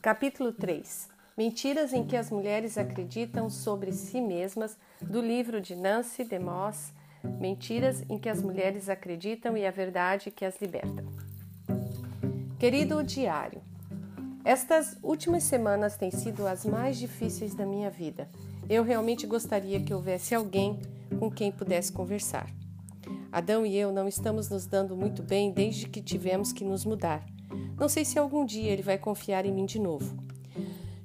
Capítulo 0.00 0.52
3 0.52 1.08
Mentiras 1.36 1.92
em 1.92 2.06
que 2.06 2.16
as 2.16 2.30
mulheres 2.30 2.78
acreditam 2.78 3.50
sobre 3.50 3.90
si 3.90 4.20
mesmas, 4.20 4.78
do 5.02 5.20
livro 5.20 5.60
de 5.60 5.74
Nancy 5.74 6.22
DeMoss. 6.22 6.92
Mentiras 7.40 8.04
em 8.08 8.16
que 8.16 8.28
as 8.28 8.40
mulheres 8.40 8.88
acreditam 8.88 9.56
e 9.56 9.66
a 9.66 9.72
verdade 9.72 10.30
que 10.30 10.44
as 10.44 10.60
liberta. 10.60 11.04
Querido 12.60 13.02
diário, 13.02 13.60
estas 14.44 14.96
últimas 15.02 15.42
semanas 15.42 15.96
têm 15.96 16.12
sido 16.12 16.46
as 16.46 16.64
mais 16.64 16.96
difíceis 16.96 17.52
da 17.52 17.66
minha 17.66 17.90
vida. 17.90 18.28
Eu 18.70 18.84
realmente 18.84 19.26
gostaria 19.26 19.80
que 19.80 19.92
houvesse 19.92 20.32
alguém 20.32 20.80
com 21.18 21.28
quem 21.28 21.50
pudesse 21.50 21.90
conversar. 21.90 22.48
Adão 23.32 23.66
e 23.66 23.76
eu 23.76 23.90
não 23.90 24.06
estamos 24.06 24.48
nos 24.48 24.64
dando 24.64 24.96
muito 24.96 25.24
bem 25.24 25.50
desde 25.50 25.88
que 25.88 26.00
tivemos 26.00 26.52
que 26.52 26.64
nos 26.64 26.84
mudar. 26.84 27.37
Não 27.78 27.88
sei 27.88 28.04
se 28.04 28.18
algum 28.18 28.44
dia 28.44 28.72
ele 28.72 28.82
vai 28.82 28.98
confiar 28.98 29.46
em 29.46 29.52
mim 29.52 29.64
de 29.64 29.78
novo. 29.78 30.16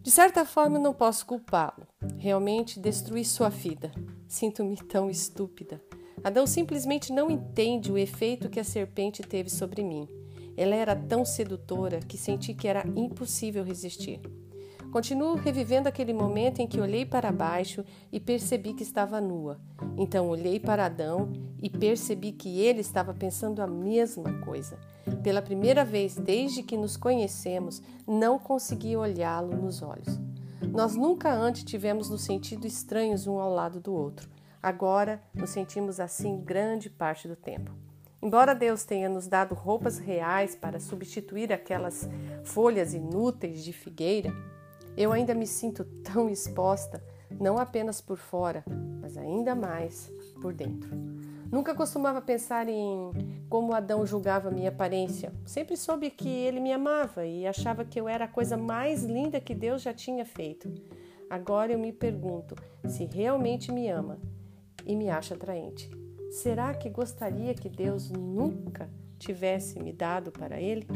De 0.02 0.12
certa 0.12 0.44
forma, 0.44 0.80
não 0.80 0.94
posso 0.94 1.26
culpá-lo. 1.26 1.88
Realmente 2.18 2.80
destruí 2.80 3.24
sua 3.24 3.48
vida. 3.48 3.92
Sinto-me 4.28 4.76
tão 4.76 5.10
estúpida. 5.10 5.80
Adão 6.24 6.48
simplesmente 6.48 7.14
não 7.14 7.30
entende 7.30 7.92
o 7.92 7.98
efeito 7.98 8.50
que 8.50 8.60
a 8.60 8.64
serpente 8.64 9.22
teve 9.22 9.50
sobre 9.50 9.84
mim. 9.84 10.08
Ela 10.58 10.76
era 10.76 10.96
tão 10.96 11.24
sedutora 11.24 12.00
que 12.00 12.18
senti 12.18 12.54
que 12.54 12.68
era 12.68 12.86
impossível 12.96 13.64
resistir. 13.64 14.20
Continuo 14.92 15.36
revivendo 15.36 15.90
aquele 15.90 16.14
momento 16.14 16.60
em 16.60 16.68
que 16.68 16.80
olhei 16.80 17.06
para 17.06 17.32
baixo 17.32 17.84
e 18.12 18.20
percebi 18.20 18.74
que 18.74 18.84
estava 18.84 19.20
nua. 19.20 19.60
Então 19.98 20.30
olhei 20.30 20.60
para 20.60 20.86
Adão 20.86 21.32
e 21.62 21.70
percebi 21.70 22.32
que 22.32 22.60
ele 22.60 22.82
estava 22.82 23.14
pensando 23.14 23.62
a 23.62 23.68
mesma 23.68 24.34
coisa. 24.42 24.78
Pela 25.22 25.42
primeira 25.42 25.84
vez 25.84 26.16
desde 26.16 26.64
que 26.64 26.78
nos 26.78 26.96
conhecemos, 26.96 27.82
não 28.08 28.40
consegui 28.40 28.96
olhá-lo 28.96 29.56
nos 29.56 29.82
olhos. 29.82 30.20
Nós 30.72 30.96
nunca 30.96 31.32
antes 31.34 31.64
tivemos 31.64 32.10
nos 32.10 32.24
sentido 32.24 32.66
estranhos 32.66 33.28
um 33.28 33.40
ao 33.40 33.54
lado 33.54 33.80
do 33.80 33.94
outro. 33.94 34.30
Agora 34.62 35.22
nos 35.34 35.50
sentimos 35.50 36.00
assim 36.00 36.42
grande 36.42 36.90
parte 36.90 37.28
do 37.28 37.36
tempo. 37.36 37.72
Embora 38.22 38.56
Deus 38.56 38.86
tenha 38.86 39.10
nos 39.10 39.28
dado 39.28 39.54
roupas 39.54 39.98
reais 40.00 40.56
para 40.56 40.80
substituir 40.80 41.52
aquelas 41.52 42.10
folhas 42.46 42.94
inúteis 42.94 43.62
de 43.64 43.74
figueira, 43.74 44.34
eu 44.96 45.12
ainda 45.12 45.34
me 45.34 45.46
sinto 45.46 45.84
tão 45.84 46.30
exposta, 46.30 47.04
não 47.30 47.58
apenas 47.58 48.00
por 48.00 48.18
fora, 48.18 48.64
mas 49.02 49.18
ainda 49.18 49.54
mais 49.54 50.10
por 50.42 50.54
dentro. 50.54 50.90
Nunca 51.54 51.76
costumava 51.76 52.20
pensar 52.20 52.68
em 52.68 53.12
como 53.48 53.76
Adão 53.76 54.04
julgava 54.08 54.50
minha 54.50 54.70
aparência. 54.70 55.32
Sempre 55.46 55.78
soube 55.78 56.10
que 56.10 56.28
ele 56.28 56.60
me 56.60 56.74
amava 56.74 57.28
e 57.28 57.46
achava 57.46 57.86
que 57.86 58.02
eu 58.02 58.10
era 58.10 58.26
a 58.26 58.28
coisa 58.28 58.58
mais 58.58 59.04
linda 59.04 59.40
que 59.40 59.54
Deus 59.54 59.84
já 59.84 59.94
tinha 59.94 60.26
feito. 60.26 60.68
Agora 61.30 61.72
eu 61.72 61.78
me 61.78 61.94
pergunto 61.94 62.56
se 62.88 63.06
realmente 63.06 63.72
me 63.72 63.88
ama 63.88 64.18
e 64.84 64.96
me 64.96 65.12
acha 65.12 65.36
atraente. 65.36 65.92
Será 66.32 66.74
que 66.74 66.90
gostaria 66.90 67.54
que 67.54 67.70
Deus 67.70 68.10
nunca 68.10 68.90
tivesse 69.20 69.80
me 69.80 69.94
dado 69.94 70.32
para 70.32 70.60
ele? 70.60 70.88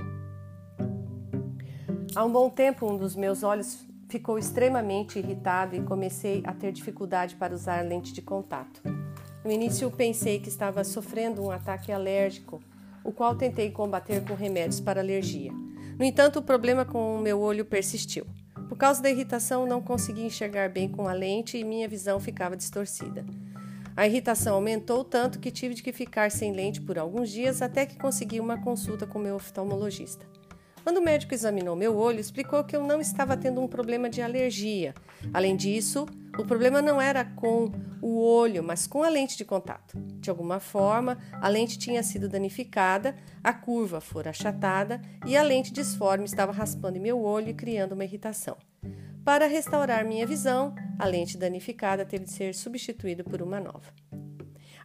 Há 2.16 2.26
um 2.26 2.32
bom 2.32 2.50
tempo, 2.50 2.92
um 2.92 2.98
dos 2.98 3.16
meus 3.16 3.44
olhos 3.44 3.86
ficou 4.10 4.40
extremamente 4.40 5.20
irritado 5.20 5.76
e 5.76 5.84
comecei 5.84 6.42
a 6.48 6.52
ter 6.52 6.72
dificuldade 6.72 7.36
para 7.36 7.54
usar 7.54 7.86
lente 7.86 8.12
de 8.12 8.24
contato. 8.24 8.97
No 9.48 9.54
início 9.54 9.90
pensei 9.90 10.42
que 10.42 10.50
estava 10.50 10.84
sofrendo 10.84 11.42
um 11.42 11.50
ataque 11.50 11.90
alérgico, 11.90 12.62
o 13.02 13.14
qual 13.14 13.34
tentei 13.34 13.72
combater 13.72 14.22
com 14.26 14.34
remédios 14.34 14.82
para 14.82 15.00
alergia. 15.00 15.54
No 15.98 16.04
entanto, 16.04 16.40
o 16.40 16.42
problema 16.42 16.84
com 16.84 17.16
o 17.16 17.22
meu 17.22 17.40
olho 17.40 17.64
persistiu. 17.64 18.28
Por 18.68 18.78
causa 18.78 19.02
da 19.02 19.10
irritação, 19.10 19.66
não 19.66 19.82
conseguia 19.82 20.26
enxergar 20.26 20.68
bem 20.68 20.90
com 20.90 21.08
a 21.08 21.14
lente 21.14 21.58
e 21.58 21.64
minha 21.64 21.88
visão 21.88 22.20
ficava 22.20 22.58
distorcida. 22.58 23.26
A 23.96 24.06
irritação 24.06 24.54
aumentou 24.54 25.06
tanto 25.06 25.40
que 25.40 25.50
tive 25.50 25.74
de 25.74 25.94
ficar 25.94 26.30
sem 26.30 26.52
lente 26.52 26.82
por 26.82 27.00
alguns 27.00 27.30
dias 27.30 27.62
até 27.62 27.86
que 27.86 27.98
consegui 27.98 28.42
uma 28.42 28.62
consulta 28.62 29.08
com 29.08 29.18
meu 29.18 29.36
oftalmologista. 29.36 30.26
Quando 30.84 30.98
o 30.98 31.02
médico 31.02 31.34
examinou 31.34 31.74
meu 31.74 31.98
olho, 31.98 32.20
explicou 32.20 32.66
que 32.66 32.76
eu 32.76 32.82
não 32.82 33.00
estava 33.00 33.38
tendo 33.38 33.62
um 33.62 33.68
problema 33.68 34.10
de 34.10 34.22
alergia. 34.22 34.94
Além 35.34 35.56
disso, 35.56 36.06
o 36.38 36.46
problema 36.46 36.82
não 36.82 37.02
era 37.02 37.26
com 37.26 37.72
o 38.02 38.20
olho, 38.22 38.64
mas 38.64 38.86
com 38.86 39.04
a 39.04 39.10
lente 39.10 39.36
de 39.38 39.44
contato. 39.44 39.98
De 40.20 40.30
alguma 40.30 40.60
forma, 40.60 41.18
a 41.34 41.48
lente 41.48 41.80
tinha 41.80 42.04
sido 42.04 42.30
danificada, 42.30 43.16
a 43.44 43.54
curva 43.54 44.00
fora 44.00 44.30
achatada 44.30 45.02
e 45.26 45.36
a 45.36 45.44
lente 45.44 45.74
disforme 45.74 46.26
estava 46.26 46.52
raspando 46.52 47.00
meu 47.00 47.22
olho 47.22 47.50
e 47.50 47.54
criando 47.54 47.94
uma 47.94 48.04
irritação. 48.04 48.58
Para 49.26 49.48
restaurar 49.48 50.06
minha 50.06 50.26
visão, 50.26 50.74
a 50.98 51.06
lente 51.06 51.38
danificada 51.38 52.06
teve 52.06 52.26
de 52.26 52.32
ser 52.32 52.56
substituída 52.56 53.24
por 53.24 53.42
uma 53.42 53.60
nova. 53.60 53.92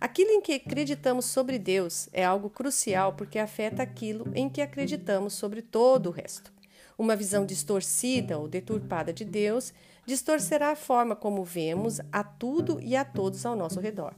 Aquilo 0.01 0.31
em 0.31 0.41
que 0.41 0.55
acreditamos 0.55 1.27
sobre 1.27 1.61
Deus 1.61 2.09
é 2.13 2.25
algo 2.25 2.51
crucial 2.51 3.13
porque 3.13 3.39
afeta 3.39 3.85
aquilo 3.85 4.33
em 4.35 4.49
que 4.49 4.61
acreditamos 4.61 5.35
sobre 5.35 5.63
todo 5.63 6.09
o 6.09 6.11
resto. 6.11 6.53
Uma 6.99 7.15
visão 7.15 7.47
distorcida 7.47 8.37
ou 8.37 8.49
deturpada 8.49 9.13
de 9.13 9.25
Deus 9.25 9.73
distorcerá 10.07 10.71
a 10.71 10.77
forma 10.77 11.15
como 11.15 11.45
vemos 11.45 12.01
a 12.11 12.25
tudo 12.25 12.81
e 12.81 12.97
a 12.97 13.05
todos 13.05 13.47
ao 13.47 13.57
nosso 13.57 13.81
redor. 13.81 14.15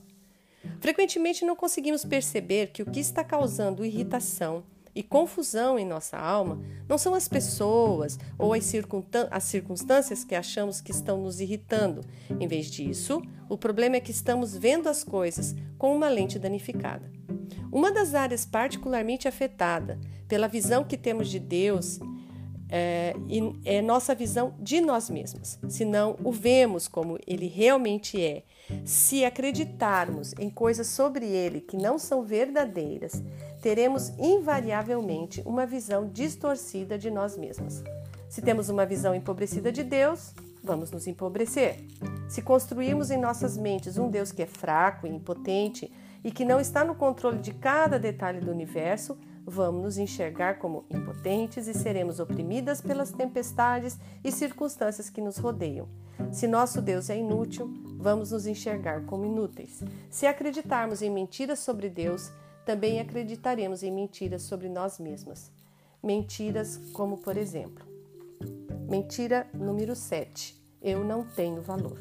Frequentemente 0.80 1.44
não 1.44 1.56
conseguimos 1.56 2.04
perceber 2.04 2.68
que 2.68 2.82
o 2.82 2.90
que 2.90 3.00
está 3.00 3.22
causando 3.22 3.84
irritação 3.84 4.64
e 4.94 5.02
confusão 5.02 5.78
em 5.78 5.84
nossa 5.84 6.16
alma 6.16 6.60
não 6.88 6.96
são 6.96 7.14
as 7.14 7.26
pessoas 7.26 8.18
ou 8.38 8.52
as, 8.52 8.72
as 9.30 9.44
circunstâncias 9.44 10.24
que 10.24 10.34
achamos 10.34 10.80
que 10.80 10.92
estão 10.92 11.20
nos 11.20 11.40
irritando. 11.40 12.02
Em 12.38 12.46
vez 12.46 12.66
disso, 12.66 13.20
o 13.48 13.58
problema 13.58 13.96
é 13.96 14.00
que 14.00 14.12
estamos 14.12 14.56
vendo 14.56 14.88
as 14.88 15.02
coisas 15.02 15.54
com 15.76 15.94
uma 15.94 16.08
lente 16.08 16.38
danificada. 16.38 17.10
Uma 17.72 17.90
das 17.90 18.14
áreas 18.14 18.44
particularmente 18.44 19.26
afetada 19.26 19.98
pela 20.28 20.46
visão 20.46 20.84
que 20.84 20.96
temos 20.96 21.28
de 21.28 21.40
Deus 21.40 21.98
é, 22.68 23.14
é 23.64 23.82
nossa 23.82 24.14
visão 24.14 24.54
de 24.58 24.80
nós 24.80 25.10
mesmos. 25.10 25.58
Se 25.68 25.84
não 25.84 26.16
o 26.24 26.32
vemos 26.32 26.88
como 26.88 27.18
ele 27.26 27.46
realmente 27.46 28.20
é, 28.22 28.42
se 28.84 29.24
acreditarmos 29.24 30.32
em 30.38 30.50
coisas 30.50 30.86
sobre 30.86 31.26
ele 31.26 31.60
que 31.60 31.76
não 31.76 31.98
são 31.98 32.22
verdadeiras, 32.22 33.22
teremos 33.60 34.10
invariavelmente 34.18 35.42
uma 35.44 35.66
visão 35.66 36.08
distorcida 36.08 36.98
de 36.98 37.10
nós 37.10 37.36
mesmos. 37.36 37.82
Se 38.28 38.42
temos 38.42 38.68
uma 38.68 38.84
visão 38.84 39.14
empobrecida 39.14 39.70
de 39.70 39.84
Deus, 39.84 40.34
vamos 40.62 40.90
nos 40.90 41.06
empobrecer. 41.06 41.84
Se 42.28 42.42
construirmos 42.42 43.10
em 43.10 43.18
nossas 43.18 43.56
mentes 43.56 43.98
um 43.98 44.10
Deus 44.10 44.32
que 44.32 44.42
é 44.42 44.46
fraco 44.46 45.06
e 45.06 45.10
impotente 45.10 45.92
e 46.24 46.32
que 46.32 46.44
não 46.44 46.58
está 46.58 46.82
no 46.82 46.94
controle 46.94 47.38
de 47.38 47.52
cada 47.52 47.98
detalhe 47.98 48.40
do 48.40 48.50
universo, 48.50 49.16
vamos 49.46 49.82
nos 49.82 49.98
enxergar 49.98 50.58
como 50.58 50.84
impotentes 50.90 51.66
e 51.66 51.74
seremos 51.74 52.20
oprimidas 52.20 52.80
pelas 52.80 53.10
tempestades 53.10 53.98
e 54.22 54.32
circunstâncias 54.32 55.10
que 55.10 55.20
nos 55.20 55.36
rodeiam. 55.36 55.88
Se 56.32 56.46
nosso 56.46 56.80
Deus 56.80 57.10
é 57.10 57.16
inútil, 57.16 57.72
vamos 57.98 58.30
nos 58.30 58.46
enxergar 58.46 59.04
como 59.04 59.24
inúteis. 59.24 59.82
Se 60.10 60.26
acreditarmos 60.26 61.02
em 61.02 61.10
mentiras 61.10 61.58
sobre 61.58 61.88
Deus, 61.88 62.30
também 62.64 63.00
acreditaremos 63.00 63.82
em 63.82 63.92
mentiras 63.92 64.42
sobre 64.42 64.68
nós 64.68 64.98
mesmas. 64.98 65.50
Mentiras 66.02 66.76
como, 66.92 67.18
por 67.18 67.36
exemplo, 67.36 67.84
mentira 68.88 69.46
número 69.52 69.94
7: 69.94 70.62
eu 70.82 71.02
não 71.02 71.24
tenho 71.24 71.62
valor. 71.62 71.98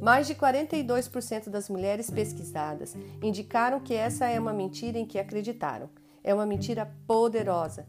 Mais 0.00 0.28
de 0.28 0.34
42% 0.34 1.48
das 1.48 1.68
mulheres 1.68 2.08
pesquisadas 2.08 2.96
indicaram 3.20 3.80
que 3.80 3.94
essa 3.94 4.26
é 4.26 4.38
uma 4.38 4.52
mentira 4.52 4.96
em 4.96 5.04
que 5.04 5.18
acreditaram. 5.18 5.90
É 6.22 6.34
uma 6.34 6.46
mentira 6.46 6.90
poderosa. 7.06 7.86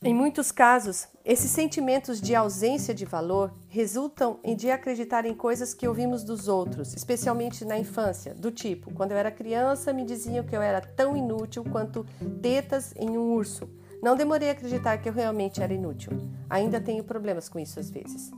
Em 0.00 0.14
muitos 0.14 0.52
casos, 0.52 1.08
esses 1.24 1.50
sentimentos 1.50 2.20
de 2.20 2.32
ausência 2.32 2.94
de 2.94 3.04
valor 3.04 3.52
resultam 3.68 4.38
em 4.44 4.54
de 4.54 4.70
acreditar 4.70 5.26
em 5.26 5.34
coisas 5.34 5.74
que 5.74 5.88
ouvimos 5.88 6.22
dos 6.22 6.46
outros, 6.46 6.94
especialmente 6.94 7.64
na 7.64 7.76
infância, 7.76 8.32
do 8.32 8.52
tipo: 8.52 8.94
quando 8.94 9.10
eu 9.10 9.18
era 9.18 9.30
criança, 9.30 9.92
me 9.92 10.04
diziam 10.04 10.44
que 10.44 10.56
eu 10.56 10.62
era 10.62 10.80
tão 10.80 11.16
inútil 11.16 11.64
quanto 11.64 12.06
tetas 12.40 12.94
em 12.96 13.18
um 13.18 13.32
urso. 13.32 13.68
Não 14.00 14.14
demorei 14.14 14.50
a 14.50 14.52
acreditar 14.52 14.98
que 14.98 15.08
eu 15.08 15.12
realmente 15.12 15.60
era 15.60 15.74
inútil. 15.74 16.12
Ainda 16.48 16.80
tenho 16.80 17.02
problemas 17.02 17.48
com 17.48 17.58
isso 17.58 17.80
às 17.80 17.90
vezes. 17.90 18.30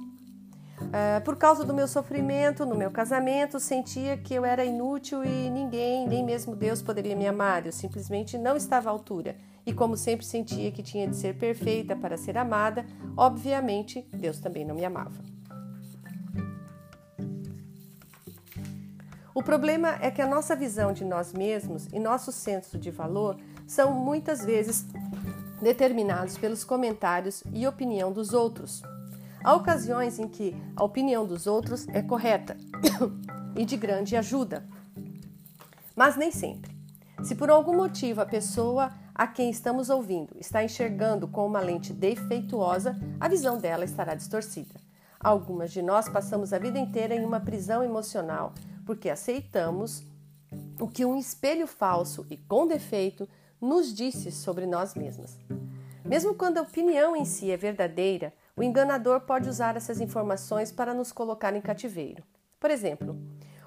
Uh, 0.81 1.23
por 1.25 1.37
causa 1.37 1.65
do 1.65 1.75
meu 1.75 1.87
sofrimento 1.87 2.65
no 2.65 2.75
meu 2.75 2.91
casamento, 2.91 3.61
sentia 3.61 4.17
que 4.17 4.35
eu 4.35 4.45
era 4.45 4.65
inútil 4.65 5.23
e 5.25 5.51
ninguém, 5.51 6.09
nem 6.09 6.25
mesmo 6.25 6.57
Deus, 6.57 6.83
poderia 6.83 7.15
me 7.15 7.29
amar. 7.29 7.67
Eu 7.67 7.73
simplesmente 7.73 8.39
não 8.39 8.57
estava 8.57 8.89
à 8.89 8.93
altura 8.93 9.37
e, 9.65 9.73
como 9.73 9.97
sempre 9.97 10.25
sentia 10.25 10.73
que 10.73 10.83
tinha 10.83 11.07
de 11.07 11.17
ser 11.17 11.37
perfeita 11.37 11.95
para 11.95 12.17
ser 12.17 12.37
amada, 12.39 12.85
obviamente 13.17 14.07
Deus 14.13 14.41
também 14.41 14.65
não 14.65 14.75
me 14.75 14.85
amava. 14.85 15.23
O 19.35 19.43
problema 19.43 19.97
é 20.01 20.11
que 20.11 20.21
a 20.21 20.27
nossa 20.27 20.57
visão 20.57 20.93
de 20.93 21.05
nós 21.05 21.33
mesmos 21.33 21.87
e 21.93 22.01
nosso 22.01 22.33
senso 22.33 22.77
de 22.77 22.91
valor 22.91 23.39
são 23.67 23.93
muitas 23.93 24.45
vezes 24.45 24.85
determinados 25.63 26.37
pelos 26.37 26.65
comentários 26.65 27.45
e 27.53 27.67
opinião 27.67 28.13
dos 28.13 28.33
outros. 28.33 28.83
Há 29.43 29.55
ocasiões 29.55 30.19
em 30.19 30.29
que 30.29 30.55
a 30.77 30.85
opinião 30.85 31.27
dos 31.27 31.47
outros 31.47 31.89
é 31.89 32.03
correta 32.03 32.57
e 33.57 33.65
de 33.65 33.77
grande 33.77 34.17
ajuda, 34.17 34.67
mas 35.97 36.17
nem 36.17 36.31
sempre. 36.31 36.75
Se 37.23 37.35
por 37.35 37.51
algum 37.51 37.77
motivo 37.77 38.21
a 38.21 38.27
pessoa 38.27 38.93
a 39.15 39.27
quem 39.27 39.51
estamos 39.51 39.91
ouvindo 39.91 40.35
está 40.39 40.65
enxergando 40.65 41.29
com 41.29 41.47
uma 41.47 41.61
lente 41.61 41.93
defeituosa, 41.93 42.99
a 43.19 43.29
visão 43.29 43.59
dela 43.59 43.85
estará 43.85 44.15
distorcida. 44.15 44.81
Algumas 45.19 45.71
de 45.71 45.83
nós 45.83 46.09
passamos 46.09 46.53
a 46.53 46.59
vida 46.59 46.79
inteira 46.79 47.15
em 47.15 47.25
uma 47.25 47.41
prisão 47.41 47.83
emocional 47.83 48.55
porque 48.87 49.11
aceitamos 49.11 50.03
o 50.81 50.89
que 50.89 51.05
um 51.05 51.17
espelho 51.17 51.67
falso 51.67 52.27
e 52.31 52.37
com 52.37 52.67
defeito 52.67 53.29
nos 53.61 53.95
disse 53.95 54.33
sobre 54.33 54.67
nós 54.67 54.95
mesmas. 54.95 55.39
Mesmo 56.05 56.35
quando 56.35 56.59
a 56.59 56.63
opinião 56.63 57.15
em 57.15 57.25
si 57.25 57.51
é 57.51 57.57
verdadeira, 57.57 58.33
o 58.61 58.63
enganador 58.63 59.23
pode 59.23 59.49
usar 59.49 59.75
essas 59.75 60.03
informações 60.03 60.71
para 60.71 60.93
nos 60.93 61.11
colocar 61.11 61.57
em 61.57 61.63
cativeiro. 61.63 62.23
Por 62.61 62.71
exemplo, 62.71 63.19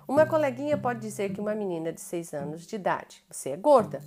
uma 0.07 0.24
coleguinha 0.24 0.78
pode 0.78 1.00
dizer 1.00 1.34
que 1.34 1.42
uma 1.42 1.56
menina 1.56 1.92
de 1.92 2.00
6 2.00 2.31
anos 2.36 2.68
de 2.68 2.75
idade, 2.75 3.25
você 3.28 3.50
é 3.50 3.57
gorda. 3.57 4.01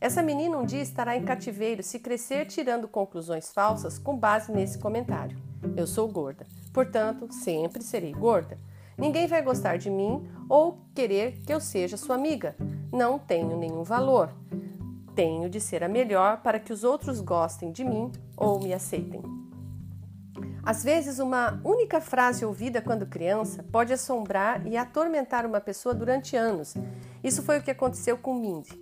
Essa 0.00 0.22
menina 0.22 0.56
um 0.56 0.64
dia 0.64 0.80
estará 0.80 1.14
em 1.14 1.26
cativeiro 1.26 1.82
se 1.82 1.98
crescer 1.98 2.46
tirando 2.46 2.88
conclusões 2.88 3.52
falsas 3.52 3.98
com 3.98 4.16
base 4.16 4.50
nesse 4.50 4.78
comentário. 4.78 5.36
Eu 5.76 5.86
sou 5.86 6.08
gorda, 6.08 6.46
portanto, 6.72 7.30
sempre 7.30 7.82
serei 7.82 8.12
gorda. 8.12 8.58
Ninguém 8.96 9.26
vai 9.26 9.42
gostar 9.42 9.76
de 9.76 9.90
mim 9.90 10.26
ou 10.48 10.78
querer 10.94 11.32
que 11.44 11.52
eu 11.52 11.60
seja 11.60 11.98
sua 11.98 12.14
amiga. 12.14 12.56
Não 12.90 13.18
tenho 13.18 13.58
nenhum 13.58 13.82
valor. 13.82 14.34
Tenho 15.14 15.50
de 15.50 15.60
ser 15.60 15.84
a 15.84 15.88
melhor 15.88 16.40
para 16.40 16.58
que 16.58 16.72
os 16.72 16.82
outros 16.82 17.20
gostem 17.20 17.70
de 17.70 17.84
mim 17.84 18.10
ou 18.38 18.58
me 18.58 18.72
aceitem. 18.72 19.39
Às 20.62 20.84
vezes, 20.84 21.18
uma 21.18 21.60
única 21.64 22.00
frase 22.00 22.44
ouvida 22.44 22.82
quando 22.82 23.06
criança 23.06 23.64
pode 23.72 23.92
assombrar 23.92 24.66
e 24.66 24.76
atormentar 24.76 25.46
uma 25.46 25.60
pessoa 25.60 25.94
durante 25.94 26.36
anos. 26.36 26.74
Isso 27.22 27.42
foi 27.42 27.58
o 27.58 27.62
que 27.62 27.70
aconteceu 27.70 28.18
com 28.18 28.34
Mindy. 28.34 28.78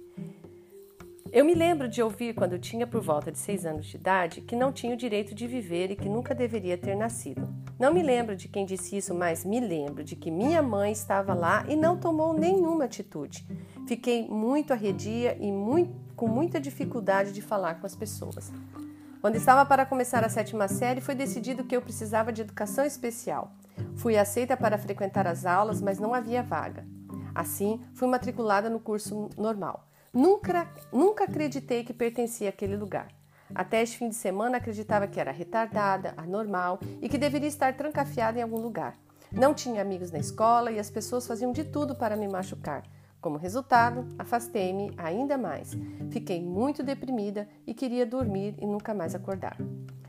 Eu 1.30 1.44
me 1.44 1.54
lembro 1.54 1.88
de 1.88 2.02
ouvir 2.02 2.34
quando 2.34 2.58
tinha 2.58 2.86
por 2.86 3.02
volta 3.02 3.30
de 3.30 3.38
seis 3.38 3.66
anos 3.66 3.86
de 3.86 3.96
idade 3.96 4.40
que 4.40 4.56
não 4.56 4.72
tinha 4.72 4.94
o 4.94 4.96
direito 4.96 5.34
de 5.34 5.46
viver 5.46 5.90
e 5.90 5.96
que 5.96 6.08
nunca 6.08 6.34
deveria 6.34 6.78
ter 6.78 6.96
nascido. 6.96 7.46
Não 7.78 7.92
me 7.92 8.02
lembro 8.02 8.34
de 8.34 8.48
quem 8.48 8.64
disse 8.64 8.96
isso, 8.96 9.14
mas 9.14 9.44
me 9.44 9.60
lembro 9.60 10.02
de 10.02 10.16
que 10.16 10.30
minha 10.30 10.62
mãe 10.62 10.90
estava 10.90 11.34
lá 11.34 11.64
e 11.68 11.76
não 11.76 11.98
tomou 11.98 12.32
nenhuma 12.32 12.86
atitude. 12.86 13.46
Fiquei 13.86 14.26
muito 14.26 14.72
arredia 14.72 15.36
e 15.38 15.52
muito, 15.52 15.94
com 16.16 16.26
muita 16.26 16.58
dificuldade 16.58 17.32
de 17.32 17.42
falar 17.42 17.74
com 17.74 17.86
as 17.86 17.94
pessoas. 17.94 18.50
Quando 19.20 19.34
estava 19.34 19.66
para 19.66 19.84
começar 19.84 20.22
a 20.22 20.28
sétima 20.28 20.68
série, 20.68 21.00
foi 21.00 21.12
decidido 21.12 21.64
que 21.64 21.76
eu 21.76 21.82
precisava 21.82 22.32
de 22.32 22.42
educação 22.42 22.84
especial. 22.84 23.52
Fui 23.96 24.16
aceita 24.16 24.56
para 24.56 24.78
frequentar 24.78 25.26
as 25.26 25.44
aulas, 25.44 25.80
mas 25.80 25.98
não 25.98 26.14
havia 26.14 26.40
vaga. 26.40 26.86
Assim, 27.34 27.80
fui 27.94 28.06
matriculada 28.06 28.70
no 28.70 28.78
curso 28.78 29.28
normal. 29.36 29.88
Nunca, 30.12 30.68
nunca 30.92 31.24
acreditei 31.24 31.82
que 31.82 31.92
pertencia 31.92 32.50
àquele 32.50 32.76
lugar. 32.76 33.08
Até 33.52 33.82
este 33.82 33.98
fim 33.98 34.08
de 34.08 34.14
semana 34.14 34.58
acreditava 34.58 35.08
que 35.08 35.18
era 35.18 35.32
retardada, 35.32 36.14
anormal 36.16 36.78
e 37.02 37.08
que 37.08 37.18
deveria 37.18 37.48
estar 37.48 37.76
trancafiada 37.76 38.38
em 38.38 38.42
algum 38.42 38.60
lugar. 38.60 38.96
Não 39.32 39.52
tinha 39.52 39.82
amigos 39.82 40.12
na 40.12 40.18
escola 40.18 40.70
e 40.70 40.78
as 40.78 40.90
pessoas 40.90 41.26
faziam 41.26 41.50
de 41.52 41.64
tudo 41.64 41.96
para 41.96 42.16
me 42.16 42.28
machucar. 42.28 42.84
Como 43.20 43.36
resultado, 43.36 44.06
afastei-me 44.18 44.92
ainda 44.96 45.36
mais. 45.36 45.76
Fiquei 46.10 46.40
muito 46.40 46.82
deprimida 46.82 47.48
e 47.66 47.74
queria 47.74 48.06
dormir 48.06 48.54
e 48.58 48.66
nunca 48.66 48.94
mais 48.94 49.14
acordar. 49.14 49.56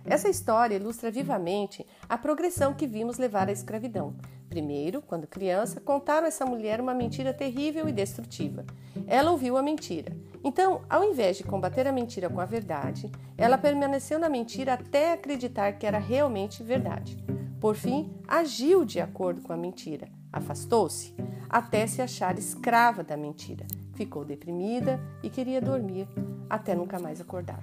Essa 0.05 0.29
história 0.29 0.75
ilustra 0.75 1.11
vivamente 1.11 1.85
a 2.07 2.17
progressão 2.17 2.73
que 2.73 2.87
vimos 2.87 3.17
levar 3.17 3.49
à 3.49 3.51
escravidão. 3.51 4.15
Primeiro, 4.47 5.01
quando 5.01 5.27
criança, 5.27 5.79
contaram 5.79 6.25
a 6.25 6.27
essa 6.27 6.45
mulher 6.45 6.81
uma 6.81 6.93
mentira 6.93 7.33
terrível 7.33 7.87
e 7.87 7.91
destrutiva. 7.91 8.65
Ela 9.05 9.31
ouviu 9.31 9.57
a 9.57 9.61
mentira. 9.61 10.15
Então, 10.43 10.81
ao 10.89 11.03
invés 11.03 11.37
de 11.37 11.43
combater 11.43 11.85
a 11.85 11.91
mentira 11.91 12.29
com 12.29 12.39
a 12.39 12.45
verdade, 12.45 13.11
ela 13.37 13.57
permaneceu 13.57 14.17
na 14.17 14.29
mentira 14.29 14.73
até 14.73 15.13
acreditar 15.13 15.73
que 15.73 15.85
era 15.85 15.99
realmente 15.99 16.63
verdade. 16.63 17.17
Por 17.59 17.75
fim, 17.75 18.11
agiu 18.27 18.85
de 18.85 18.99
acordo 18.99 19.41
com 19.41 19.53
a 19.53 19.57
mentira. 19.57 20.07
Afastou-se 20.31 21.13
até 21.49 21.87
se 21.87 22.01
achar 22.01 22.37
escrava 22.37 23.03
da 23.03 23.17
mentira. 23.17 23.65
Ficou 23.93 24.23
deprimida 24.23 24.99
e 25.23 25.29
queria 25.29 25.61
dormir 25.61 26.07
até 26.49 26.75
nunca 26.75 26.99
mais 26.99 27.19
acordar. 27.19 27.61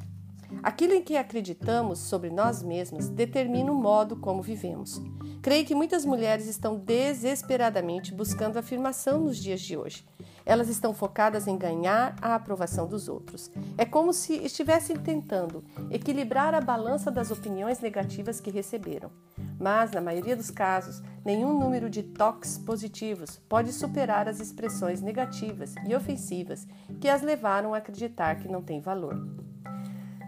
Aquilo 0.63 0.95
em 0.95 1.03
que 1.03 1.17
acreditamos 1.17 1.99
sobre 1.99 2.31
nós 2.31 2.63
mesmas 2.63 3.09
determina 3.09 3.73
o 3.73 3.75
modo 3.75 4.17
como 4.17 4.43
vivemos. 4.43 5.01
Creio 5.43 5.65
que 5.65 5.75
muitas 5.75 6.05
mulheres 6.05 6.47
estão 6.47 6.77
desesperadamente 6.77 8.13
buscando 8.13 8.59
afirmação 8.59 9.21
nos 9.21 9.37
dias 9.37 9.61
de 9.61 9.77
hoje. 9.77 10.05
Elas 10.46 10.69
estão 10.69 10.94
focadas 10.94 11.48
em 11.48 11.58
ganhar 11.58 12.14
a 12.22 12.37
aprovação 12.37 12.87
dos 12.87 13.08
outros. 13.08 13.50
É 13.76 13.84
como 13.84 14.12
se 14.12 14.34
estivessem 14.34 14.96
tentando 14.96 15.64
equilibrar 15.90 16.54
a 16.54 16.60
balança 16.60 17.10
das 17.10 17.32
opiniões 17.32 17.81
negativas 17.81 18.40
que 18.40 18.48
receberam. 18.48 19.10
Mas, 19.58 19.90
na 19.90 20.00
maioria 20.00 20.37
dos 20.37 20.50
casos, 20.50 21.02
nenhum 21.25 21.58
número 21.58 21.90
de 21.90 22.04
toques 22.04 22.56
positivos 22.58 23.40
pode 23.48 23.72
superar 23.72 24.28
as 24.28 24.38
expressões 24.38 25.02
negativas 25.02 25.75
e 25.84 25.96
ofensivas 25.96 26.64
que 27.00 27.08
as 27.08 27.22
levaram 27.22 27.75
a 27.75 27.78
acreditar 27.78 28.37
que 28.37 28.48
não 28.48 28.62
têm 28.62 28.81
valor. 28.81 29.16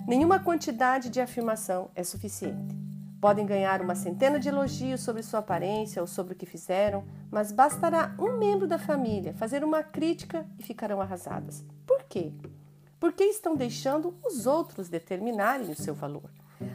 Nenhuma 0.08 0.40
quantidade 0.40 1.10
de 1.10 1.20
afirmação 1.20 1.90
é 1.94 2.02
suficiente. 2.02 2.87
Podem 3.20 3.44
ganhar 3.44 3.82
uma 3.82 3.96
centena 3.96 4.38
de 4.38 4.48
elogios 4.48 5.00
sobre 5.00 5.24
sua 5.24 5.40
aparência 5.40 6.00
ou 6.00 6.06
sobre 6.06 6.34
o 6.34 6.36
que 6.36 6.46
fizeram, 6.46 7.04
mas 7.30 7.50
bastará 7.50 8.14
um 8.16 8.38
membro 8.38 8.66
da 8.66 8.78
família 8.78 9.34
fazer 9.34 9.64
uma 9.64 9.82
crítica 9.82 10.46
e 10.56 10.62
ficarão 10.62 11.00
arrasadas. 11.00 11.64
Por 11.84 12.04
quê? 12.04 12.32
Porque 13.00 13.24
estão 13.24 13.56
deixando 13.56 14.16
os 14.24 14.46
outros 14.46 14.88
determinarem 14.88 15.68
o 15.68 15.74
seu 15.74 15.94
valor. 15.94 16.30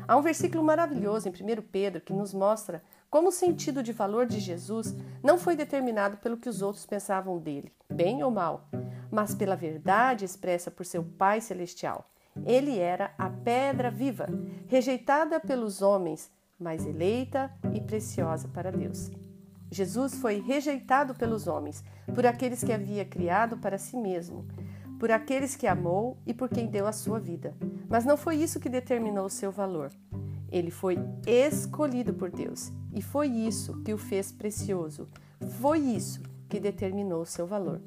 Há 0.05 0.17
um 0.17 0.21
versículo 0.21 0.63
maravilhoso 0.63 1.29
em 1.29 1.31
1 1.31 1.61
Pedro 1.71 2.01
que 2.01 2.13
nos 2.13 2.33
mostra 2.33 2.83
como 3.09 3.29
o 3.29 3.31
sentido 3.31 3.81
de 3.81 3.93
valor 3.93 4.25
de 4.25 4.39
Jesus 4.39 4.95
não 5.21 5.37
foi 5.37 5.55
determinado 5.55 6.17
pelo 6.17 6.37
que 6.37 6.49
os 6.49 6.61
outros 6.61 6.85
pensavam 6.85 7.37
dele, 7.37 7.71
bem 7.89 8.23
ou 8.23 8.31
mal, 8.31 8.67
mas 9.11 9.35
pela 9.35 9.55
verdade 9.55 10.25
expressa 10.25 10.71
por 10.71 10.85
seu 10.85 11.03
Pai 11.03 11.39
Celestial. 11.39 12.09
Ele 12.45 12.79
era 12.79 13.13
a 13.17 13.29
pedra 13.29 13.91
viva, 13.91 14.27
rejeitada 14.67 15.39
pelos 15.39 15.81
homens, 15.81 16.31
mas 16.59 16.85
eleita 16.85 17.51
e 17.73 17.81
preciosa 17.81 18.47
para 18.47 18.71
Deus. 18.71 19.11
Jesus 19.69 20.15
foi 20.15 20.39
rejeitado 20.39 21.15
pelos 21.15 21.47
homens, 21.47 21.83
por 22.13 22.25
aqueles 22.25 22.63
que 22.63 22.71
havia 22.71 23.03
criado 23.03 23.57
para 23.57 23.77
si 23.77 23.97
mesmo, 23.97 24.47
por 24.99 25.11
aqueles 25.11 25.55
que 25.55 25.67
amou 25.67 26.17
e 26.25 26.33
por 26.33 26.47
quem 26.47 26.67
deu 26.67 26.85
a 26.85 26.91
sua 26.91 27.19
vida. 27.19 27.55
Mas 27.89 28.05
não 28.05 28.15
foi 28.15 28.35
isso 28.37 28.59
que 28.59 28.69
determinou 28.69 29.25
o 29.25 29.31
seu 29.31 29.51
valor. 29.51 29.91
Ele 30.51 30.69
foi 30.69 30.97
escolhido 31.25 32.13
por 32.13 32.29
Deus 32.29 32.71
e 32.93 33.01
foi 33.01 33.27
isso 33.27 33.81
que 33.81 33.93
o 33.93 33.97
fez 33.97 34.31
precioso. 34.31 35.09
Foi 35.59 35.79
isso 35.79 36.21
que 36.47 36.59
determinou 36.59 37.23
o 37.23 37.25
seu 37.25 37.47
valor. 37.47 37.81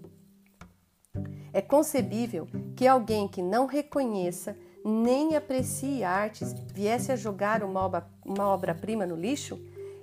É 1.53 1.61
concebível 1.61 2.47
que 2.75 2.87
alguém 2.87 3.27
que 3.27 3.43
não 3.43 3.67
reconheça 3.67 4.57
nem 4.85 5.35
aprecie 5.35 6.05
artes 6.05 6.55
viesse 6.73 7.11
a 7.11 7.17
jogar 7.17 7.63
uma 7.63 8.49
obra-prima 8.49 9.07
no 9.07 9.17
lixo? 9.17 9.59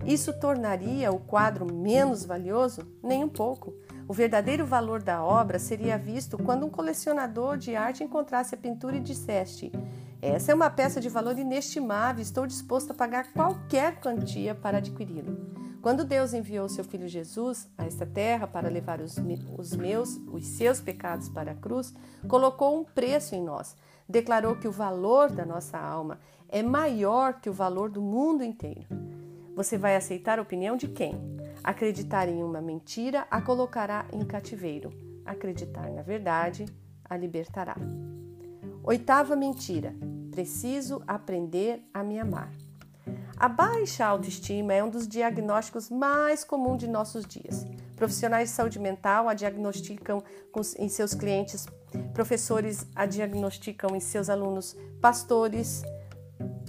Isso 0.05 0.38
tornaria 0.38 1.12
o 1.12 1.20
quadro 1.20 1.72
menos 1.74 2.25
valioso? 2.25 2.86
Nem 3.01 3.24
um 3.24 3.29
pouco. 3.29 3.74
O 4.08 4.13
verdadeiro 4.13 4.65
valor 4.65 5.01
da 5.01 5.24
obra 5.24 5.58
seria 5.58 5.98
visto 5.98 6.38
quando 6.38 6.65
um 6.65 6.70
colecionador 6.70 7.58
de 7.58 7.74
arte 7.75 8.03
encontrasse 8.03 8.53
a 8.53 8.58
pintura 8.58 8.98
e 8.98 9.00
dissesse: 9.00 9.72
Essa 10.24 10.53
é 10.53 10.56
uma 10.56 10.70
peça 10.70 11.01
de 11.01 11.10
valor 11.10 11.38
inestimável, 11.38 12.22
estou 12.22 12.48
disposto 12.48 12.92
a 12.92 12.94
pagar 12.94 13.34
qualquer 13.34 14.00
quantia 14.00 14.56
para 14.56 14.77
adquiri-la. 14.77 15.34
Quando 15.82 16.06
Deus 16.06 16.34
enviou 16.34 16.70
seu 16.70 16.86
filho 16.86 17.10
Jesus 17.10 17.70
a 17.77 17.86
esta 17.86 18.06
terra 18.06 18.48
para 18.48 18.70
levar 18.70 19.01
os, 19.01 19.18
os 19.58 19.75
meus, 19.75 20.15
os 20.32 20.48
seus 20.48 20.80
pecados 20.80 21.27
para 21.27 21.51
a 21.51 21.56
cruz, 21.56 21.94
colocou 22.25 22.80
um 22.80 22.86
preço 22.86 23.36
em 23.36 23.44
nós. 23.44 23.75
Declarou 24.08 24.56
que 24.56 24.65
o 24.65 24.72
valor 24.72 25.30
da 25.30 25.46
nossa 25.46 25.77
alma 25.77 26.18
é 26.48 26.63
maior 26.63 27.42
que 27.42 27.50
o 27.50 27.53
valor 27.53 27.89
do 27.89 28.01
mundo 28.01 28.46
inteiro. 28.46 28.88
Você 29.58 29.77
vai 29.77 29.98
aceitar 29.98 30.39
a 30.39 30.42
opinião 30.42 30.77
de 30.77 30.88
quem? 30.88 31.20
Acreditar 31.62 32.30
em 32.30 32.42
uma 32.42 32.62
mentira 32.62 33.27
a 33.30 33.42
colocará 33.42 34.06
em 34.13 34.24
cativeiro. 34.24 34.89
Acreditar 35.25 35.89
na 35.89 36.01
verdade 36.01 36.65
a 37.10 37.18
libertará. 37.18 37.75
Oitava 38.84 39.36
mentira: 39.36 39.96
preciso 40.30 41.02
aprender 41.08 41.82
a 41.94 42.04
me 42.04 42.20
amar. 42.20 42.52
A 43.38 43.48
baixa 43.48 44.06
autoestima 44.06 44.74
é 44.74 44.84
um 44.84 44.90
dos 44.90 45.08
diagnósticos 45.08 45.90
mais 45.90 46.44
comuns 46.44 46.80
de 46.80 46.88
nossos 46.88 47.25
dias. 47.25 47.66
Profissionais 47.96 48.50
de 48.50 48.56
saúde 48.56 48.80
mental 48.80 49.30
a 49.30 49.34
diagnosticam 49.34 50.24
em 50.78 50.90
seus 50.90 51.13
clientes, 51.13 51.66
professores 52.13 52.86
a 52.96 53.06
diagnosticam 53.06 53.96
em 53.96 54.00
seus 54.00 54.30
alunos, 54.30 54.75
pastores 55.02 55.82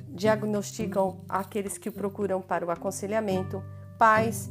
diagnosticam 0.09 1.21
aqueles 1.29 1.77
que 1.77 1.89
o 1.89 1.93
procuram 1.93 2.41
para 2.41 2.65
o 2.65 2.71
aconselhamento, 2.71 3.63
pais 3.99 4.51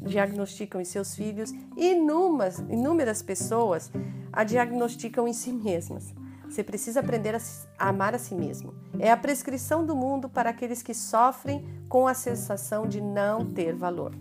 diagnosticam 0.00 0.80
em 0.80 0.84
seus 0.84 1.14
filhos 1.16 1.50
e 1.76 1.92
inúmeras, 1.92 2.58
inúmeras 2.58 3.22
pessoas 3.22 3.90
a 4.32 4.44
diagnosticam 4.44 5.26
em 5.26 5.32
si 5.32 5.52
mesmas. 5.52 6.14
Você 6.54 6.62
precisa 6.62 7.00
aprender 7.00 7.34
a 7.34 7.88
amar 7.88 8.14
a 8.14 8.18
si 8.18 8.32
mesmo. 8.32 8.72
É 9.00 9.10
a 9.10 9.16
prescrição 9.16 9.84
do 9.84 9.96
mundo 9.96 10.28
para 10.28 10.50
aqueles 10.50 10.84
que 10.84 10.94
sofrem 10.94 11.66
com 11.88 12.06
a 12.06 12.14
sensação 12.14 12.86
de 12.86 13.00
não 13.00 13.44
ter 13.44 13.74
valor. 13.74 14.14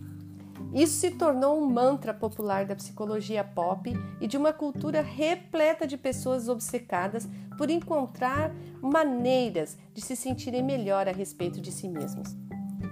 Isso 0.73 0.99
se 0.99 1.11
tornou 1.11 1.61
um 1.61 1.69
mantra 1.69 2.11
popular 2.11 2.65
da 2.65 2.75
psicologia 2.75 3.43
pop 3.43 3.93
e 4.19 4.27
de 4.27 4.35
uma 4.35 4.51
cultura 4.51 4.99
repleta 4.99 5.85
de 5.85 5.95
pessoas 5.95 6.49
obcecadas 6.49 7.29
por 7.55 7.69
encontrar 7.69 8.51
maneiras 8.81 9.77
de 9.93 10.01
se 10.01 10.15
sentirem 10.15 10.63
melhor 10.63 11.07
a 11.07 11.11
respeito 11.11 11.61
de 11.61 11.71
si 11.71 11.87
mesmos. 11.87 12.35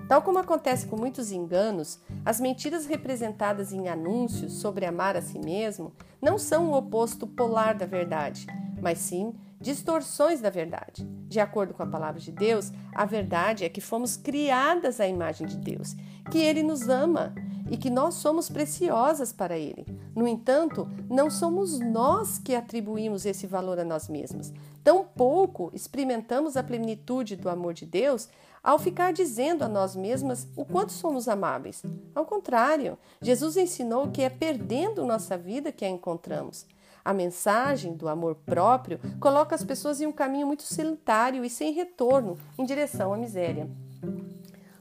Tal 0.08 0.22
como 0.22 0.38
acontece 0.38 0.86
com 0.86 0.98
muitos 0.98 1.32
enganos, 1.32 2.00
as 2.24 2.40
mentiras 2.40 2.86
representadas 2.86 3.74
em 3.74 3.88
anúncios 3.88 4.60
sobre 4.60 4.86
amar 4.86 5.18
a 5.18 5.22
si 5.22 5.40
mesmo 5.40 5.94
não 6.22 6.38
são 6.38 6.70
o 6.70 6.78
oposto 6.78 7.26
polar 7.26 7.74
da 7.74 7.88
verdade, 7.88 8.46
mas 8.82 8.98
sim 8.98 9.34
distorções 9.60 10.42
da 10.42 10.50
verdade. 10.50 11.06
De 11.28 11.40
acordo 11.40 11.74
com 11.74 11.84
a 11.84 11.88
palavra 11.88 12.20
de 12.20 12.32
Deus, 12.32 12.72
a 12.94 13.06
verdade 13.06 13.64
é 13.64 13.70
que 13.70 13.80
fomos 13.80 14.18
criadas 14.18 15.00
à 15.00 15.08
imagem 15.08 15.48
de 15.48 15.56
Deus, 15.56 15.96
que 16.32 16.40
Ele 16.40 16.64
nos 16.64 16.90
ama 16.90 17.34
e 17.70 17.78
que 17.78 17.90
nós 17.90 18.16
somos 18.16 18.50
preciosas 18.50 19.32
para 19.32 19.58
Ele. 19.58 19.86
No 20.16 20.28
entanto, 20.28 20.90
não 21.10 21.30
somos 21.30 21.80
nós 21.80 22.40
que 22.40 22.56
atribuímos 22.56 23.26
esse 23.26 23.46
valor 23.48 23.80
a 23.80 23.86
nós 23.86 24.10
mesmos. 24.10 24.52
Tampouco 24.84 25.72
experimentamos 25.74 26.58
a 26.58 26.64
plenitude 26.64 27.36
do 27.36 27.48
amor 27.48 27.74
de 27.74 27.86
Deus 27.86 28.28
ao 28.64 28.78
ficar 28.78 29.14
dizendo 29.14 29.64
a 29.64 29.70
nós 29.70 29.96
mesmas 29.96 30.48
o 30.56 30.66
quanto 30.66 30.92
somos 30.92 31.28
amáveis. 31.28 31.84
Ao 32.14 32.26
contrário, 32.26 32.98
Jesus 33.22 33.58
ensinou 33.58 34.10
que 34.10 34.22
é 34.22 34.30
perdendo 34.30 35.06
nossa 35.06 35.38
vida 35.38 35.72
que 35.72 35.86
a 35.86 35.90
encontramos. 35.90 36.66
A 37.04 37.14
mensagem 37.14 37.94
do 37.94 38.08
amor 38.08 38.36
próprio 38.46 39.00
coloca 39.20 39.56
as 39.56 39.64
pessoas 39.64 40.00
em 40.00 40.08
um 40.08 40.12
caminho 40.12 40.48
muito 40.48 40.64
solitário 40.64 41.44
e 41.44 41.50
sem 41.50 41.74
retorno 41.74 42.38
em 42.58 42.66
direção 42.66 43.14
à 43.14 43.18
miséria. 43.18 43.70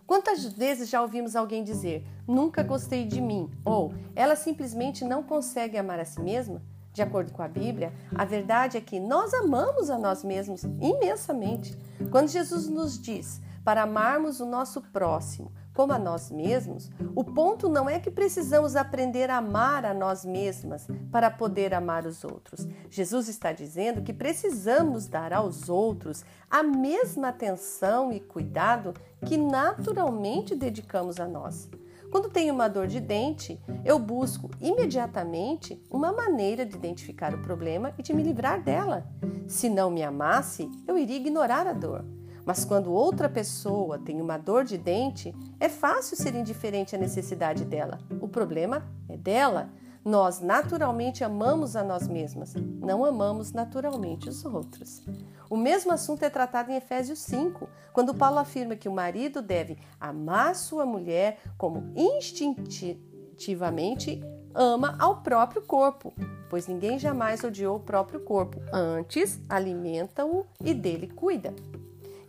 Quantas 0.07 0.45
vezes 0.45 0.89
já 0.89 1.01
ouvimos 1.01 1.37
alguém 1.37 1.63
dizer: 1.63 2.05
Nunca 2.27 2.63
gostei 2.63 3.07
de 3.07 3.21
mim? 3.21 3.49
Ou 3.65 3.95
ela 4.15 4.35
simplesmente 4.35 5.05
não 5.05 5.23
consegue 5.23 5.79
amar 5.79 6.01
a 6.01 6.05
si 6.05 6.21
mesma? 6.21 6.61
De 6.93 7.01
acordo 7.01 7.33
com 7.33 7.41
a 7.41 7.49
Bíblia, 7.49 7.93
a 8.15 8.25
verdade 8.25 8.77
é 8.77 8.81
que 8.81 8.99
nós 8.99 9.33
amamos 9.33 9.89
a 9.89 9.97
nós 9.97 10.25
mesmos 10.25 10.65
imensamente. 10.81 11.79
Quando 12.11 12.29
Jesus 12.29 12.69
nos 12.69 13.01
diz 13.01 13.41
para 13.65 13.83
amarmos 13.83 14.41
o 14.41 14.47
nosso 14.47 14.81
próximo 14.81 15.53
como 15.81 15.95
a 15.95 15.99
nós 15.99 16.31
mesmos, 16.31 16.91
o 17.17 17.25
ponto 17.25 17.67
não 17.67 17.89
é 17.89 17.99
que 17.99 18.11
precisamos 18.11 18.77
aprender 18.77 19.31
a 19.31 19.39
amar 19.39 19.87
a 19.87 19.95
nós 19.95 20.27
mesmas 20.27 20.87
para 21.11 21.31
poder 21.31 21.73
amar 21.73 22.05
os 22.05 22.23
outros. 22.23 22.69
Jesus 22.91 23.29
está 23.29 23.51
dizendo 23.51 24.03
que 24.03 24.13
precisamos 24.13 25.07
dar 25.07 25.33
aos 25.33 25.71
outros 25.71 26.23
a 26.51 26.63
mesma 26.63 27.29
atenção 27.29 28.13
e 28.13 28.21
cuidado 28.21 28.93
que 29.25 29.39
naturalmente 29.39 30.55
dedicamos 30.55 31.19
a 31.19 31.27
nós. 31.27 31.67
Quando 32.11 32.29
tenho 32.29 32.53
uma 32.53 32.69
dor 32.69 32.87
de 32.87 33.01
dente, 33.01 33.59
eu 33.83 33.99
busco 33.99 34.51
imediatamente 34.61 35.83
uma 35.91 36.13
maneira 36.13 36.67
de 36.67 36.77
identificar 36.77 37.33
o 37.33 37.41
problema 37.41 37.95
e 37.97 38.03
de 38.03 38.13
me 38.13 38.23
livrar 38.23 38.63
dela. 38.63 39.07
Se 39.49 39.71
não 39.71 39.91
me 39.91 40.03
amasse, 40.03 40.71
eu 40.87 40.99
iria 40.99 41.17
ignorar 41.17 41.67
a 41.67 41.73
dor. 41.73 42.05
Mas 42.51 42.65
quando 42.65 42.93
outra 42.93 43.29
pessoa 43.29 43.97
tem 43.97 44.21
uma 44.21 44.37
dor 44.37 44.65
de 44.65 44.77
dente, 44.77 45.33
é 45.61 45.69
fácil 45.69 46.17
ser 46.17 46.35
indiferente 46.35 46.97
à 46.97 46.99
necessidade 46.99 47.65
dela. 47.65 48.01
O 48.21 48.27
problema 48.27 48.85
é 49.09 49.17
dela. 49.17 49.71
Nós 50.05 50.41
naturalmente 50.41 51.23
amamos 51.23 51.77
a 51.77 51.85
nós 51.85 52.09
mesmas, 52.09 52.55
não 52.55 53.05
amamos 53.05 53.53
naturalmente 53.53 54.29
os 54.29 54.45
outros. 54.45 55.07
O 55.49 55.57
mesmo 55.57 55.93
assunto 55.93 56.25
é 56.25 56.29
tratado 56.29 56.73
em 56.73 56.75
Efésios 56.75 57.21
5, 57.21 57.69
quando 57.93 58.17
Paulo 58.17 58.41
afirma 58.41 58.75
que 58.75 58.89
o 58.89 58.93
marido 58.93 59.41
deve 59.41 59.79
amar 60.01 60.57
sua 60.57 60.85
mulher 60.85 61.39
como 61.57 61.93
instintivamente 61.95 64.21
ama 64.53 64.97
ao 64.99 65.23
próprio 65.23 65.63
corpo, 65.63 66.13
pois 66.49 66.67
ninguém 66.67 66.99
jamais 66.99 67.45
odiou 67.45 67.77
o 67.77 67.81
próprio 67.81 68.19
corpo, 68.19 68.61
antes 68.73 69.41
alimenta-o 69.49 70.45
e 70.61 70.75
dele 70.75 71.07
cuida. 71.07 71.55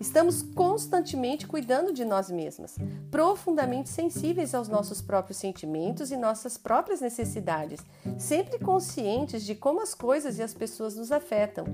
Estamos 0.01 0.41
constantemente 0.41 1.45
cuidando 1.45 1.93
de 1.93 2.03
nós 2.03 2.31
mesmas, 2.31 2.75
profundamente 3.11 3.87
sensíveis 3.87 4.55
aos 4.55 4.67
nossos 4.67 4.99
próprios 4.99 5.37
sentimentos 5.37 6.09
e 6.09 6.17
nossas 6.17 6.57
próprias 6.57 7.01
necessidades, 7.01 7.79
sempre 8.17 8.57
conscientes 8.57 9.43
de 9.43 9.53
como 9.53 9.79
as 9.79 9.93
coisas 9.93 10.39
e 10.39 10.41
as 10.41 10.55
pessoas 10.55 10.95
nos 10.95 11.11
afetam. 11.11 11.65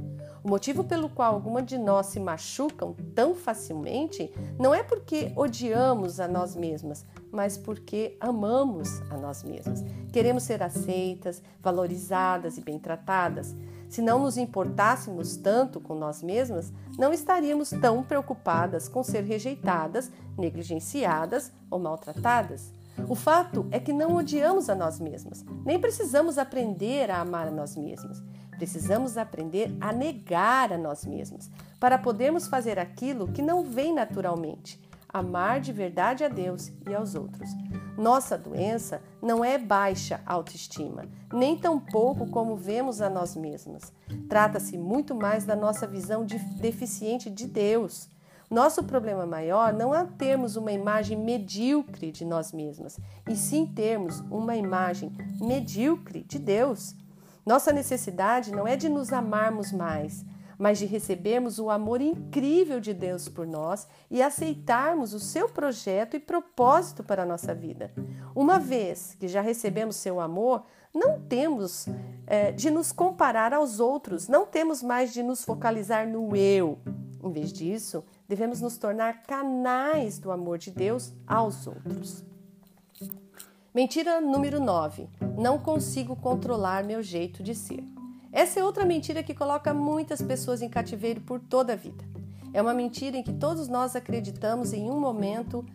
O 0.44 0.50
motivo 0.50 0.84
pelo 0.84 1.08
qual 1.08 1.36
alguma 1.36 1.64
de 1.64 1.78
nós 1.78 2.08
se 2.08 2.20
machucam 2.20 2.98
tão 3.16 3.34
facilmente 3.34 4.30
não 4.60 4.76
é 4.76 4.84
porque 4.84 5.32
odiamos 5.34 6.20
a 6.20 6.28
nós 6.28 6.54
mesmas, 6.54 7.06
mas 7.32 7.58
porque 7.58 8.18
amamos 8.20 8.90
a 9.10 9.16
nós 9.16 9.42
mesmas. 9.42 9.86
Queremos 10.12 10.44
ser 10.44 10.62
aceitas, 10.62 11.42
valorizadas 11.62 12.58
e 12.58 12.62
bem 12.62 12.78
tratadas. 12.78 13.56
Se 13.90 14.02
não 14.02 14.20
nos 14.20 14.38
importássemos 14.38 15.38
tanto 15.38 15.80
com 15.80 15.96
nós 15.96 16.22
mesmas, 16.22 16.74
não 16.98 17.14
estaríamos 17.14 17.70
tão 17.70 18.04
preocupadas 18.04 18.88
com 18.88 19.04
ser 19.04 19.24
rejeitadas, 19.24 20.12
negligenciadas 20.38 21.52
ou 21.72 21.80
maltratadas. 21.80 22.74
O 23.08 23.16
fato 23.16 23.68
é 23.72 23.80
que 23.80 23.94
não 23.94 24.16
odiamos 24.16 24.70
a 24.70 24.76
nós 24.76 25.00
mesmas, 25.00 25.46
nem 25.64 25.80
precisamos 25.80 26.38
aprender 26.38 27.12
a 27.12 27.22
amar 27.22 27.48
a 27.48 27.52
nós 27.52 27.76
mesmas. 27.76 28.22
Precisamos 28.58 29.18
aprender 29.18 29.72
a 29.80 29.94
negar 29.94 30.74
a 30.74 30.78
nós 30.80 31.06
mesmas, 31.06 31.48
para 31.80 31.98
podermos 32.00 32.48
fazer 32.48 32.80
aquilo 32.80 33.28
que 33.28 33.42
não 33.42 33.64
vem 33.64 33.94
naturalmente 33.94 34.87
amar 35.18 35.60
de 35.60 35.72
verdade 35.72 36.24
a 36.24 36.28
Deus 36.28 36.72
e 36.88 36.94
aos 36.94 37.16
outros. 37.16 37.50
Nossa 37.98 38.38
doença 38.38 39.02
não 39.22 39.44
é 39.44 39.58
baixa 39.58 40.22
autoestima, 40.26 41.06
nem 41.34 41.58
tampouco 41.58 42.28
como 42.28 42.56
vemos 42.56 43.02
a 43.02 43.10
nós 43.10 43.36
mesmas. 43.36 43.92
Trata-se 44.30 44.78
muito 44.78 45.16
mais 45.16 45.46
da 45.46 45.56
nossa 45.56 45.88
visão 45.88 46.24
de 46.24 46.38
deficiente 46.38 47.30
de 47.30 47.48
Deus. 47.48 48.10
Nosso 48.50 48.84
problema 48.84 49.26
maior 49.26 49.74
não 49.74 49.94
é 49.94 50.06
termos 50.18 50.56
uma 50.56 50.72
imagem 50.72 51.18
medíocre 51.18 52.12
de 52.12 52.24
nós 52.24 52.54
mesmas, 52.54 52.98
e 53.28 53.36
sim 53.36 53.66
termos 53.66 54.20
uma 54.32 54.56
imagem 54.56 55.12
medíocre 55.42 56.24
de 56.24 56.40
Deus. 56.40 56.96
Nossa 57.46 57.74
necessidade 57.74 58.52
não 58.52 58.68
é 58.68 58.76
de 58.76 58.88
nos 58.88 59.12
amarmos 59.12 59.72
mais, 59.72 60.24
mas 60.58 60.80
de 60.80 60.86
recebermos 60.86 61.60
o 61.60 61.70
amor 61.70 62.02
incrível 62.02 62.80
de 62.80 62.94
Deus 62.94 63.30
por 63.30 63.46
nós 63.46 63.88
e 64.10 64.22
aceitarmos 64.22 65.14
o 65.14 65.20
seu 65.20 65.48
projeto 65.48 66.16
e 66.16 66.20
propósito 66.20 67.04
para 67.04 67.24
a 67.24 67.26
nossa 67.26 67.54
vida. 67.54 67.92
Uma 68.36 68.60
vez 68.60 69.16
que 69.20 69.28
já 69.28 69.42
recebemos 69.42 69.96
seu 69.98 70.20
amor, 70.20 70.64
não 70.94 71.20
temos 71.20 71.88
é, 72.26 72.52
de 72.52 72.70
nos 72.70 72.92
comparar 72.92 73.54
aos 73.54 73.80
outros, 73.80 74.28
não 74.28 74.46
temos 74.46 74.82
mais 74.82 75.14
de 75.14 75.22
nos 75.22 75.46
focalizar 75.46 76.08
no 76.08 76.36
eu. 76.36 76.80
Em 77.24 77.32
vez 77.32 77.52
disso, 77.52 78.04
devemos 78.28 78.62
nos 78.62 78.78
tornar 78.78 79.24
canais 79.24 80.18
do 80.18 80.32
amor 80.32 80.58
de 80.58 80.72
Deus 80.72 81.14
aos 81.26 81.68
outros. 81.68 82.24
Mentira 83.74 84.20
número 84.20 84.60
9. 84.60 85.08
Não 85.38 85.60
consigo 85.60 86.16
controlar 86.16 86.84
meu 86.84 87.04
jeito 87.04 87.44
de 87.44 87.54
ser. 87.54 87.97
Essa 88.32 88.60
é 88.60 88.64
outra 88.64 88.86
mentira 88.86 89.24
que 89.24 89.34
coloca 89.34 89.74
muitas 89.74 90.22
pessoas 90.22 90.62
em 90.62 90.70
cativeiro 90.70 91.22
por 91.22 91.40
toda 91.40 91.74
a 91.74 91.76
vida. 91.76 92.04
É 92.54 92.62
uma 92.62 92.74
mentira 92.74 93.18
em 93.18 93.24
que 93.24 93.34
todos 93.34 93.68
nós 93.68 93.96
acreditamos 93.96 94.74
em 94.74 94.90
um 94.90 95.00
momento 95.00 95.66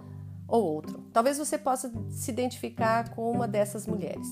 ou 0.46 0.64
outro. 0.64 1.02
Talvez 1.12 1.38
você 1.38 1.56
possa 1.56 1.92
se 2.10 2.30
identificar 2.30 3.10
com 3.10 3.30
uma 3.30 3.48
dessas 3.48 3.86
mulheres. 3.86 4.26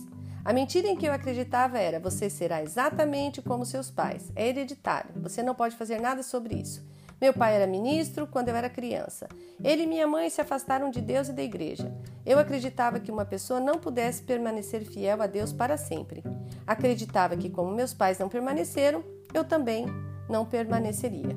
A 0.45 0.53
mentira 0.53 0.89
em 0.89 0.97
que 0.97 1.07
eu 1.07 1.13
acreditava 1.13 1.79
era: 1.79 2.01
você 2.01 2.31
será 2.31 2.63
exatamente 2.63 3.43
como 3.43 3.65
seus 3.65 3.91
pais, 3.91 4.31
é 4.35 4.49
hereditário, 4.49 5.11
você 5.17 5.43
não 5.43 5.55
pode 5.55 5.77
fazer 5.77 6.01
nada 6.01 6.23
sobre 6.23 6.55
isso. 6.55 6.85
Meu 7.21 7.35
pai 7.35 7.55
era 7.55 7.67
ministro 7.67 8.27
quando 8.27 8.49
eu 8.49 8.57
era 8.57 8.71
criança. 8.71 9.29
Ele 9.63 9.83
e 9.83 9.87
minha 9.87 10.07
mãe 10.07 10.31
se 10.31 10.41
afastaram 10.41 10.91
de 10.91 11.03
Deus 11.03 11.29
e 11.29 11.33
da 11.35 11.43
igreja. 11.43 11.93
Eu 12.25 12.39
acreditava 12.39 12.99
que 12.99 13.13
uma 13.13 13.27
pessoa 13.27 13.61
não 13.61 13.79
pudesse 13.79 14.23
permanecer 14.23 14.85
fiel 14.85 15.21
a 15.21 15.27
Deus 15.27 15.53
para 15.53 15.77
sempre. 15.77 16.25
Acreditava 16.67 17.37
que, 17.37 17.51
como 17.51 17.71
meus 17.71 17.93
pais 17.93 18.19
não 18.19 18.29
permaneceram, 18.29 19.05
eu 19.35 19.45
também 19.45 19.87
não 20.31 20.47
permaneceria. 20.47 21.37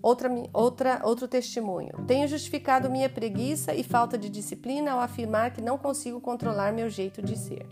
Outra, 0.00 0.30
outra, 0.52 1.00
outro 1.02 1.26
testemunho. 1.26 2.04
Tenho 2.06 2.28
justificado 2.28 2.88
minha 2.88 3.08
preguiça 3.08 3.74
e 3.74 3.82
falta 3.82 4.16
de 4.16 4.28
disciplina 4.28 4.92
ao 4.92 5.00
afirmar 5.00 5.52
que 5.52 5.60
não 5.60 5.76
consigo 5.76 6.20
controlar 6.20 6.72
meu 6.72 6.88
jeito 6.88 7.20
de 7.20 7.36
ser. 7.36 7.66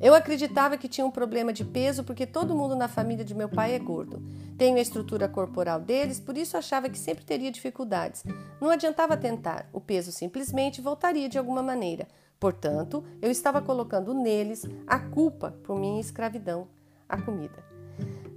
Eu 0.00 0.14
acreditava 0.14 0.78
que 0.78 0.88
tinha 0.88 1.06
um 1.06 1.10
problema 1.10 1.52
de 1.52 1.62
peso 1.62 2.02
porque 2.02 2.26
todo 2.26 2.56
mundo 2.56 2.74
na 2.74 2.88
família 2.88 3.24
de 3.24 3.34
meu 3.34 3.50
pai 3.50 3.74
é 3.74 3.78
gordo. 3.78 4.22
Tenho 4.56 4.78
a 4.78 4.80
estrutura 4.80 5.28
corporal 5.28 5.78
deles, 5.78 6.18
por 6.18 6.38
isso 6.38 6.56
achava 6.56 6.88
que 6.88 6.98
sempre 6.98 7.24
teria 7.24 7.50
dificuldades. 7.50 8.24
Não 8.60 8.70
adiantava 8.70 9.16
tentar, 9.16 9.68
o 9.72 9.80
peso 9.80 10.10
simplesmente 10.10 10.80
voltaria 10.80 11.28
de 11.28 11.36
alguma 11.36 11.62
maneira. 11.62 12.08
Portanto, 12.38 13.04
eu 13.20 13.30
estava 13.30 13.60
colocando 13.60 14.14
neles 14.14 14.64
a 14.86 14.98
culpa 14.98 15.54
por 15.62 15.78
minha 15.78 16.00
escravidão 16.00 16.66
à 17.06 17.20
comida. 17.20 17.62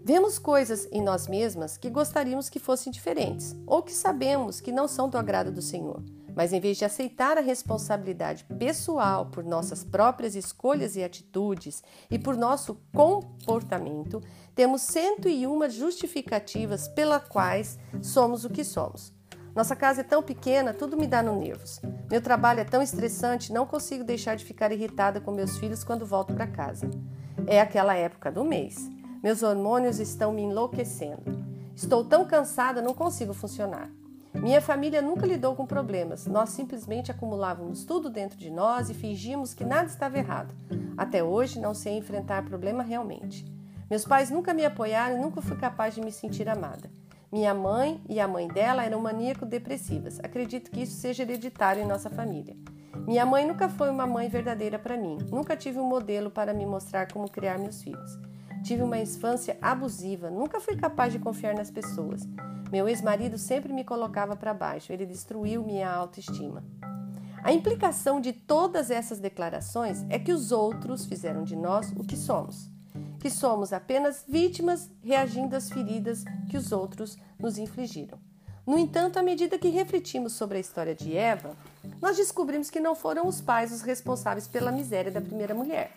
Vemos 0.04 0.38
coisas 0.38 0.90
em 0.92 1.02
nós 1.02 1.30
mesmas 1.30 1.78
que 1.78 1.90
gostaríamos 1.90 2.50
que 2.50 2.60
fossem 2.60 2.92
diferentes, 2.92 3.56
ou 3.66 3.82
que 3.82 3.94
sabemos 3.94 4.60
que 4.60 4.74
não 4.74 4.86
são 4.86 5.08
do 5.08 5.18
agrado 5.18 5.50
do 5.50 5.62
Senhor. 5.62 6.04
Mas 6.36 6.52
em 6.52 6.60
vez 6.60 6.78
de 6.78 6.86
aceitar 6.86 7.38
a 7.38 7.42
responsabilidade 7.42 8.46
pessoal 8.58 9.28
por 9.28 9.44
nossas 9.44 9.84
próprias 9.84 10.36
escolhas 10.36 10.96
e 10.96 11.04
atitudes 11.04 11.84
e 12.10 12.18
por 12.18 12.36
nosso 12.36 12.80
comportamento, 12.94 14.22
temos 14.56 14.82
101 14.84 15.70
justificativas 15.70 16.88
pelas 16.88 17.28
quais 17.28 17.78
somos 18.02 18.46
o 18.46 18.50
que 18.50 18.64
somos. 18.64 19.14
Nossa 19.56 19.76
casa 19.76 20.02
é 20.02 20.04
tão 20.04 20.24
pequena, 20.24 20.74
tudo 20.74 20.98
me 20.98 21.06
dá 21.06 21.22
no 21.22 21.40
nervos. 21.40 21.80
Meu 22.10 22.22
trabalho 22.22 22.62
é 22.62 22.64
tão 22.64 22.82
estressante, 22.82 23.54
não 23.54 23.68
consigo 23.68 24.04
deixar 24.04 24.36
de 24.36 24.44
ficar 24.44 24.72
irritada 24.72 25.22
com 25.22 25.32
meus 25.32 25.60
filhos 25.60 25.84
quando 25.84 26.06
volto 26.06 26.34
para 26.34 26.48
casa. 26.48 26.90
É 27.46 27.62
aquela 27.62 27.96
época 27.96 28.32
do 28.32 28.44
mês. 28.44 28.90
Meus 29.22 29.44
hormônios 29.44 30.00
estão 30.00 30.34
me 30.34 30.42
enlouquecendo. 30.42 31.44
Estou 31.76 32.04
tão 32.04 32.26
cansada, 32.26 32.82
não 32.82 32.94
consigo 32.94 33.34
funcionar. 33.34 33.92
Minha 34.34 34.60
família 34.62 35.02
nunca 35.02 35.26
lidou 35.26 35.56
com 35.56 35.66
problemas. 35.66 36.26
Nós 36.26 36.50
simplesmente 36.50 37.12
acumulávamos 37.12 37.86
tudo 37.86 38.10
dentro 38.10 38.38
de 38.38 38.50
nós 38.50 38.90
e 38.90 38.94
fingíamos 38.94 39.54
que 39.54 39.64
nada 39.64 39.86
estava 39.86 40.18
errado. 40.18 40.54
Até 40.98 41.24
hoje 41.24 41.60
não 41.60 41.74
sei 41.74 41.98
enfrentar 41.98 42.44
problema 42.44 42.84
realmente. 42.84 43.46
Meus 43.90 44.06
pais 44.06 44.30
nunca 44.30 44.54
me 44.54 44.66
apoiaram 44.66 45.18
e 45.18 45.22
nunca 45.22 45.42
fui 45.42 45.56
capaz 45.56 45.94
de 45.96 46.02
me 46.02 46.12
sentir 46.12 46.50
amada. 46.50 46.90
Minha 47.32 47.54
mãe 47.54 48.02
e 48.10 48.20
a 48.20 48.28
mãe 48.28 48.48
dela 48.48 48.84
eram 48.84 49.00
maníaco-depressivas. 49.00 50.20
Acredito 50.20 50.70
que 50.72 50.84
isso 50.84 50.96
seja 50.98 51.24
hereditário 51.24 51.82
em 51.82 51.88
nossa 51.88 52.10
família. 52.10 52.56
Minha 53.08 53.26
mãe 53.26 53.48
nunca 53.48 53.68
foi 53.68 53.90
uma 53.90 54.06
mãe 54.06 54.30
verdadeira 54.30 54.78
para 54.78 54.98
mim. 54.98 55.18
Nunca 55.32 55.56
tive 55.56 55.80
um 55.80 55.88
modelo 55.88 56.30
para 56.30 56.54
me 56.54 56.66
mostrar 56.66 57.12
como 57.12 57.30
criar 57.30 57.58
meus 57.58 57.82
filhos. 57.82 58.20
Tive 58.64 58.84
uma 58.84 58.98
infância 58.98 59.58
abusiva, 59.62 60.30
nunca 60.30 60.60
fui 60.60 60.76
capaz 60.76 61.12
de 61.12 61.20
confiar 61.20 61.54
nas 61.54 61.70
pessoas. 61.70 62.28
Meu 62.74 62.90
ex-marido 62.90 63.38
sempre 63.38 63.72
me 63.72 63.84
colocava 63.84 64.36
para 64.36 64.52
baixo, 64.52 64.92
ele 64.92 65.06
destruiu 65.06 65.62
minha 65.64 65.88
autoestima. 65.88 66.64
A 67.44 67.54
implicação 67.54 68.20
de 68.20 68.34
todas 68.34 68.90
essas 68.90 69.20
declarações 69.20 70.04
é 70.10 70.18
que 70.18 70.34
os 70.34 70.52
outros 70.52 71.06
fizeram 71.06 71.44
de 71.44 71.56
nós 71.56 71.92
o 71.92 72.04
que 72.04 72.18
somos, 72.18 72.68
que 73.20 73.30
somos 73.30 73.74
apenas 73.74 74.26
vítimas 74.28 74.90
reagindo 75.04 75.56
às 75.56 75.70
feridas 75.70 76.24
que 76.50 76.58
os 76.58 76.72
outros 76.72 77.16
nos 77.38 77.60
infligiram. 77.60 78.18
No 78.66 78.80
entanto, 78.80 79.20
à 79.20 79.22
medida 79.22 79.60
que 79.60 79.70
refletimos 79.70 80.34
sobre 80.34 80.58
a 80.58 80.62
história 80.62 80.96
de 80.96 81.16
Eva, 81.16 81.56
nós 82.02 82.18
descobrimos 82.18 82.72
que 82.72 82.80
não 82.80 82.96
foram 82.96 83.28
os 83.28 83.40
pais 83.40 83.72
os 83.72 83.84
responsáveis 83.84 84.48
pela 84.48 84.72
miséria 84.72 85.12
da 85.12 85.22
primeira 85.22 85.54
mulher 85.54 85.92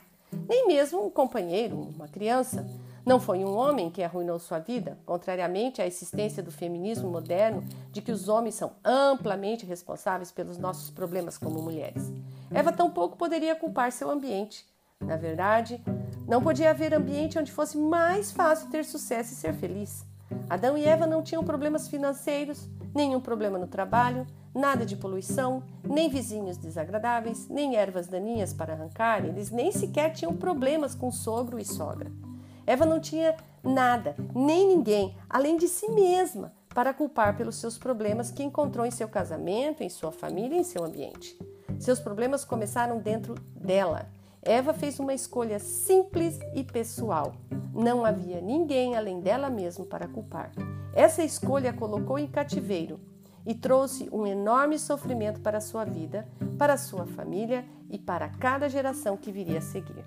nem 0.48 0.66
mesmo 0.66 1.06
um 1.06 1.10
companheiro, 1.10 1.76
uma 1.94 2.08
criança. 2.08 2.66
Não 3.06 3.20
foi 3.20 3.44
um 3.44 3.56
homem 3.56 3.88
que 3.88 4.02
arruinou 4.02 4.36
sua 4.40 4.58
vida, 4.58 4.98
contrariamente 5.06 5.80
à 5.80 5.86
existência 5.86 6.42
do 6.42 6.50
feminismo 6.50 7.08
moderno 7.08 7.62
de 7.92 8.02
que 8.02 8.10
os 8.10 8.28
homens 8.28 8.56
são 8.56 8.72
amplamente 8.84 9.64
responsáveis 9.64 10.32
pelos 10.32 10.58
nossos 10.58 10.90
problemas 10.90 11.38
como 11.38 11.62
mulheres. 11.62 12.12
Eva 12.50 12.72
tampouco 12.72 13.16
poderia 13.16 13.54
culpar 13.54 13.92
seu 13.92 14.10
ambiente. 14.10 14.66
Na 15.00 15.16
verdade, 15.16 15.80
não 16.26 16.42
podia 16.42 16.70
haver 16.70 16.92
ambiente 16.92 17.38
onde 17.38 17.52
fosse 17.52 17.78
mais 17.78 18.32
fácil 18.32 18.68
ter 18.70 18.84
sucesso 18.84 19.32
e 19.32 19.36
ser 19.36 19.54
feliz. 19.54 20.04
Adão 20.50 20.76
e 20.76 20.84
Eva 20.84 21.06
não 21.06 21.22
tinham 21.22 21.44
problemas 21.44 21.86
financeiros, 21.86 22.68
nenhum 22.92 23.20
problema 23.20 23.56
no 23.56 23.68
trabalho, 23.68 24.26
Nada 24.56 24.86
de 24.86 24.96
poluição, 24.96 25.62
nem 25.84 26.08
vizinhos 26.08 26.56
desagradáveis, 26.56 27.46
nem 27.46 27.76
ervas 27.76 28.06
daninhas 28.06 28.54
para 28.54 28.72
arrancar, 28.72 29.22
eles 29.22 29.50
nem 29.50 29.70
sequer 29.70 30.14
tinham 30.14 30.34
problemas 30.34 30.94
com 30.94 31.12
sogro 31.12 31.58
e 31.58 31.64
sogra. 31.64 32.10
Eva 32.66 32.84
não 32.84 32.98
tinha 32.98 33.36
nada, 33.62 34.16
nem 34.34 34.66
ninguém, 34.66 35.16
além 35.30 35.56
de 35.56 35.68
si 35.68 35.90
mesma, 35.90 36.52
para 36.74 36.92
culpar 36.92 37.36
pelos 37.36 37.56
seus 37.56 37.78
problemas 37.78 38.30
que 38.30 38.42
encontrou 38.42 38.84
em 38.84 38.90
seu 38.90 39.08
casamento, 39.08 39.82
em 39.82 39.88
sua 39.88 40.12
família 40.12 40.58
em 40.58 40.64
seu 40.64 40.84
ambiente. 40.84 41.38
Seus 41.78 42.00
problemas 42.00 42.44
começaram 42.44 42.98
dentro 42.98 43.34
dela. 43.54 44.08
Eva 44.42 44.74
fez 44.74 44.98
uma 44.98 45.14
escolha 45.14 45.58
simples 45.58 46.38
e 46.54 46.62
pessoal. 46.62 47.34
Não 47.72 48.04
havia 48.04 48.40
ninguém 48.40 48.96
além 48.96 49.20
dela 49.20 49.48
mesma 49.50 49.84
para 49.84 50.08
culpar. 50.08 50.52
Essa 50.94 51.22
escolha 51.22 51.70
a 51.70 51.72
colocou 51.72 52.18
em 52.18 52.26
cativeiro 52.26 53.00
e 53.44 53.54
trouxe 53.54 54.08
um 54.12 54.26
enorme 54.26 54.78
sofrimento 54.78 55.40
para 55.40 55.60
sua 55.60 55.84
vida, 55.84 56.26
para 56.58 56.76
sua 56.76 57.06
família 57.06 57.64
e 57.88 57.98
para 57.98 58.28
cada 58.28 58.68
geração 58.68 59.16
que 59.16 59.30
viria 59.30 59.58
a 59.58 59.62
seguir. 59.62 60.04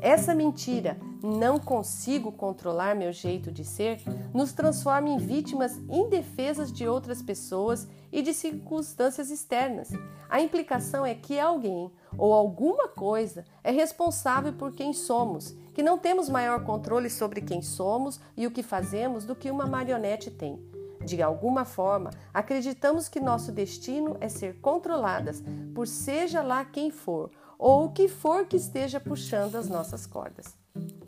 Essa 0.00 0.32
mentira, 0.32 0.96
não 1.20 1.58
consigo 1.58 2.30
controlar 2.30 2.94
meu 2.94 3.12
jeito 3.12 3.50
de 3.50 3.64
ser, 3.64 4.00
nos 4.32 4.52
transforma 4.52 5.08
em 5.08 5.18
vítimas 5.18 5.76
indefesas 5.90 6.72
de 6.72 6.86
outras 6.86 7.20
pessoas 7.20 7.88
e 8.12 8.22
de 8.22 8.32
circunstâncias 8.32 9.28
externas. 9.28 9.90
A 10.28 10.40
implicação 10.40 11.04
é 11.04 11.14
que 11.14 11.40
alguém 11.40 11.90
ou 12.16 12.32
alguma 12.32 12.88
coisa 12.88 13.44
é 13.64 13.72
responsável 13.72 14.52
por 14.52 14.72
quem 14.72 14.92
somos, 14.92 15.56
que 15.74 15.82
não 15.82 15.98
temos 15.98 16.28
maior 16.28 16.64
controle 16.64 17.10
sobre 17.10 17.40
quem 17.40 17.60
somos 17.60 18.20
e 18.36 18.46
o 18.46 18.50
que 18.52 18.62
fazemos 18.62 19.24
do 19.24 19.34
que 19.34 19.50
uma 19.50 19.66
marionete 19.66 20.30
tem. 20.30 20.62
De 21.04 21.22
alguma 21.22 21.64
forma, 21.64 22.10
acreditamos 22.34 23.08
que 23.08 23.18
nosso 23.18 23.50
destino 23.50 24.16
é 24.20 24.28
ser 24.28 24.60
controladas 24.60 25.42
por 25.74 25.86
seja 25.86 26.42
lá 26.42 26.64
quem 26.64 26.90
for 26.90 27.30
ou 27.58 27.86
o 27.86 27.90
que 27.90 28.06
for 28.06 28.46
que 28.46 28.56
esteja 28.56 29.00
puxando 29.00 29.56
as 29.56 29.68
nossas 29.68 30.06
cordas. 30.06 30.56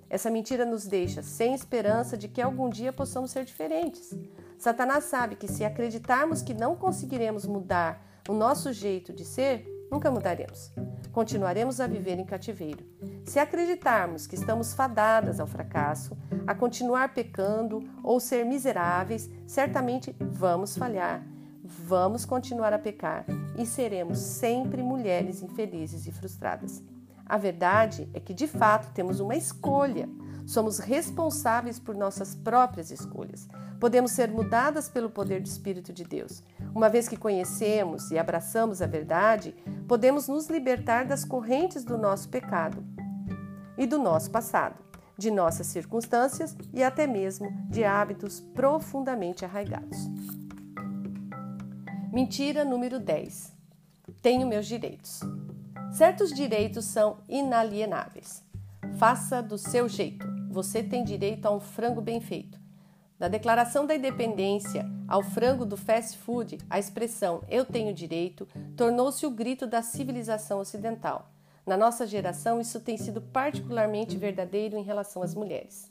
Essa 0.08 0.28
mentira 0.28 0.64
nos 0.64 0.86
deixa 0.86 1.22
sem 1.22 1.54
esperança 1.54 2.16
de 2.16 2.26
que 2.26 2.42
algum 2.42 2.68
dia 2.68 2.92
possamos 2.92 3.30
ser 3.30 3.44
diferentes. 3.44 4.12
Satanás 4.58 5.04
sabe 5.04 5.36
que 5.36 5.46
se 5.46 5.64
acreditarmos 5.64 6.42
que 6.42 6.52
não 6.52 6.74
conseguiremos 6.74 7.46
mudar 7.46 8.04
o 8.28 8.34
nosso 8.34 8.72
jeito 8.72 9.12
de 9.12 9.24
ser, 9.24 9.64
nunca 9.90 10.10
mudaremos. 10.10 10.72
Continuaremos 11.12 11.80
a 11.80 11.86
viver 11.86 12.18
em 12.18 12.24
cativeiro. 12.24 12.84
Se 13.24 13.38
acreditarmos 13.38 14.26
que 14.26 14.34
estamos 14.34 14.74
fadadas 14.74 15.40
ao 15.40 15.46
fracasso, 15.46 16.16
a 16.46 16.54
continuar 16.54 17.14
pecando 17.14 17.82
ou 18.02 18.20
ser 18.20 18.44
miseráveis, 18.44 19.30
certamente 19.46 20.14
vamos 20.20 20.76
falhar, 20.76 21.24
vamos 21.70 22.24
continuar 22.24 22.72
a 22.72 22.78
pecar 22.78 23.24
e 23.56 23.64
seremos 23.64 24.18
sempre 24.18 24.82
mulheres 24.82 25.42
infelizes 25.42 26.06
e 26.06 26.12
frustradas. 26.12 26.82
A 27.24 27.38
verdade 27.38 28.08
é 28.12 28.18
que, 28.18 28.34
de 28.34 28.48
fato, 28.48 28.92
temos 28.92 29.20
uma 29.20 29.36
escolha. 29.36 30.08
Somos 30.46 30.78
responsáveis 30.80 31.78
por 31.78 31.94
nossas 31.94 32.34
próprias 32.34 32.90
escolhas. 32.90 33.48
Podemos 33.78 34.10
ser 34.10 34.30
mudadas 34.30 34.88
pelo 34.88 35.08
poder 35.08 35.40
do 35.40 35.46
Espírito 35.46 35.92
de 35.92 36.02
Deus. 36.02 36.42
Uma 36.74 36.88
vez 36.88 37.08
que 37.08 37.16
conhecemos 37.16 38.10
e 38.10 38.18
abraçamos 38.18 38.82
a 38.82 38.86
verdade, 38.86 39.54
podemos 39.86 40.26
nos 40.26 40.48
libertar 40.48 41.06
das 41.06 41.24
correntes 41.24 41.84
do 41.84 41.96
nosso 41.96 42.28
pecado 42.28 42.84
e 43.78 43.86
do 43.86 43.98
nosso 43.98 44.30
passado, 44.30 44.74
de 45.16 45.30
nossas 45.30 45.68
circunstâncias 45.68 46.56
e 46.74 46.82
até 46.82 47.06
mesmo 47.06 47.48
de 47.68 47.84
hábitos 47.84 48.40
profundamente 48.40 49.44
arraigados. 49.44 50.10
Mentira 52.12 52.64
número 52.64 52.98
10. 52.98 53.52
Tenho 54.20 54.44
meus 54.44 54.66
direitos. 54.66 55.20
Certos 55.92 56.34
direitos 56.34 56.84
são 56.84 57.18
inalienáveis. 57.28 58.42
Faça 58.98 59.40
do 59.40 59.56
seu 59.56 59.88
jeito. 59.88 60.26
Você 60.50 60.82
tem 60.82 61.04
direito 61.04 61.46
a 61.46 61.52
um 61.52 61.60
frango 61.60 62.00
bem 62.00 62.20
feito. 62.20 62.58
Da 63.16 63.28
Declaração 63.28 63.86
da 63.86 63.94
Independência 63.94 64.90
ao 65.06 65.22
frango 65.22 65.64
do 65.64 65.76
fast 65.76 66.18
food, 66.18 66.58
a 66.68 66.80
expressão 66.80 67.44
eu 67.48 67.64
tenho 67.64 67.94
direito 67.94 68.48
tornou-se 68.76 69.24
o 69.24 69.30
grito 69.30 69.64
da 69.64 69.80
civilização 69.80 70.58
ocidental. 70.58 71.30
Na 71.64 71.76
nossa 71.76 72.08
geração, 72.08 72.60
isso 72.60 72.80
tem 72.80 72.96
sido 72.96 73.22
particularmente 73.22 74.16
verdadeiro 74.16 74.76
em 74.76 74.82
relação 74.82 75.22
às 75.22 75.32
mulheres. 75.32 75.88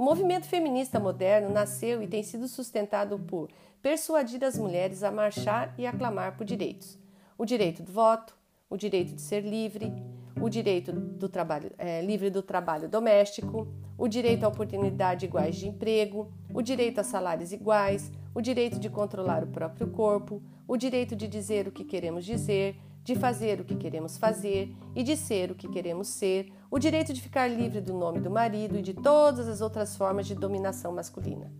O 0.00 0.02
movimento 0.02 0.46
feminista 0.46 0.98
moderno 0.98 1.50
nasceu 1.50 2.02
e 2.02 2.08
tem 2.08 2.22
sido 2.22 2.48
sustentado 2.48 3.18
por 3.18 3.50
persuadir 3.82 4.44
as 4.44 4.58
mulheres 4.58 5.02
a 5.02 5.10
marchar 5.10 5.74
e 5.78 5.86
aclamar 5.86 6.36
por 6.36 6.44
direitos: 6.44 6.98
o 7.36 7.44
direito 7.44 7.82
do 7.82 7.92
voto, 7.92 8.36
o 8.68 8.76
direito 8.76 9.14
de 9.14 9.20
ser 9.20 9.40
livre, 9.40 9.92
o 10.40 10.48
direito 10.48 10.92
do 10.92 11.28
trabalho 11.28 11.70
é, 11.76 12.00
livre 12.02 12.30
do 12.30 12.42
trabalho 12.42 12.88
doméstico, 12.88 13.68
o 13.98 14.08
direito 14.08 14.44
a 14.44 14.48
oportunidades 14.48 15.24
iguais 15.24 15.56
de 15.56 15.68
emprego, 15.68 16.32
o 16.54 16.62
direito 16.62 17.00
a 17.00 17.04
salários 17.04 17.52
iguais, 17.52 18.10
o 18.34 18.40
direito 18.40 18.78
de 18.78 18.88
controlar 18.88 19.42
o 19.42 19.48
próprio 19.48 19.88
corpo, 19.88 20.42
o 20.66 20.76
direito 20.76 21.16
de 21.16 21.26
dizer 21.26 21.68
o 21.68 21.72
que 21.72 21.84
queremos 21.84 22.24
dizer, 22.24 22.76
de 23.02 23.14
fazer 23.14 23.60
o 23.60 23.64
que 23.64 23.74
queremos 23.74 24.16
fazer 24.16 24.74
e 24.94 25.02
de 25.02 25.16
ser 25.16 25.50
o 25.50 25.54
que 25.54 25.68
queremos 25.68 26.08
ser, 26.08 26.52
o 26.70 26.78
direito 26.78 27.12
de 27.12 27.20
ficar 27.20 27.48
livre 27.48 27.80
do 27.80 27.92
nome 27.92 28.20
do 28.20 28.30
marido 28.30 28.78
e 28.78 28.82
de 28.82 28.94
todas 28.94 29.48
as 29.48 29.60
outras 29.60 29.96
formas 29.96 30.26
de 30.26 30.34
dominação 30.34 30.92
masculina. 30.92 31.50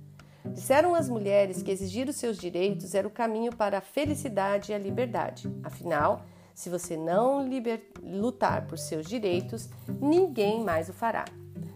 Disseram 0.45 0.95
as 0.95 1.09
mulheres 1.09 1.63
que 1.63 1.71
exigir 1.71 2.09
os 2.09 2.17
seus 2.17 2.39
direitos 2.39 2.95
era 2.95 3.07
o 3.07 3.11
caminho 3.11 3.55
para 3.55 3.79
a 3.79 3.83
felicidade 3.83 4.73
e 4.73 4.75
a 4.75 4.79
liberdade. 4.79 5.51
Afinal, 5.63 6.25
se 6.55 6.69
você 6.69 6.97
não 6.97 7.47
lutar 8.03 8.67
por 8.67 8.79
seus 8.79 9.07
direitos, 9.07 9.69
ninguém 10.01 10.63
mais 10.63 10.89
o 10.89 10.93
fará. 10.93 11.25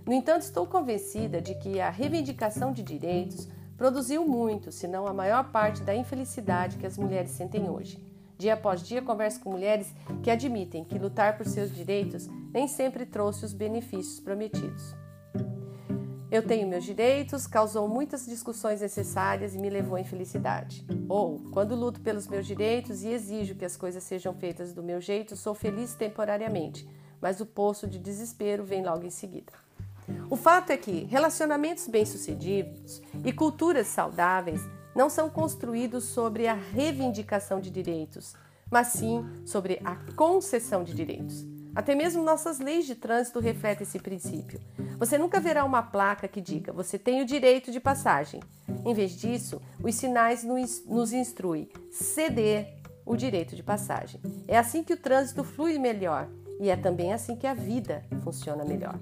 No 0.06 0.12
entanto, 0.12 0.42
estou 0.42 0.66
convencida 0.66 1.40
de 1.40 1.54
que 1.54 1.80
a 1.80 1.88
reivindicação 1.88 2.72
de 2.72 2.82
direitos 2.82 3.48
produziu 3.76 4.26
muito, 4.26 4.70
se 4.70 4.86
não 4.86 5.06
a 5.06 5.14
maior 5.14 5.50
parte 5.50 5.82
da 5.82 5.94
infelicidade 5.94 6.76
que 6.76 6.86
as 6.86 6.98
mulheres 6.98 7.30
sentem 7.30 7.68
hoje. 7.68 7.98
Dia 8.36 8.54
após 8.54 8.82
dia, 8.82 9.00
converso 9.00 9.40
com 9.40 9.50
mulheres 9.50 9.94
que 10.22 10.30
admitem 10.30 10.84
que 10.84 10.98
lutar 10.98 11.36
por 11.36 11.46
seus 11.46 11.74
direitos 11.74 12.28
nem 12.52 12.68
sempre 12.68 13.06
trouxe 13.06 13.44
os 13.44 13.52
benefícios 13.52 14.20
prometidos. 14.20 14.94
Eu 16.34 16.42
tenho 16.42 16.66
meus 16.66 16.82
direitos, 16.82 17.46
causou 17.46 17.86
muitas 17.86 18.26
discussões 18.26 18.80
necessárias 18.80 19.54
e 19.54 19.58
me 19.58 19.70
levou 19.70 19.94
à 19.94 20.00
infelicidade. 20.00 20.84
Ou, 21.08 21.38
quando 21.52 21.76
luto 21.76 22.00
pelos 22.00 22.26
meus 22.26 22.44
direitos 22.44 23.04
e 23.04 23.08
exijo 23.10 23.54
que 23.54 23.64
as 23.64 23.76
coisas 23.76 24.02
sejam 24.02 24.34
feitas 24.34 24.72
do 24.72 24.82
meu 24.82 25.00
jeito, 25.00 25.36
sou 25.36 25.54
feliz 25.54 25.94
temporariamente, 25.94 26.88
mas 27.20 27.40
o 27.40 27.46
poço 27.46 27.86
de 27.86 28.00
desespero 28.00 28.64
vem 28.64 28.84
logo 28.84 29.06
em 29.06 29.10
seguida. 29.10 29.52
O 30.28 30.34
fato 30.34 30.70
é 30.70 30.76
que 30.76 31.04
relacionamentos 31.04 31.86
bem-sucedidos 31.86 33.00
e 33.24 33.32
culturas 33.32 33.86
saudáveis 33.86 34.60
não 34.92 35.08
são 35.08 35.30
construídos 35.30 36.02
sobre 36.02 36.48
a 36.48 36.54
reivindicação 36.54 37.60
de 37.60 37.70
direitos, 37.70 38.34
mas 38.68 38.88
sim 38.88 39.24
sobre 39.46 39.80
a 39.84 39.94
concessão 40.16 40.82
de 40.82 40.94
direitos. 40.94 41.53
Até 41.74 41.94
mesmo 41.94 42.22
nossas 42.22 42.60
leis 42.60 42.86
de 42.86 42.94
trânsito 42.94 43.40
refletem 43.40 43.84
esse 43.84 43.98
princípio. 43.98 44.60
Você 44.98 45.18
nunca 45.18 45.40
verá 45.40 45.64
uma 45.64 45.82
placa 45.82 46.28
que 46.28 46.40
diga 46.40 46.72
você 46.72 46.98
tem 46.98 47.20
o 47.20 47.26
direito 47.26 47.72
de 47.72 47.80
passagem. 47.80 48.40
Em 48.84 48.94
vez 48.94 49.12
disso, 49.12 49.60
os 49.82 49.94
sinais 49.94 50.44
nos 50.44 51.12
instruem 51.12 51.68
ceder 51.90 52.74
o 53.04 53.16
direito 53.16 53.56
de 53.56 53.62
passagem. 53.62 54.20
É 54.46 54.56
assim 54.56 54.84
que 54.84 54.92
o 54.92 54.96
trânsito 54.96 55.42
flui 55.42 55.78
melhor 55.78 56.28
e 56.60 56.70
é 56.70 56.76
também 56.76 57.12
assim 57.12 57.34
que 57.34 57.46
a 57.46 57.54
vida 57.54 58.04
funciona 58.22 58.64
melhor. 58.64 58.98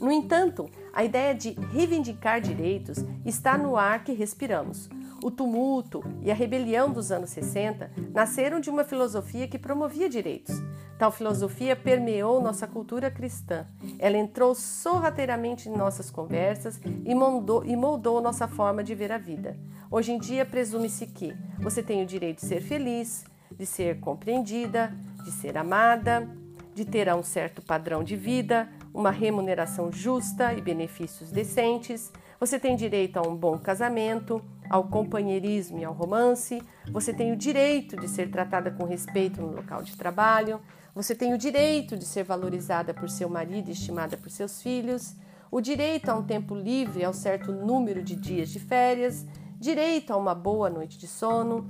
No 0.00 0.12
entanto, 0.12 0.68
a 0.92 1.04
ideia 1.04 1.34
de 1.34 1.52
reivindicar 1.72 2.40
direitos 2.40 2.98
está 3.24 3.56
no 3.56 3.76
ar 3.76 4.04
que 4.04 4.12
respiramos. 4.12 4.88
O 5.22 5.30
tumulto 5.30 6.04
e 6.22 6.30
a 6.30 6.34
rebelião 6.34 6.92
dos 6.92 7.10
anos 7.10 7.30
60 7.30 7.90
nasceram 8.12 8.60
de 8.60 8.68
uma 8.70 8.84
filosofia 8.84 9.48
que 9.48 9.58
promovia 9.58 10.08
direitos. 10.08 10.54
Tal 10.98 11.10
filosofia 11.10 11.74
permeou 11.74 12.40
nossa 12.40 12.66
cultura 12.66 13.10
cristã. 13.10 13.66
Ela 13.98 14.16
entrou 14.16 14.54
sorrateiramente 14.54 15.68
em 15.68 15.76
nossas 15.76 16.10
conversas 16.10 16.80
e 17.04 17.14
moldou, 17.14 17.64
e 17.64 17.74
moldou 17.76 18.20
nossa 18.20 18.46
forma 18.46 18.82
de 18.84 18.94
ver 18.94 19.10
a 19.10 19.18
vida. 19.18 19.56
Hoje 19.90 20.12
em 20.12 20.18
dia, 20.18 20.44
presume-se 20.46 21.06
que 21.06 21.36
você 21.58 21.82
tem 21.82 22.02
o 22.02 22.06
direito 22.06 22.40
de 22.40 22.46
ser 22.46 22.60
feliz, 22.60 23.24
de 23.50 23.66
ser 23.66 24.00
compreendida, 24.00 24.92
de 25.24 25.30
ser 25.32 25.58
amada, 25.58 26.28
de 26.74 26.84
ter 26.84 27.12
um 27.14 27.22
certo 27.22 27.62
padrão 27.62 28.02
de 28.02 28.16
vida, 28.16 28.68
uma 28.92 29.10
remuneração 29.10 29.92
justa 29.92 30.52
e 30.54 30.60
benefícios 30.60 31.30
decentes. 31.30 32.12
Você 32.38 32.58
tem 32.58 32.76
direito 32.76 33.16
a 33.16 33.22
um 33.22 33.34
bom 33.34 33.58
casamento, 33.58 34.42
ao 34.68 34.84
companheirismo 34.84 35.78
e 35.78 35.84
ao 35.84 35.92
romance. 35.92 36.62
Você 36.90 37.12
tem 37.12 37.32
o 37.32 37.36
direito 37.36 37.96
de 37.96 38.08
ser 38.08 38.30
tratada 38.30 38.70
com 38.70 38.84
respeito 38.84 39.40
no 39.40 39.54
local 39.54 39.82
de 39.82 39.96
trabalho. 39.96 40.60
Você 40.94 41.12
tem 41.12 41.34
o 41.34 41.38
direito 41.38 41.96
de 41.96 42.04
ser 42.04 42.22
valorizada 42.22 42.94
por 42.94 43.10
seu 43.10 43.28
marido 43.28 43.68
e 43.68 43.72
estimada 43.72 44.16
por 44.16 44.30
seus 44.30 44.62
filhos. 44.62 45.16
O 45.50 45.60
direito 45.60 46.08
a 46.08 46.14
um 46.14 46.22
tempo 46.22 46.54
livre, 46.54 47.04
ao 47.04 47.12
certo 47.12 47.50
número 47.50 48.00
de 48.00 48.14
dias 48.14 48.48
de 48.48 48.60
férias. 48.60 49.26
Direito 49.58 50.12
a 50.12 50.16
uma 50.16 50.36
boa 50.36 50.70
noite 50.70 50.96
de 50.96 51.08
sono. 51.08 51.68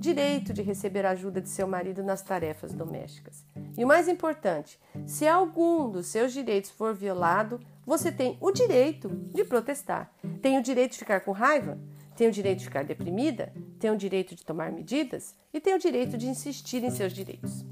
Direito 0.00 0.52
de 0.52 0.60
receber 0.60 1.06
a 1.06 1.10
ajuda 1.10 1.40
de 1.40 1.48
seu 1.48 1.68
marido 1.68 2.02
nas 2.02 2.20
tarefas 2.20 2.74
domésticas. 2.74 3.46
E 3.78 3.84
o 3.84 3.86
mais 3.86 4.08
importante, 4.08 4.78
se 5.06 5.26
algum 5.26 5.88
dos 5.88 6.06
seus 6.08 6.32
direitos 6.32 6.70
for 6.70 6.92
violado, 6.94 7.60
você 7.86 8.10
tem 8.10 8.36
o 8.40 8.50
direito 8.50 9.08
de 9.08 9.44
protestar. 9.44 10.12
Tem 10.42 10.58
o 10.58 10.62
direito 10.62 10.92
de 10.92 10.98
ficar 10.98 11.20
com 11.20 11.30
raiva, 11.30 11.78
tem 12.16 12.26
o 12.26 12.32
direito 12.32 12.58
de 12.58 12.64
ficar 12.64 12.84
deprimida, 12.84 13.52
tem 13.78 13.90
o 13.92 13.96
direito 13.96 14.34
de 14.34 14.44
tomar 14.44 14.72
medidas 14.72 15.32
e 15.52 15.60
tem 15.60 15.74
o 15.74 15.78
direito 15.78 16.18
de 16.18 16.26
insistir 16.26 16.82
em 16.82 16.90
seus 16.90 17.12
direitos. 17.12 17.64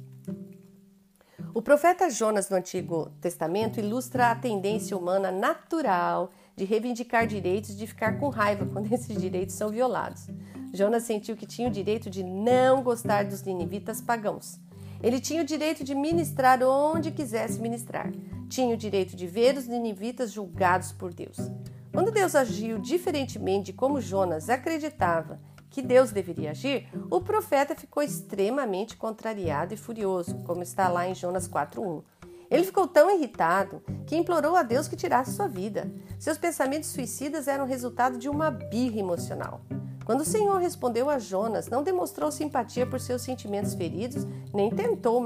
O 1.55 1.61
profeta 1.61 2.09
Jonas 2.09 2.49
no 2.49 2.57
Antigo 2.57 3.11
Testamento 3.21 3.79
ilustra 3.79 4.31
a 4.31 4.35
tendência 4.35 4.97
humana 4.97 5.31
natural 5.31 6.31
de 6.57 6.65
reivindicar 6.65 7.27
direitos 7.27 7.71
e 7.71 7.77
de 7.77 7.87
ficar 7.87 8.19
com 8.19 8.31
raiva 8.31 8.65
quando 8.73 8.91
esses 8.91 9.15
direitos 9.21 9.55
são 9.55 9.69
violados. 9.69 10.29
Jonas 10.73 11.03
sentiu 11.03 11.37
que 11.37 11.45
tinha 11.45 11.69
o 11.69 11.71
direito 11.71 12.09
de 12.09 12.25
não 12.25 12.83
gostar 12.83 13.27
dos 13.27 13.43
ninivitas 13.43 14.01
pagãos. 14.01 14.59
Ele 15.03 15.21
tinha 15.21 15.43
o 15.43 15.47
direito 15.47 15.85
de 15.85 15.95
ministrar 15.95 16.63
onde 16.63 17.11
quisesse 17.11 17.61
ministrar. 17.61 18.11
Tinha 18.49 18.75
o 18.75 18.79
direito 18.79 19.15
de 19.15 19.27
ver 19.27 19.55
os 19.59 19.67
ninivitas 19.67 20.33
julgados 20.33 20.91
por 20.91 21.13
Deus. 21.13 21.37
Quando 21.93 22.11
Deus 22.11 22.35
agiu 22.35 22.79
diferentemente 22.79 23.67
de 23.67 23.73
como 23.75 24.01
Jonas 24.01 24.49
acreditava 24.49 25.39
que 25.73 25.81
Deus 25.81 26.13
deveria 26.13 26.51
agir, 26.51 26.87
o 27.11 27.21
profeta 27.21 27.75
ficou 27.75 28.03
extremamente 28.03 28.95
contrariado 28.95 29.73
e 29.73 29.77
furioso, 29.77 30.37
como 30.45 30.63
está 30.63 30.87
lá 30.89 31.09
em 31.09 31.15
Jonas 31.15 31.49
4:1. 31.49 32.03
Ele 32.51 32.65
ficou 32.65 32.87
tão 32.87 33.11
irritado 33.11 33.83
que 34.07 34.15
implorou 34.15 34.55
a 34.55 34.63
Deus 34.63 34.87
que 34.87 34.95
tirasse 34.95 35.33
sua 35.33 35.49
vida. 35.49 35.91
Seus 36.19 36.37
pensamentos 36.37 36.91
suicidas 36.91 37.49
eram 37.49 37.67
resultado 37.67 38.19
de 38.19 38.29
uma 38.29 38.51
birra 38.51 38.99
emocional. 38.99 39.63
Quando 40.05 40.21
o 40.21 40.27
Senhor 40.27 40.61
respondeu 40.61 41.09
a 41.09 41.19
Jonas, 41.19 41.69
não 41.69 41.83
demonstrou 41.83 42.31
simpatia 42.31 42.87
por 42.87 43.01
seus 43.01 43.23
sentimentos 43.23 43.73
feridos, 43.73 44.27
nem 44.53 44.69
tentou 44.69 45.19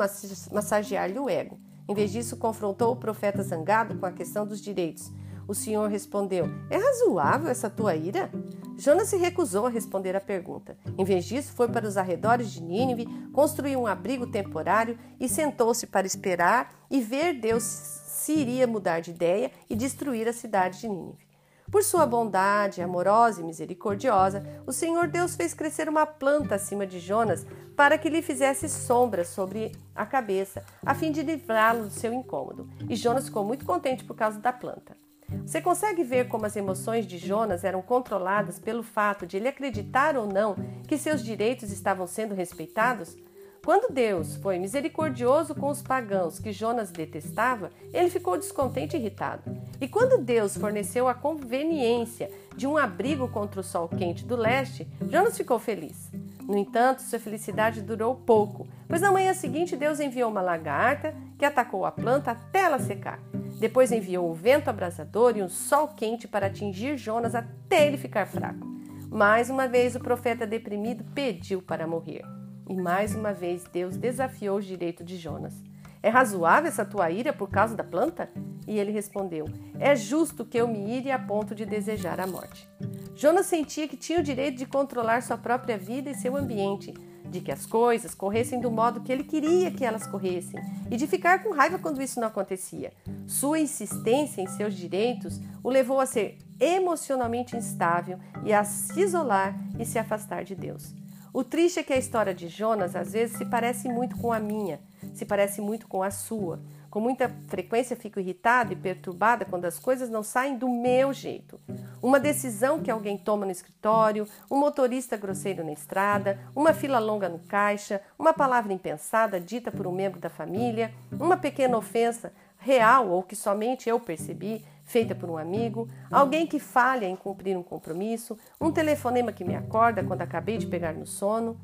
massagear-lhe 0.52 1.18
o 1.18 1.28
ego. 1.28 1.58
Em 1.88 1.94
vez 1.94 2.12
disso, 2.12 2.36
confrontou 2.36 2.92
o 2.92 2.96
profeta 2.96 3.42
zangado 3.42 3.96
com 3.96 4.06
a 4.06 4.12
questão 4.12 4.46
dos 4.46 4.60
direitos. 4.60 5.10
O 5.48 5.54
Senhor 5.54 5.88
respondeu: 5.88 6.48
É 6.68 6.76
razoável 6.76 7.48
essa 7.48 7.70
tua 7.70 7.94
ira? 7.94 8.30
Jonas 8.76 9.08
se 9.08 9.16
recusou 9.16 9.66
a 9.66 9.70
responder 9.70 10.14
à 10.16 10.20
pergunta. 10.20 10.76
Em 10.98 11.04
vez 11.04 11.24
disso, 11.24 11.52
foi 11.52 11.68
para 11.68 11.86
os 11.86 11.96
arredores 11.96 12.50
de 12.50 12.62
Nínive, 12.62 13.06
construiu 13.32 13.80
um 13.80 13.86
abrigo 13.86 14.26
temporário 14.26 14.98
e 15.18 15.28
sentou-se 15.28 15.86
para 15.86 16.06
esperar 16.06 16.74
e 16.90 17.00
ver 17.00 17.34
Deus 17.34 17.62
se 17.62 18.32
iria 18.32 18.66
mudar 18.66 19.00
de 19.00 19.12
ideia 19.12 19.50
e 19.70 19.76
destruir 19.76 20.28
a 20.28 20.32
cidade 20.32 20.80
de 20.80 20.88
Nínive. 20.88 21.26
Por 21.70 21.82
sua 21.82 22.06
bondade 22.06 22.80
amorosa 22.80 23.40
e 23.40 23.44
misericordiosa, 23.44 24.44
o 24.66 24.72
Senhor 24.72 25.08
Deus 25.08 25.34
fez 25.34 25.52
crescer 25.52 25.88
uma 25.88 26.06
planta 26.06 26.54
acima 26.54 26.86
de 26.86 27.00
Jonas 27.00 27.44
para 27.74 27.98
que 27.98 28.08
lhe 28.08 28.22
fizesse 28.22 28.68
sombra 28.68 29.24
sobre 29.24 29.72
a 29.94 30.06
cabeça, 30.06 30.64
a 30.84 30.94
fim 30.94 31.10
de 31.10 31.22
livrá-lo 31.22 31.84
do 31.84 31.90
seu 31.90 32.12
incômodo. 32.12 32.68
E 32.88 32.94
Jonas 32.94 33.26
ficou 33.26 33.44
muito 33.44 33.64
contente 33.64 34.04
por 34.04 34.14
causa 34.14 34.38
da 34.38 34.52
planta. 34.52 35.05
Você 35.44 35.60
consegue 35.60 36.04
ver 36.04 36.28
como 36.28 36.46
as 36.46 36.56
emoções 36.56 37.06
de 37.06 37.18
Jonas 37.18 37.64
eram 37.64 37.82
controladas 37.82 38.58
pelo 38.58 38.82
fato 38.82 39.26
de 39.26 39.36
ele 39.36 39.48
acreditar 39.48 40.16
ou 40.16 40.26
não 40.26 40.56
que 40.86 40.98
seus 40.98 41.22
direitos 41.22 41.70
estavam 41.70 42.06
sendo 42.06 42.34
respeitados? 42.34 43.16
Quando 43.64 43.92
Deus 43.92 44.36
foi 44.36 44.60
misericordioso 44.60 45.52
com 45.52 45.68
os 45.68 45.82
pagãos 45.82 46.38
que 46.38 46.52
Jonas 46.52 46.92
detestava, 46.92 47.72
ele 47.92 48.08
ficou 48.08 48.38
descontente 48.38 48.96
e 48.96 49.00
irritado. 49.00 49.42
E 49.80 49.88
quando 49.88 50.22
Deus 50.22 50.56
forneceu 50.56 51.08
a 51.08 51.14
conveniência 51.14 52.30
de 52.54 52.64
um 52.64 52.76
abrigo 52.76 53.26
contra 53.28 53.60
o 53.60 53.64
sol 53.64 53.88
quente 53.88 54.24
do 54.24 54.36
leste, 54.36 54.86
Jonas 55.10 55.36
ficou 55.36 55.58
feliz. 55.58 56.12
No 56.42 56.56
entanto, 56.56 57.02
sua 57.02 57.18
felicidade 57.18 57.82
durou 57.82 58.14
pouco, 58.14 58.68
pois 58.86 59.00
na 59.00 59.10
manhã 59.10 59.34
seguinte 59.34 59.76
Deus 59.76 59.98
enviou 59.98 60.30
uma 60.30 60.40
lagarta 60.40 61.12
que 61.36 61.44
atacou 61.44 61.84
a 61.84 61.90
planta 61.90 62.30
até 62.30 62.60
ela 62.60 62.78
secar. 62.78 63.18
Depois 63.58 63.90
enviou 63.90 64.30
um 64.30 64.34
vento 64.34 64.68
abrasador 64.68 65.36
e 65.36 65.42
um 65.42 65.48
sol 65.48 65.88
quente 65.88 66.28
para 66.28 66.46
atingir 66.46 66.96
Jonas 66.96 67.34
até 67.34 67.86
ele 67.86 67.96
ficar 67.96 68.26
fraco. 68.26 68.66
Mais 69.10 69.48
uma 69.48 69.66
vez, 69.66 69.96
o 69.96 70.00
profeta 70.00 70.46
deprimido 70.46 71.04
pediu 71.14 71.62
para 71.62 71.86
morrer. 71.86 72.22
E 72.68 72.74
mais 72.74 73.14
uma 73.14 73.32
vez, 73.32 73.64
Deus 73.72 73.96
desafiou 73.96 74.58
o 74.58 74.62
direito 74.62 75.02
de 75.02 75.16
Jonas. 75.16 75.54
É 76.02 76.08
razoável 76.08 76.68
essa 76.68 76.84
tua 76.84 77.10
ira 77.10 77.32
por 77.32 77.48
causa 77.48 77.74
da 77.74 77.82
planta? 77.82 78.28
E 78.66 78.78
ele 78.78 78.92
respondeu: 78.92 79.46
É 79.78 79.96
justo 79.96 80.44
que 80.44 80.58
eu 80.58 80.68
me 80.68 80.98
ire 80.98 81.10
a 81.10 81.18
ponto 81.18 81.54
de 81.54 81.64
desejar 81.64 82.20
a 82.20 82.26
morte. 82.26 82.68
Jonas 83.14 83.46
sentia 83.46 83.88
que 83.88 83.96
tinha 83.96 84.20
o 84.20 84.22
direito 84.22 84.58
de 84.58 84.66
controlar 84.66 85.22
sua 85.22 85.38
própria 85.38 85.78
vida 85.78 86.10
e 86.10 86.14
seu 86.14 86.36
ambiente, 86.36 86.92
de 87.30 87.40
que 87.40 87.52
as 87.52 87.66
coisas 87.66 88.14
corressem 88.14 88.60
do 88.60 88.70
modo 88.70 89.00
que 89.00 89.12
ele 89.12 89.24
queria 89.24 89.70
que 89.70 89.84
elas 89.84 90.06
corressem 90.06 90.60
e 90.90 90.96
de 90.96 91.06
ficar 91.06 91.42
com 91.42 91.52
raiva 91.52 91.78
quando 91.78 92.02
isso 92.02 92.20
não 92.20 92.28
acontecia. 92.28 92.92
Sua 93.26 93.58
insistência 93.58 94.40
em 94.40 94.46
seus 94.46 94.74
direitos 94.74 95.40
o 95.62 95.70
levou 95.70 96.00
a 96.00 96.06
ser 96.06 96.38
emocionalmente 96.58 97.56
instável 97.56 98.18
e 98.44 98.52
a 98.52 98.64
se 98.64 99.00
isolar 99.00 99.58
e 99.78 99.84
se 99.84 99.98
afastar 99.98 100.44
de 100.44 100.54
Deus. 100.54 100.94
O 101.32 101.44
triste 101.44 101.78
é 101.78 101.82
que 101.82 101.92
a 101.92 101.98
história 101.98 102.32
de 102.32 102.48
Jonas 102.48 102.96
às 102.96 103.12
vezes 103.12 103.36
se 103.36 103.44
parece 103.44 103.88
muito 103.88 104.16
com 104.16 104.32
a 104.32 104.40
minha, 104.40 104.80
se 105.12 105.26
parece 105.26 105.60
muito 105.60 105.86
com 105.86 106.02
a 106.02 106.10
sua. 106.10 106.62
Com 106.96 107.00
muita 107.02 107.28
frequência 107.48 107.94
fico 107.94 108.18
irritada 108.18 108.72
e 108.72 108.76
perturbada 108.76 109.44
quando 109.44 109.66
as 109.66 109.78
coisas 109.78 110.08
não 110.08 110.22
saem 110.22 110.56
do 110.56 110.66
meu 110.66 111.12
jeito. 111.12 111.60
Uma 112.02 112.18
decisão 112.18 112.80
que 112.80 112.90
alguém 112.90 113.18
toma 113.18 113.44
no 113.44 113.52
escritório, 113.52 114.26
um 114.50 114.58
motorista 114.58 115.14
grosseiro 115.14 115.62
na 115.62 115.72
estrada, 115.72 116.40
uma 116.54 116.72
fila 116.72 116.98
longa 116.98 117.28
no 117.28 117.38
caixa, 117.40 118.00
uma 118.18 118.32
palavra 118.32 118.72
impensada 118.72 119.38
dita 119.38 119.70
por 119.70 119.86
um 119.86 119.92
membro 119.92 120.18
da 120.18 120.30
família, 120.30 120.90
uma 121.20 121.36
pequena 121.36 121.76
ofensa 121.76 122.32
real 122.56 123.10
ou 123.10 123.22
que 123.22 123.36
somente 123.36 123.90
eu 123.90 124.00
percebi, 124.00 124.64
feita 124.82 125.14
por 125.14 125.28
um 125.28 125.36
amigo, 125.36 125.90
alguém 126.10 126.46
que 126.46 126.58
falha 126.58 127.04
em 127.04 127.14
cumprir 127.14 127.58
um 127.58 127.62
compromisso, 127.62 128.38
um 128.58 128.72
telefonema 128.72 129.32
que 129.32 129.44
me 129.44 129.54
acorda 129.54 130.02
quando 130.02 130.22
acabei 130.22 130.56
de 130.56 130.66
pegar 130.66 130.94
no 130.94 131.06
sono. 131.06 131.60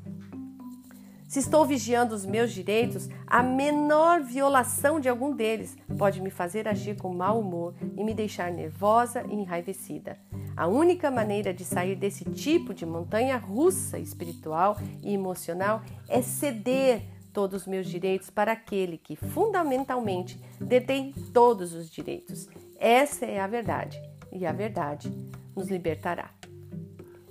Se 1.33 1.39
estou 1.39 1.65
vigiando 1.65 2.13
os 2.13 2.27
meus 2.27 2.51
direitos, 2.51 3.09
a 3.25 3.41
menor 3.41 4.21
violação 4.21 4.99
de 4.99 5.09
algum 5.09 5.35
deles 5.35 5.75
pode 5.97 6.21
me 6.21 6.29
fazer 6.29 6.67
agir 6.67 6.95
com 6.95 7.11
mau 7.11 7.39
humor 7.39 7.73
e 7.97 8.03
me 8.03 8.13
deixar 8.13 8.51
nervosa 8.51 9.25
e 9.27 9.33
enraivecida. 9.33 10.15
A 10.55 10.67
única 10.67 11.09
maneira 11.09 11.51
de 11.51 11.65
sair 11.65 11.95
desse 11.95 12.23
tipo 12.23 12.71
de 12.71 12.85
montanha 12.85 13.35
russa 13.35 13.97
espiritual 13.97 14.77
e 15.01 15.11
emocional 15.11 15.81
é 16.07 16.21
ceder 16.21 17.01
todos 17.33 17.63
os 17.63 17.67
meus 17.67 17.89
direitos 17.89 18.29
para 18.29 18.51
aquele 18.51 18.99
que 18.99 19.15
fundamentalmente 19.15 20.39
detém 20.61 21.15
todos 21.33 21.73
os 21.73 21.89
direitos. 21.89 22.47
Essa 22.77 23.25
é 23.25 23.39
a 23.39 23.47
verdade, 23.47 23.99
e 24.31 24.45
a 24.45 24.51
verdade 24.51 25.11
nos 25.55 25.67
libertará. 25.67 26.29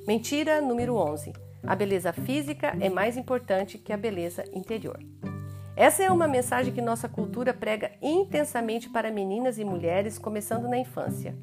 Mentira 0.04 0.60
número 0.60 0.96
11. 0.96 1.51
A 1.64 1.76
beleza 1.76 2.12
física 2.12 2.76
é 2.80 2.88
mais 2.88 3.16
importante 3.16 3.78
que 3.78 3.92
a 3.92 3.96
beleza 3.96 4.44
interior. 4.52 4.98
Essa 5.76 6.02
é 6.02 6.10
uma 6.10 6.28
mensagem 6.28 6.72
que 6.72 6.82
nossa 6.82 7.08
cultura 7.08 7.54
prega 7.54 7.92
intensamente 8.02 8.90
para 8.90 9.10
meninas 9.10 9.58
e 9.58 9.64
mulheres, 9.64 10.18
começando 10.18 10.68
na 10.68 10.76
infância. 10.76 11.34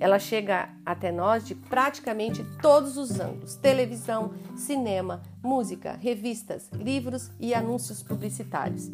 Ela 0.00 0.18
chega 0.18 0.68
até 0.84 1.12
nós 1.12 1.46
de 1.46 1.54
praticamente 1.54 2.44
todos 2.60 2.96
os 2.96 3.20
ângulos: 3.20 3.54
televisão, 3.56 4.32
cinema, 4.56 5.22
música, 5.42 5.92
revistas, 5.92 6.68
livros 6.72 7.30
e 7.38 7.54
anúncios 7.54 8.02
publicitários. 8.02 8.90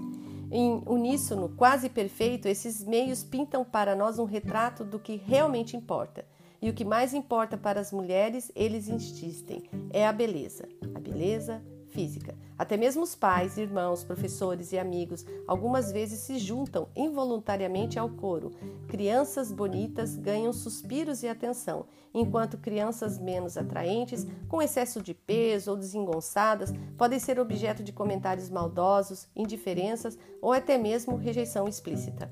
Em 0.51 0.83
uníssono 0.87 1.49
quase 1.49 1.89
perfeito, 1.89 2.47
esses 2.47 2.85
meios 2.85 3.25
pintam 3.25 3.65
para 3.65 3.97
nós 3.97 4.19
um 4.19 4.25
retrato 4.25 4.85
do 4.85 4.99
que 4.99 5.17
realmente 5.17 5.77
importa. 5.77 6.27
E 6.63 6.71
o 6.71 6.73
que 6.73 6.85
mais 6.85 7.13
importa 7.13 7.59
para 7.59 7.81
as 7.81 7.91
mulheres, 7.91 8.53
eles 8.55 8.89
insistem, 8.89 9.65
é 9.91 10.07
a 10.07 10.13
beleza. 10.13 10.69
A 10.95 11.01
beleza 11.01 11.61
física. 11.89 12.35
Até 12.57 12.77
mesmo 12.77 13.03
os 13.03 13.15
pais, 13.17 13.59
irmãos, 13.59 14.05
professores 14.05 14.73
e 14.73 14.79
amigos 14.79 15.27
algumas 15.47 15.91
vezes 15.91 16.21
se 16.21 16.39
juntam 16.39 16.89
involuntariamente 16.97 17.99
ao 17.99 18.09
coro. 18.09 18.53
Crianças 18.89 19.51
bonitas 19.51 20.17
ganham 20.17 20.53
suspiros 20.53 21.23
e 21.23 21.29
atenção, 21.29 21.85
enquanto 22.15 22.57
crianças 22.57 23.19
menos 23.19 23.57
atraentes, 23.57 24.27
com 24.49 24.63
excesso 24.63 25.03
de 25.03 25.13
peso 25.13 25.73
ou 25.73 25.77
desengonçadas, 25.77 26.73
podem 26.97 27.19
ser 27.19 27.39
objeto 27.41 27.83
de 27.83 27.93
comentários 27.93 28.49
maldosos, 28.49 29.29
indiferenças 29.35 30.17
ou 30.41 30.53
até 30.53 30.79
mesmo 30.79 31.17
rejeição 31.17 31.67
explícita. 31.69 32.31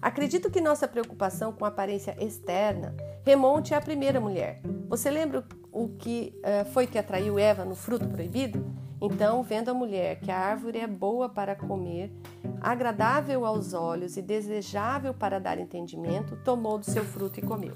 Acredito 0.00 0.50
que 0.50 0.60
nossa 0.60 0.86
preocupação 0.86 1.52
com 1.52 1.64
a 1.64 1.68
aparência 1.68 2.16
externa 2.18 2.94
remonte 3.24 3.74
à 3.74 3.80
primeira 3.80 4.20
mulher. 4.20 4.60
Você 4.88 5.10
lembra 5.10 5.44
o 5.72 5.88
que 5.88 6.34
uh, 6.38 6.64
foi 6.72 6.86
que 6.86 6.98
atraiu 6.98 7.38
Eva 7.38 7.64
no 7.64 7.74
fruto 7.74 8.08
proibido? 8.08 8.64
Então, 9.00 9.42
vendo 9.42 9.70
a 9.70 9.74
mulher 9.74 10.18
que 10.18 10.30
a 10.30 10.38
árvore 10.38 10.78
é 10.78 10.86
boa 10.86 11.28
para 11.28 11.54
comer, 11.54 12.12
agradável 12.60 13.46
aos 13.46 13.72
olhos 13.72 14.16
e 14.16 14.22
desejável 14.22 15.14
para 15.14 15.38
dar 15.38 15.58
entendimento, 15.58 16.36
tomou 16.36 16.78
do 16.78 16.84
seu 16.84 17.04
fruto 17.04 17.38
e 17.38 17.42
comeu. 17.42 17.74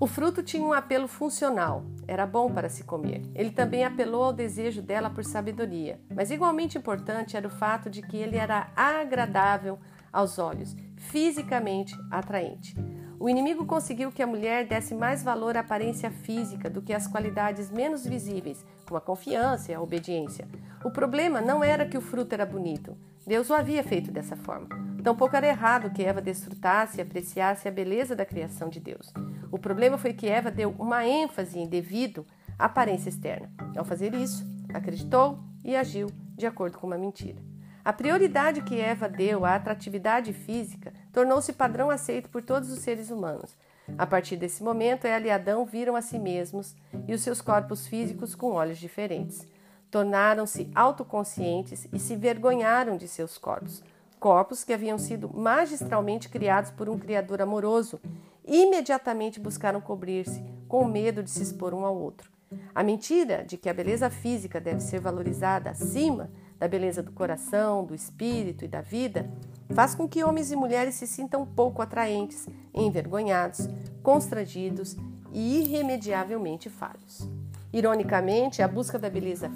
O 0.00 0.06
fruto 0.06 0.42
tinha 0.42 0.62
um 0.62 0.72
apelo 0.72 1.08
funcional, 1.08 1.84
era 2.06 2.26
bom 2.26 2.52
para 2.52 2.68
se 2.68 2.84
comer. 2.84 3.22
Ele 3.34 3.50
também 3.50 3.84
apelou 3.84 4.24
ao 4.24 4.32
desejo 4.32 4.82
dela 4.82 5.08
por 5.08 5.24
sabedoria, 5.24 6.00
mas 6.14 6.30
igualmente 6.30 6.76
importante 6.76 7.36
era 7.36 7.46
o 7.46 7.50
fato 7.50 7.88
de 7.88 8.02
que 8.02 8.16
ele 8.16 8.36
era 8.36 8.70
agradável 8.76 9.78
aos 10.12 10.38
olhos, 10.38 10.76
fisicamente 11.10 11.94
atraente. 12.10 12.74
O 13.18 13.28
inimigo 13.28 13.64
conseguiu 13.64 14.12
que 14.12 14.22
a 14.22 14.26
mulher 14.26 14.66
desse 14.66 14.94
mais 14.94 15.22
valor 15.22 15.56
à 15.56 15.60
aparência 15.60 16.10
física 16.10 16.68
do 16.68 16.82
que 16.82 16.92
às 16.92 17.06
qualidades 17.06 17.70
menos 17.70 18.04
visíveis, 18.04 18.64
como 18.86 18.98
a 18.98 19.00
confiança 19.00 19.72
e 19.72 19.74
a 19.74 19.80
obediência. 19.80 20.46
O 20.84 20.90
problema 20.90 21.40
não 21.40 21.64
era 21.64 21.86
que 21.86 21.96
o 21.96 22.02
fruto 22.02 22.34
era 22.34 22.44
bonito. 22.44 22.96
Deus 23.26 23.48
o 23.48 23.54
havia 23.54 23.82
feito 23.82 24.10
dessa 24.10 24.36
forma. 24.36 24.68
Tampouco 25.02 25.36
era 25.36 25.46
errado 25.46 25.90
que 25.90 26.02
Eva 26.02 26.20
desfrutasse 26.20 26.98
e 26.98 27.00
apreciasse 27.00 27.68
a 27.68 27.70
beleza 27.70 28.14
da 28.14 28.26
criação 28.26 28.68
de 28.68 28.80
Deus. 28.80 29.12
O 29.50 29.58
problema 29.58 29.96
foi 29.96 30.12
que 30.12 30.28
Eva 30.28 30.50
deu 30.50 30.74
uma 30.78 31.06
ênfase 31.06 31.58
indevido 31.58 32.26
à 32.58 32.66
aparência 32.66 33.08
externa. 33.08 33.50
Ao 33.76 33.84
fazer 33.84 34.14
isso, 34.14 34.44
acreditou 34.72 35.38
e 35.64 35.76
agiu 35.76 36.08
de 36.36 36.46
acordo 36.46 36.78
com 36.78 36.86
uma 36.86 36.98
mentira. 36.98 37.53
A 37.84 37.92
prioridade 37.92 38.62
que 38.62 38.80
Eva 38.80 39.10
deu 39.10 39.44
à 39.44 39.56
atratividade 39.56 40.32
física 40.32 40.94
tornou-se 41.12 41.52
padrão 41.52 41.90
aceito 41.90 42.30
por 42.30 42.42
todos 42.42 42.70
os 42.70 42.78
seres 42.78 43.10
humanos. 43.10 43.54
A 43.98 44.06
partir 44.06 44.36
desse 44.36 44.62
momento, 44.62 45.06
ela 45.06 45.26
e 45.26 45.30
Adão 45.30 45.66
viram 45.66 45.94
a 45.94 46.00
si 46.00 46.18
mesmos 46.18 46.74
e 47.06 47.12
os 47.12 47.20
seus 47.20 47.42
corpos 47.42 47.86
físicos 47.86 48.34
com 48.34 48.52
olhos 48.52 48.78
diferentes. 48.78 49.46
Tornaram-se 49.90 50.70
autoconscientes 50.74 51.86
e 51.92 51.98
se 51.98 52.16
vergonharam 52.16 52.96
de 52.96 53.06
seus 53.06 53.36
corpos, 53.36 53.84
corpos 54.18 54.64
que 54.64 54.72
haviam 54.72 54.96
sido 54.96 55.28
magistralmente 55.28 56.30
criados 56.30 56.70
por 56.70 56.88
um 56.88 56.98
Criador 56.98 57.42
amoroso. 57.42 58.00
Imediatamente 58.46 59.38
buscaram 59.38 59.82
cobrir-se, 59.82 60.42
com 60.66 60.86
medo 60.86 61.22
de 61.22 61.30
se 61.30 61.42
expor 61.42 61.74
um 61.74 61.84
ao 61.84 61.94
outro. 61.94 62.32
A 62.74 62.82
mentira 62.82 63.44
de 63.44 63.58
que 63.58 63.68
a 63.68 63.74
beleza 63.74 64.08
física 64.08 64.58
deve 64.58 64.80
ser 64.80 65.00
valorizada 65.00 65.70
acima 65.70 66.30
da 66.58 66.68
beleza 66.68 67.02
do 67.02 67.12
coração, 67.12 67.84
do 67.84 67.94
espírito 67.94 68.64
e 68.64 68.68
da 68.68 68.80
vida, 68.80 69.30
faz 69.74 69.94
com 69.94 70.08
que 70.08 70.22
homens 70.22 70.50
e 70.52 70.56
mulheres 70.56 70.94
se 70.94 71.06
sintam 71.06 71.46
pouco 71.46 71.82
atraentes, 71.82 72.48
envergonhados, 72.72 73.68
constrangidos 74.02 74.96
e 75.32 75.60
irremediavelmente 75.60 76.70
falhos. 76.70 77.28
Ironicamente, 77.72 78.62
a 78.62 78.68
busca 78.68 78.98
da 78.98 79.10
beleza 79.10 79.50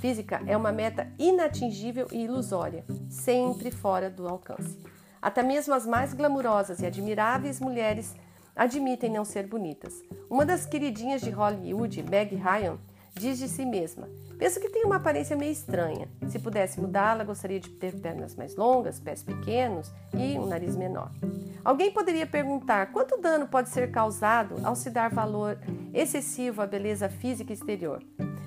física 0.00 0.40
é 0.46 0.56
uma 0.56 0.72
meta 0.72 1.12
inatingível 1.18 2.06
e 2.10 2.24
ilusória, 2.24 2.86
sempre 3.10 3.70
fora 3.70 4.08
do 4.08 4.26
alcance. 4.26 4.78
Até 5.20 5.42
mesmo 5.42 5.74
as 5.74 5.84
mais 5.84 6.14
glamurosas 6.14 6.80
e 6.80 6.86
admiráveis 6.86 7.60
mulheres 7.60 8.16
admitem 8.56 9.10
não 9.10 9.26
ser 9.26 9.46
bonitas. 9.46 10.02
Uma 10.30 10.46
das 10.46 10.64
queridinhas 10.64 11.20
de 11.20 11.28
Hollywood, 11.28 12.02
Meg 12.02 12.34
Ryan, 12.34 12.78
diz 13.14 13.38
de 13.38 13.48
si 13.48 13.64
mesma: 13.64 14.08
Penso 14.38 14.60
que 14.60 14.70
tem 14.70 14.84
uma 14.84 14.96
aparência 14.96 15.36
meio 15.36 15.52
estranha. 15.52 16.08
Se 16.28 16.38
pudesse 16.38 16.80
mudá-la, 16.80 17.24
gostaria 17.24 17.60
de 17.60 17.68
ter 17.68 17.94
pernas 18.00 18.34
mais 18.34 18.56
longas, 18.56 18.98
pés 18.98 19.22
pequenos 19.22 19.92
e 20.14 20.38
um 20.38 20.46
nariz 20.46 20.76
menor. 20.76 21.10
Alguém 21.64 21.92
poderia 21.92 22.26
perguntar 22.26 22.90
quanto 22.92 23.20
dano 23.20 23.46
pode 23.46 23.68
ser 23.68 23.90
causado 23.90 24.54
ao 24.64 24.74
se 24.74 24.88
dar 24.90 25.10
valor 25.10 25.58
excessivo 25.92 26.62
à 26.62 26.66
beleza 26.66 27.08
física 27.08 27.52
exterior. 27.52 28.02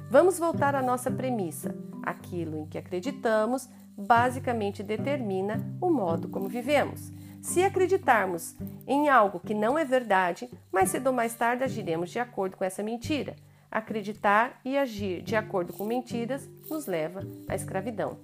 Vamos 0.10 0.40
voltar 0.40 0.76
à 0.76 0.82
nossa 0.82 1.12
premissa. 1.12 1.76
Aquilo 2.02 2.58
em 2.58 2.66
que 2.66 2.78
acreditamos 2.78 3.70
basicamente 3.96 4.82
determina 4.82 5.64
o 5.80 5.90
modo 5.90 6.28
como 6.28 6.48
vivemos. 6.48 7.12
Se 7.42 7.64
acreditarmos 7.64 8.56
em 8.88 9.10
algo 9.10 9.40
que 9.40 9.54
não 9.54 9.78
é 9.78 9.86
verdade, 9.86 10.50
mais 10.72 10.90
cedo 10.90 11.08
ou 11.08 11.14
mais 11.14 11.36
tarde 11.36 11.64
agiremos 11.64 12.10
de 12.10 12.18
acordo 12.18 12.58
com 12.58 12.64
essa 12.64 12.82
mentira. 12.82 13.36
Acreditar 13.74 14.62
e 14.64 14.78
agir 14.78 15.24
de 15.24 15.36
acordo 15.36 15.74
com 15.74 15.84
mentiras 15.84 16.48
nos 16.70 16.86
leva 16.86 17.22
à 17.50 17.56
escravidão. 17.56 18.20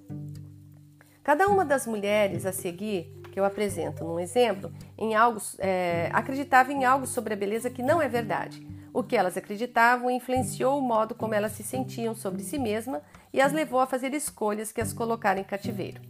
Cada 1.24 1.48
uma 1.48 1.64
das 1.64 1.88
mulheres 1.88 2.46
a 2.46 2.52
seguir, 2.52 3.12
que 3.32 3.40
eu 3.40 3.44
apresento 3.44 4.04
num 4.04 4.20
exemplo, 4.20 4.72
em 4.96 5.16
algo, 5.16 5.40
é, 5.58 6.08
acreditava 6.12 6.72
em 6.72 6.84
algo 6.84 7.04
sobre 7.04 7.34
a 7.34 7.36
beleza 7.36 7.68
que 7.68 7.82
não 7.82 8.00
é 8.00 8.06
verdade. 8.06 8.64
O 8.94 9.02
que 9.02 9.16
elas 9.16 9.36
acreditavam 9.36 10.08
influenciou 10.08 10.78
o 10.78 10.82
modo 10.82 11.16
como 11.16 11.34
elas 11.34 11.50
se 11.50 11.64
sentiam 11.64 12.14
sobre 12.14 12.44
si 12.44 12.56
mesma 12.56 13.02
e 13.32 13.40
as 13.40 13.52
levou 13.52 13.80
a 13.80 13.88
fazer 13.88 14.14
escolhas 14.14 14.70
que 14.70 14.80
as 14.80 14.92
colocaram 14.92 15.40
em 15.40 15.44
cativeiro. 15.44 16.00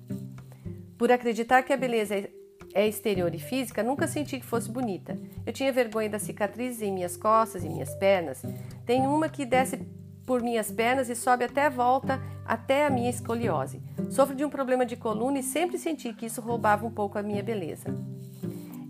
Por 0.99 1.11
acreditar 1.11 1.63
que 1.63 1.73
a 1.73 1.79
beleza 1.79 2.29
é 2.75 2.87
exterior 2.87 3.35
e 3.35 3.39
física, 3.39 3.83
nunca 3.83 4.07
senti 4.07 4.39
que 4.39 4.47
fosse 4.47 4.71
bonita. 4.71 5.19
Eu 5.45 5.53
tinha 5.53 5.73
vergonha 5.73 6.11
das 6.11 6.23
cicatrizes 6.23 6.83
em 6.83 6.93
minhas 6.93 7.17
costas 7.17 7.65
e 7.65 7.69
minhas 7.69 7.95
pernas. 7.95 8.43
Tem 8.87 9.07
uma 9.07 9.29
que 9.29 9.45
desce 9.45 9.79
por 10.27 10.43
minhas 10.43 10.71
pernas 10.71 11.09
e 11.09 11.17
sobe 11.17 11.45
até 11.45 11.67
a 11.67 11.71
volta 11.71 12.21
até 12.47 12.87
a 12.87 12.91
minha 12.91 13.11
escoliose. 13.11 13.83
Sofro 14.11 14.35
de 14.35 14.45
um 14.45 14.51
problema 14.51 14.85
de 14.85 14.97
coluna 14.97 15.39
e 15.39 15.43
sempre 15.43 15.79
senti 15.79 16.13
que 16.13 16.27
isso 16.27 16.41
roubava 16.41 16.87
um 16.87 16.91
pouco 16.91 17.19
a 17.19 17.23
minha 17.23 17.43
beleza. 17.43 17.95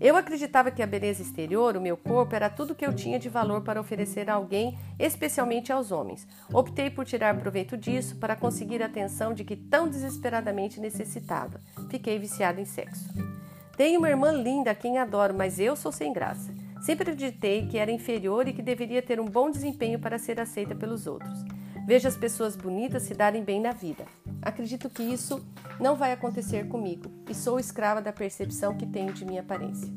Eu 0.01 0.15
acreditava 0.15 0.71
que 0.71 0.81
a 0.81 0.87
beleza 0.87 1.21
exterior, 1.21 1.77
o 1.77 1.81
meu 1.81 1.95
corpo, 1.95 2.35
era 2.35 2.49
tudo 2.49 2.73
que 2.73 2.83
eu 2.83 2.91
tinha 2.91 3.19
de 3.19 3.29
valor 3.29 3.61
para 3.61 3.79
oferecer 3.79 4.31
a 4.31 4.33
alguém, 4.33 4.75
especialmente 4.97 5.71
aos 5.71 5.91
homens. 5.91 6.27
Optei 6.51 6.89
por 6.89 7.05
tirar 7.05 7.37
proveito 7.37 7.77
disso 7.77 8.15
para 8.15 8.35
conseguir 8.35 8.81
a 8.81 8.87
atenção 8.87 9.31
de 9.31 9.43
que 9.43 9.55
tão 9.55 9.87
desesperadamente 9.87 10.79
necessitava. 10.79 11.59
Fiquei 11.87 12.17
viciada 12.17 12.59
em 12.59 12.65
sexo. 12.65 13.13
Tenho 13.81 13.97
uma 13.97 14.11
irmã 14.11 14.31
linda 14.31 14.69
a 14.69 14.75
quem 14.75 14.99
adoro, 14.99 15.33
mas 15.33 15.59
eu 15.59 15.75
sou 15.75 15.91
sem 15.91 16.13
graça. 16.13 16.53
Sempre 16.83 17.01
acreditei 17.01 17.65
que 17.65 17.79
era 17.79 17.91
inferior 17.91 18.47
e 18.47 18.53
que 18.53 18.61
deveria 18.61 19.01
ter 19.01 19.19
um 19.19 19.25
bom 19.25 19.49
desempenho 19.49 19.97
para 19.97 20.19
ser 20.19 20.39
aceita 20.39 20.75
pelos 20.75 21.07
outros. 21.07 21.43
Vejo 21.87 22.07
as 22.07 22.15
pessoas 22.15 22.55
bonitas 22.55 23.01
se 23.01 23.15
darem 23.15 23.43
bem 23.43 23.59
na 23.59 23.71
vida. 23.71 24.05
Acredito 24.39 24.87
que 24.87 25.01
isso 25.01 25.43
não 25.79 25.95
vai 25.95 26.11
acontecer 26.11 26.67
comigo 26.67 27.11
e 27.27 27.33
sou 27.33 27.59
escrava 27.59 28.03
da 28.03 28.13
percepção 28.13 28.77
que 28.77 28.85
tenho 28.85 29.13
de 29.13 29.25
minha 29.25 29.41
aparência. 29.41 29.91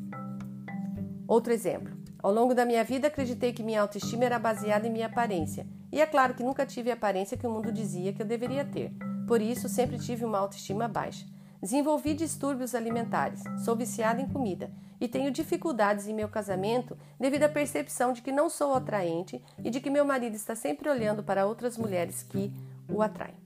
Outro 1.28 1.52
exemplo. 1.52 1.92
Ao 2.22 2.32
longo 2.32 2.54
da 2.54 2.64
minha 2.64 2.84
vida, 2.84 3.08
acreditei 3.08 3.52
que 3.52 3.62
minha 3.62 3.82
autoestima 3.82 4.24
era 4.24 4.38
baseada 4.38 4.88
em 4.88 4.90
minha 4.90 5.08
aparência. 5.08 5.66
E 5.92 6.00
é 6.00 6.06
claro 6.06 6.32
que 6.32 6.42
nunca 6.42 6.64
tive 6.64 6.90
a 6.90 6.94
aparência 6.94 7.36
que 7.36 7.46
o 7.46 7.50
mundo 7.50 7.70
dizia 7.70 8.14
que 8.14 8.22
eu 8.22 8.26
deveria 8.26 8.64
ter. 8.64 8.94
Por 9.28 9.42
isso, 9.42 9.68
sempre 9.68 9.98
tive 9.98 10.24
uma 10.24 10.38
autoestima 10.38 10.88
baixa. 10.88 11.33
Desenvolvi 11.64 12.12
distúrbios 12.12 12.74
alimentares, 12.74 13.42
sou 13.64 13.74
viciada 13.74 14.20
em 14.20 14.28
comida 14.28 14.70
e 15.00 15.08
tenho 15.08 15.30
dificuldades 15.30 16.06
em 16.06 16.12
meu 16.12 16.28
casamento 16.28 16.94
devido 17.18 17.44
à 17.44 17.48
percepção 17.48 18.12
de 18.12 18.20
que 18.20 18.30
não 18.30 18.50
sou 18.50 18.74
atraente 18.74 19.42
e 19.64 19.70
de 19.70 19.80
que 19.80 19.88
meu 19.88 20.04
marido 20.04 20.36
está 20.36 20.54
sempre 20.54 20.90
olhando 20.90 21.24
para 21.24 21.46
outras 21.46 21.78
mulheres 21.78 22.22
que 22.22 22.52
o 22.86 23.00
atraem. 23.00 23.38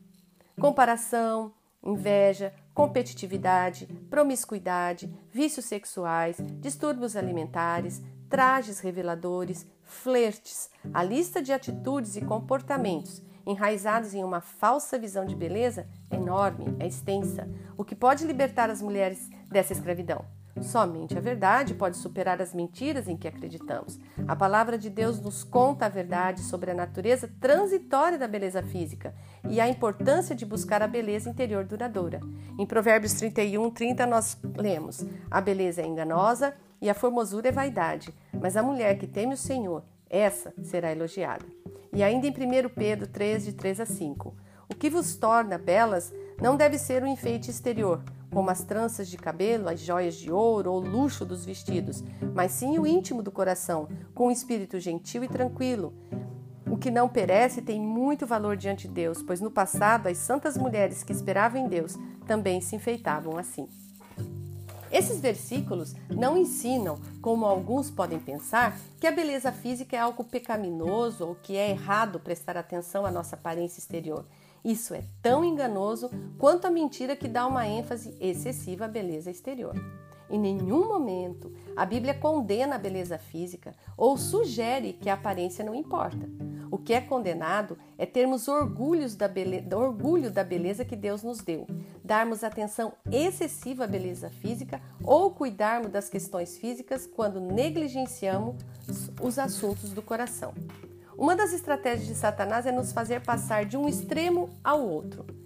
Comparação, 0.61 1.54
inveja, 1.81 2.52
competitividade, 2.74 3.87
promiscuidade, 4.11 5.09
vícios 5.31 5.66
sexuais, 5.66 6.38
distúrbios 6.61 7.14
alimentares, 7.14 8.02
trajes 8.28 8.81
reveladores, 8.81 9.64
flertes, 9.85 10.68
a 10.92 11.04
lista 11.04 11.40
de 11.40 11.52
atitudes 11.52 12.16
e 12.16 12.20
comportamentos 12.20 13.22
enraizados 13.48 14.12
em 14.12 14.22
uma 14.22 14.42
falsa 14.42 14.98
visão 14.98 15.24
de 15.24 15.34
beleza 15.34 15.88
é 16.11 16.16
enorme, 16.16 16.76
é 16.78 16.87
extensa, 16.87 17.48
o 17.76 17.84
que 17.84 17.94
pode 17.94 18.26
libertar 18.26 18.68
as 18.68 18.82
mulheres 18.82 19.30
dessa 19.48 19.72
escravidão. 19.72 20.24
Somente 20.61 21.16
a 21.16 21.20
verdade 21.20 21.72
pode 21.74 21.96
superar 21.96 22.42
as 22.42 22.52
mentiras 22.52 23.08
em 23.08 23.16
que 23.16 23.28
acreditamos. 23.28 23.98
A 24.26 24.34
palavra 24.34 24.76
de 24.76 24.90
Deus 24.90 25.20
nos 25.20 25.44
conta 25.44 25.87
a 25.87 25.88
verdade 25.88 26.42
sobre 26.42 26.70
a 26.70 26.74
natureza 26.74 27.30
transitória 27.40 28.18
da 28.18 28.28
beleza 28.28 28.62
física 28.62 29.14
e 29.48 29.61
a 29.61 29.68
importância 29.68 30.34
de 30.34 30.44
buscar 30.44 30.82
a 30.82 30.88
beleza 30.88 31.30
interior 31.30 31.64
duradoura. 31.64 32.20
Em 32.58 32.66
Provérbios 32.66 33.14
31, 33.14 33.70
30, 33.70 34.06
nós 34.06 34.37
lemos: 34.56 35.06
A 35.30 35.40
beleza 35.40 35.80
é 35.80 35.87
enganosa 35.87 36.52
e 36.82 36.90
a 36.90 36.94
formosura 36.94 37.48
é 37.48 37.52
vaidade, 37.52 38.12
mas 38.40 38.56
a 38.56 38.62
mulher 38.62 38.98
que 38.98 39.06
teme 39.06 39.34
o 39.34 39.38
Senhor, 39.38 39.84
essa 40.11 40.52
será 40.62 40.90
elogiada. 40.90 41.44
E 41.92 42.03
ainda 42.03 42.27
em 42.27 42.31
1 42.31 42.68
Pedro 42.68 43.07
3, 43.07 43.44
de 43.44 43.53
3 43.53 43.81
a 43.81 43.87
5: 43.87 44.35
O 44.68 44.74
que 44.74 44.90
vos 44.90 45.16
torna 45.16 45.59
belas 45.59 46.12
não 46.40 46.57
deve 46.57 46.79
ser 46.79 47.03
o 47.03 47.07
um 47.07 47.12
enfeite 47.12 47.51
exterior 47.51 48.03
como 48.31 48.51
as 48.51 48.62
tranças 48.62 49.09
de 49.09 49.16
cabelo, 49.16 49.68
as 49.68 49.81
joias 49.81 50.14
de 50.14 50.31
ouro 50.31 50.72
ou 50.72 50.83
o 50.83 50.87
luxo 50.87 51.24
dos 51.24 51.44
vestidos, 51.44 52.05
mas 52.35 52.53
sim 52.53 52.79
o 52.79 52.87
íntimo 52.87 53.22
do 53.22 53.33
coração, 53.33 53.88
com 54.14 54.29
um 54.29 54.31
espírito 54.31 54.79
gentil 54.79 55.24
e 55.24 55.29
tranquilo. 55.29 55.94
O 56.70 56.77
que 56.77 56.90
não 56.90 57.09
perece 57.09 57.62
tem 57.62 57.81
muito 57.81 58.27
valor 58.27 58.57
diante 58.57 58.87
de 58.87 58.94
Deus, 58.94 59.22
pois 59.22 59.40
no 59.40 59.51
passado 59.51 60.07
as 60.07 60.18
santas 60.18 60.57
mulheres 60.57 61.03
que 61.03 61.12
esperavam 61.12 61.61
em 61.61 61.68
Deus 61.68 61.96
também 62.27 62.61
se 62.61 62.77
enfeitavam 62.77 63.38
assim. 63.38 63.68
Esses 64.90 65.20
versículos 65.20 65.94
não 66.09 66.37
ensinam, 66.37 66.98
como 67.20 67.44
alguns 67.44 67.90
podem 67.90 68.18
pensar, 68.18 68.79
que 68.98 69.07
a 69.07 69.12
beleza 69.12 69.53
física 69.53 69.96
é 69.96 70.01
algo 70.01 70.24
pecaminoso 70.24 71.27
ou 71.27 71.35
que 71.35 71.57
é 71.57 71.70
errado 71.70 72.18
prestar 72.18 72.57
atenção 72.57 73.05
à 73.05 73.11
nossa 73.11 73.37
aparência 73.37 73.79
exterior. 73.81 74.24
Isso 74.64 74.94
é 74.94 75.03
tão 75.22 75.44
enganoso 75.44 76.11
quanto 76.38 76.66
a 76.66 76.70
mentira 76.70 77.14
que 77.14 77.29
dá 77.29 77.46
uma 77.46 77.66
ênfase 77.66 78.16
excessiva 78.20 78.87
à 78.87 78.88
beleza 78.88 79.31
exterior. 79.31 79.74
Em 80.30 80.38
nenhum 80.38 80.86
momento 80.86 81.52
a 81.76 81.86
Bíblia 81.86 82.14
condena 82.14 82.74
a 82.74 82.78
beleza 82.78 83.18
física 83.18 83.74
ou 83.96 84.16
sugere 84.16 84.92
que 84.92 85.08
a 85.08 85.14
aparência 85.14 85.64
não 85.64 85.74
importa. 85.74 86.28
O 86.70 86.76
que 86.76 86.92
é 86.92 87.00
condenado 87.00 87.78
é 87.96 88.04
termos 88.04 88.46
orgulhos 88.46 89.14
da 89.14 89.30
orgulho 89.76 90.30
da 90.30 90.44
beleza 90.44 90.84
que 90.84 90.96
Deus 90.96 91.22
nos 91.22 91.38
deu, 91.38 91.66
darmos 92.04 92.44
atenção 92.44 92.92
excessiva 93.10 93.84
à 93.84 93.86
beleza 93.86 94.28
física 94.28 94.80
ou 95.02 95.30
cuidarmos 95.30 95.90
das 95.90 96.08
questões 96.08 96.58
físicas 96.58 97.06
quando 97.06 97.40
negligenciamos 97.40 98.56
os 99.22 99.38
assuntos 99.38 99.92
do 99.92 100.02
coração. 100.02 100.52
Uma 101.16 101.34
das 101.34 101.52
estratégias 101.52 102.06
de 102.06 102.14
Satanás 102.14 102.66
é 102.66 102.70
nos 102.70 102.92
fazer 102.92 103.22
passar 103.22 103.64
de 103.64 103.76
um 103.76 103.88
extremo 103.88 104.50
ao 104.62 104.86
outro. 104.86 105.38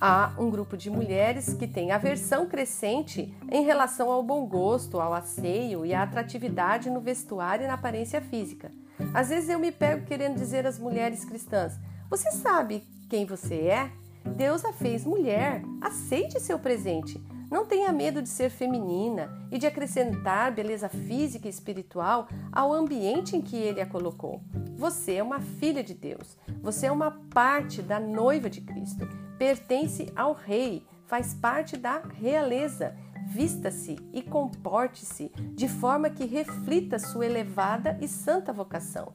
Há 0.00 0.32
um 0.38 0.48
grupo 0.48 0.76
de 0.76 0.88
mulheres 0.88 1.54
que 1.54 1.66
tem 1.66 1.90
aversão 1.90 2.46
crescente 2.46 3.34
em 3.50 3.64
relação 3.64 4.12
ao 4.12 4.22
bom 4.22 4.46
gosto, 4.46 5.00
ao 5.00 5.12
asseio 5.12 5.84
e 5.84 5.92
à 5.92 6.04
atratividade 6.04 6.88
no 6.88 7.00
vestuário 7.00 7.64
e 7.64 7.66
na 7.66 7.74
aparência 7.74 8.20
física. 8.20 8.70
Às 9.12 9.30
vezes 9.30 9.48
eu 9.48 9.58
me 9.58 9.72
pego 9.72 10.06
querendo 10.06 10.36
dizer 10.36 10.66
às 10.66 10.78
mulheres 10.78 11.24
cristãs: 11.24 11.78
Você 12.08 12.30
sabe 12.30 12.84
quem 13.08 13.26
você 13.26 13.54
é? 13.54 13.90
Deus 14.24 14.64
a 14.64 14.72
fez 14.72 15.04
mulher. 15.04 15.62
Aceite 15.80 16.38
seu 16.38 16.58
presente. 16.60 17.20
Não 17.50 17.64
tenha 17.64 17.90
medo 17.90 18.20
de 18.20 18.28
ser 18.28 18.50
feminina 18.50 19.30
e 19.50 19.58
de 19.58 19.66
acrescentar 19.66 20.52
beleza 20.52 20.88
física 20.88 21.46
e 21.46 21.50
espiritual 21.50 22.28
ao 22.52 22.72
ambiente 22.72 23.36
em 23.36 23.40
que 23.40 23.56
ele 23.56 23.80
a 23.80 23.86
colocou. 23.86 24.42
Você 24.76 25.14
é 25.14 25.22
uma 25.22 25.40
filha 25.40 25.82
de 25.82 25.94
Deus. 25.94 26.36
Você 26.62 26.86
é 26.86 26.92
uma 26.92 27.10
parte 27.32 27.80
da 27.80 27.98
noiva 27.98 28.50
de 28.50 28.60
Cristo. 28.60 29.08
Pertence 29.38 30.12
ao 30.14 30.34
rei, 30.34 30.86
faz 31.06 31.32
parte 31.32 31.76
da 31.76 32.00
realeza. 32.00 32.94
Vista-se 33.26 33.96
e 34.12 34.22
comporte-se 34.22 35.30
de 35.54 35.68
forma 35.68 36.10
que 36.10 36.26
reflita 36.26 36.98
sua 36.98 37.26
elevada 37.26 37.98
e 38.00 38.06
santa 38.06 38.52
vocação. 38.52 39.12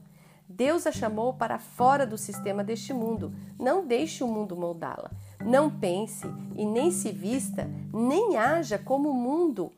Deus 0.48 0.86
a 0.86 0.92
chamou 0.92 1.34
para 1.34 1.58
fora 1.58 2.06
do 2.06 2.18
sistema 2.18 2.62
deste 2.62 2.92
mundo. 2.92 3.34
Não 3.58 3.86
deixe 3.86 4.22
o 4.22 4.28
mundo 4.28 4.54
moldá-la. 4.54 5.10
Não 5.44 5.70
pense 5.70 6.26
e 6.56 6.64
nem 6.64 6.90
se 6.90 7.12
vista, 7.12 7.68
nem 7.92 8.36
haja 8.36 8.78
como 8.78 9.10
o 9.10 9.14
mundo, 9.14 9.70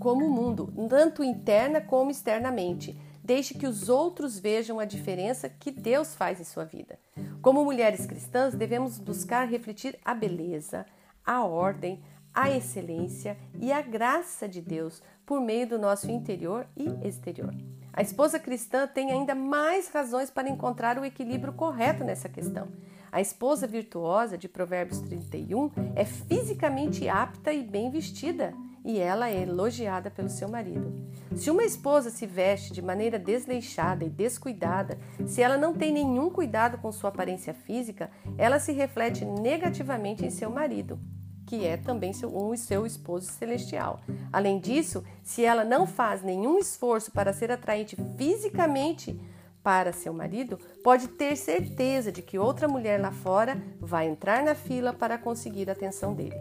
como 0.00 0.26
o 0.26 0.30
mundo, 0.30 0.72
tanto 0.88 1.22
interna 1.22 1.80
como 1.80 2.10
externamente. 2.10 2.98
Deixe 3.22 3.54
que 3.54 3.66
os 3.66 3.88
outros 3.88 4.38
vejam 4.38 4.80
a 4.80 4.84
diferença 4.84 5.48
que 5.48 5.70
Deus 5.70 6.14
faz 6.14 6.40
em 6.40 6.44
sua 6.44 6.64
vida. 6.64 6.98
Como 7.40 7.64
mulheres 7.64 8.06
cristãs, 8.06 8.54
devemos 8.54 8.98
buscar 8.98 9.48
refletir 9.48 9.98
a 10.04 10.14
beleza, 10.14 10.84
a 11.24 11.44
ordem, 11.44 12.02
a 12.34 12.50
excelência 12.50 13.36
e 13.60 13.72
a 13.72 13.80
graça 13.80 14.48
de 14.48 14.60
Deus 14.60 15.02
por 15.24 15.40
meio 15.40 15.66
do 15.66 15.78
nosso 15.78 16.10
interior 16.10 16.66
e 16.76 16.86
exterior. 17.06 17.54
A 17.92 18.02
esposa 18.02 18.38
cristã 18.38 18.86
tem 18.86 19.10
ainda 19.10 19.34
mais 19.34 19.88
razões 19.88 20.30
para 20.30 20.48
encontrar 20.48 20.98
o 20.98 21.04
equilíbrio 21.04 21.52
correto 21.52 22.04
nessa 22.04 22.28
questão. 22.28 22.68
A 23.16 23.20
esposa 23.22 23.66
virtuosa 23.66 24.36
de 24.36 24.46
Provérbios 24.46 25.00
31 25.00 25.70
é 25.94 26.04
fisicamente 26.04 27.08
apta 27.08 27.50
e 27.50 27.62
bem 27.62 27.88
vestida, 27.90 28.52
e 28.84 28.98
ela 28.98 29.30
é 29.30 29.40
elogiada 29.40 30.10
pelo 30.10 30.28
seu 30.28 30.46
marido. 30.50 30.92
Se 31.34 31.50
uma 31.50 31.64
esposa 31.64 32.10
se 32.10 32.26
veste 32.26 32.74
de 32.74 32.82
maneira 32.82 33.18
desleixada 33.18 34.04
e 34.04 34.10
descuidada, 34.10 34.98
se 35.26 35.40
ela 35.40 35.56
não 35.56 35.72
tem 35.72 35.94
nenhum 35.94 36.28
cuidado 36.28 36.76
com 36.76 36.92
sua 36.92 37.08
aparência 37.08 37.54
física, 37.54 38.10
ela 38.36 38.58
se 38.58 38.72
reflete 38.72 39.24
negativamente 39.24 40.22
em 40.22 40.28
seu 40.28 40.50
marido 40.50 41.00
que 41.46 41.64
é 41.64 41.76
também 41.76 42.12
seu, 42.12 42.36
um 42.36 42.56
seu 42.56 42.84
esposo 42.84 43.30
celestial. 43.30 44.00
Além 44.32 44.58
disso, 44.58 45.04
se 45.22 45.44
ela 45.44 45.64
não 45.64 45.86
faz 45.86 46.20
nenhum 46.20 46.58
esforço 46.58 47.12
para 47.12 47.32
ser 47.32 47.52
atraente 47.52 47.96
fisicamente 48.18 49.18
para 49.66 49.92
seu 49.92 50.12
marido, 50.12 50.60
pode 50.84 51.08
ter 51.08 51.36
certeza 51.36 52.12
de 52.12 52.22
que 52.22 52.38
outra 52.38 52.68
mulher 52.68 53.00
lá 53.00 53.10
fora 53.10 53.60
vai 53.80 54.06
entrar 54.06 54.44
na 54.44 54.54
fila 54.54 54.92
para 54.92 55.18
conseguir 55.18 55.68
a 55.68 55.72
atenção 55.72 56.14
dele. 56.14 56.36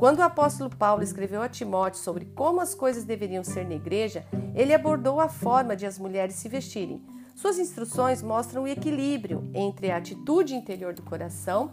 Quando 0.00 0.18
o 0.18 0.24
apóstolo 0.24 0.68
Paulo 0.68 1.04
escreveu 1.04 1.40
a 1.42 1.48
Timóteo 1.48 2.00
sobre 2.00 2.24
como 2.24 2.60
as 2.60 2.74
coisas 2.74 3.04
deveriam 3.04 3.44
ser 3.44 3.68
na 3.68 3.76
igreja, 3.76 4.26
ele 4.52 4.74
abordou 4.74 5.20
a 5.20 5.28
forma 5.28 5.76
de 5.76 5.86
as 5.86 5.96
mulheres 5.96 6.34
se 6.34 6.48
vestirem. 6.48 7.00
Suas 7.36 7.56
instruções 7.56 8.20
mostram 8.20 8.64
o 8.64 8.68
equilíbrio 8.68 9.48
entre 9.54 9.92
a 9.92 9.98
atitude 9.98 10.52
interior 10.52 10.92
do 10.92 11.02
coração 11.02 11.70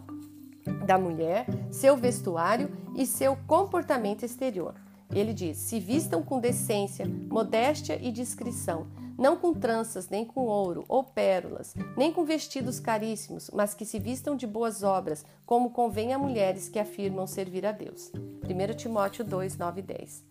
da 0.86 0.96
mulher, 0.96 1.44
seu 1.72 1.96
vestuário 1.96 2.70
e 2.94 3.04
seu 3.04 3.36
comportamento 3.48 4.24
exterior. 4.24 4.76
Ele 5.12 5.34
diz: 5.34 5.56
se 5.56 5.80
vistam 5.80 6.22
com 6.22 6.38
decência, 6.38 7.04
modéstia 7.04 7.98
e 8.00 8.12
discrição. 8.12 8.86
Não 9.18 9.36
com 9.36 9.54
tranças, 9.54 10.08
nem 10.08 10.24
com 10.24 10.46
ouro 10.46 10.84
ou 10.88 11.04
pérolas, 11.04 11.74
nem 11.96 12.12
com 12.12 12.24
vestidos 12.24 12.80
caríssimos, 12.80 13.50
mas 13.52 13.74
que 13.74 13.84
se 13.84 13.98
vistam 13.98 14.36
de 14.36 14.46
boas 14.46 14.82
obras, 14.82 15.24
como 15.46 15.70
convém 15.70 16.12
a 16.12 16.18
mulheres 16.18 16.68
que 16.68 16.78
afirmam 16.78 17.26
servir 17.26 17.64
a 17.66 17.72
Deus. 17.72 18.12
1 18.14 18.76
Timóteo 18.76 19.24
2, 19.24 19.56
9 19.56 19.80
e 19.80 19.82
10. 19.82 20.24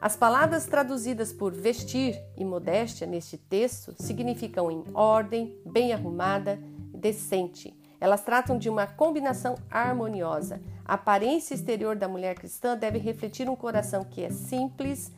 As 0.00 0.14
palavras 0.14 0.66
traduzidas 0.66 1.32
por 1.32 1.52
vestir 1.52 2.22
e 2.36 2.44
modéstia 2.44 3.06
neste 3.06 3.38
texto 3.38 3.94
significam 3.98 4.70
em 4.70 4.84
ordem, 4.94 5.58
bem 5.64 5.92
arrumada, 5.92 6.60
decente. 6.94 7.74
Elas 7.98 8.22
tratam 8.22 8.58
de 8.58 8.68
uma 8.68 8.86
combinação 8.86 9.56
harmoniosa. 9.70 10.60
A 10.84 10.94
aparência 10.94 11.54
exterior 11.54 11.96
da 11.96 12.06
mulher 12.06 12.34
cristã 12.34 12.76
deve 12.76 12.98
refletir 12.98 13.48
um 13.48 13.56
coração 13.56 14.04
que 14.04 14.22
é 14.22 14.30
simples, 14.30 15.10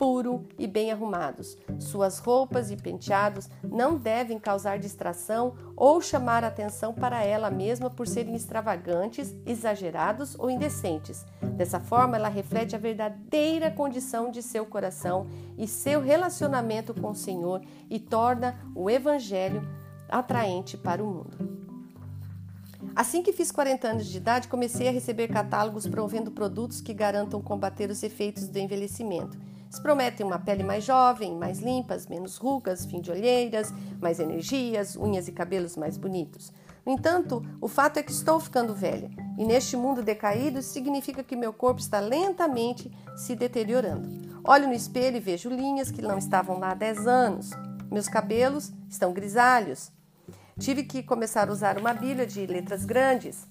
puro 0.00 0.44
e 0.58 0.66
bem 0.66 0.90
arrumados. 0.90 1.58
Suas 1.78 2.18
roupas 2.20 2.70
e 2.70 2.76
penteados 2.76 3.50
não 3.62 3.98
devem 3.98 4.38
causar 4.38 4.78
distração 4.78 5.52
ou 5.76 6.00
chamar 6.00 6.42
atenção 6.42 6.94
para 6.94 7.22
ela 7.22 7.50
mesma 7.50 7.90
por 7.90 8.08
serem 8.08 8.34
extravagantes, 8.34 9.36
exagerados 9.44 10.34
ou 10.38 10.50
indecentes. 10.50 11.26
Dessa 11.42 11.78
forma, 11.78 12.16
ela 12.16 12.30
reflete 12.30 12.74
a 12.74 12.78
verdadeira 12.78 13.70
condição 13.70 14.30
de 14.30 14.42
seu 14.42 14.64
coração 14.64 15.26
e 15.58 15.68
seu 15.68 16.00
relacionamento 16.00 16.94
com 16.94 17.10
o 17.10 17.14
Senhor 17.14 17.60
e 17.90 17.98
torna 17.98 18.58
o 18.74 18.88
Evangelho 18.88 19.60
atraente 20.08 20.78
para 20.78 21.04
o 21.04 21.06
mundo. 21.06 21.60
Assim 22.96 23.22
que 23.22 23.34
fiz 23.34 23.52
40 23.52 23.86
anos 23.86 24.06
de 24.06 24.16
idade, 24.16 24.48
comecei 24.48 24.88
a 24.88 24.92
receber 24.92 25.28
catálogos 25.28 25.86
promovendo 25.86 26.30
produtos 26.30 26.80
que 26.80 26.94
garantam 26.94 27.42
combater 27.42 27.90
os 27.90 28.02
efeitos 28.02 28.48
do 28.48 28.58
envelhecimento. 28.58 29.49
Eles 29.70 29.78
prometem 29.78 30.26
uma 30.26 30.40
pele 30.40 30.64
mais 30.64 30.82
jovem, 30.82 31.36
mais 31.36 31.60
limpas, 31.60 32.08
menos 32.08 32.36
rugas, 32.36 32.84
fim 32.84 33.00
de 33.00 33.08
olheiras, 33.08 33.72
mais 34.00 34.18
energias, 34.18 34.96
unhas 34.96 35.28
e 35.28 35.32
cabelos 35.32 35.76
mais 35.76 35.96
bonitos. 35.96 36.52
No 36.84 36.90
entanto, 36.90 37.40
o 37.60 37.68
fato 37.68 37.98
é 37.98 38.02
que 38.02 38.10
estou 38.10 38.40
ficando 38.40 38.74
velha, 38.74 39.08
e 39.38 39.44
neste 39.44 39.76
mundo 39.76 40.02
decaído 40.02 40.60
significa 40.60 41.22
que 41.22 41.36
meu 41.36 41.52
corpo 41.52 41.78
está 41.78 42.00
lentamente 42.00 42.90
se 43.16 43.36
deteriorando. 43.36 44.08
Olho 44.42 44.66
no 44.66 44.74
espelho 44.74 45.18
e 45.18 45.20
vejo 45.20 45.48
linhas 45.48 45.92
que 45.92 46.02
não 46.02 46.18
estavam 46.18 46.58
lá 46.58 46.72
há 46.72 46.74
10 46.74 47.06
anos. 47.06 47.50
Meus 47.88 48.08
cabelos 48.08 48.72
estão 48.88 49.12
grisalhos. 49.12 49.92
Tive 50.58 50.82
que 50.82 51.00
começar 51.00 51.48
a 51.48 51.52
usar 51.52 51.78
uma 51.78 51.94
bilha 51.94 52.26
de 52.26 52.44
letras 52.44 52.84
grandes. 52.84 53.46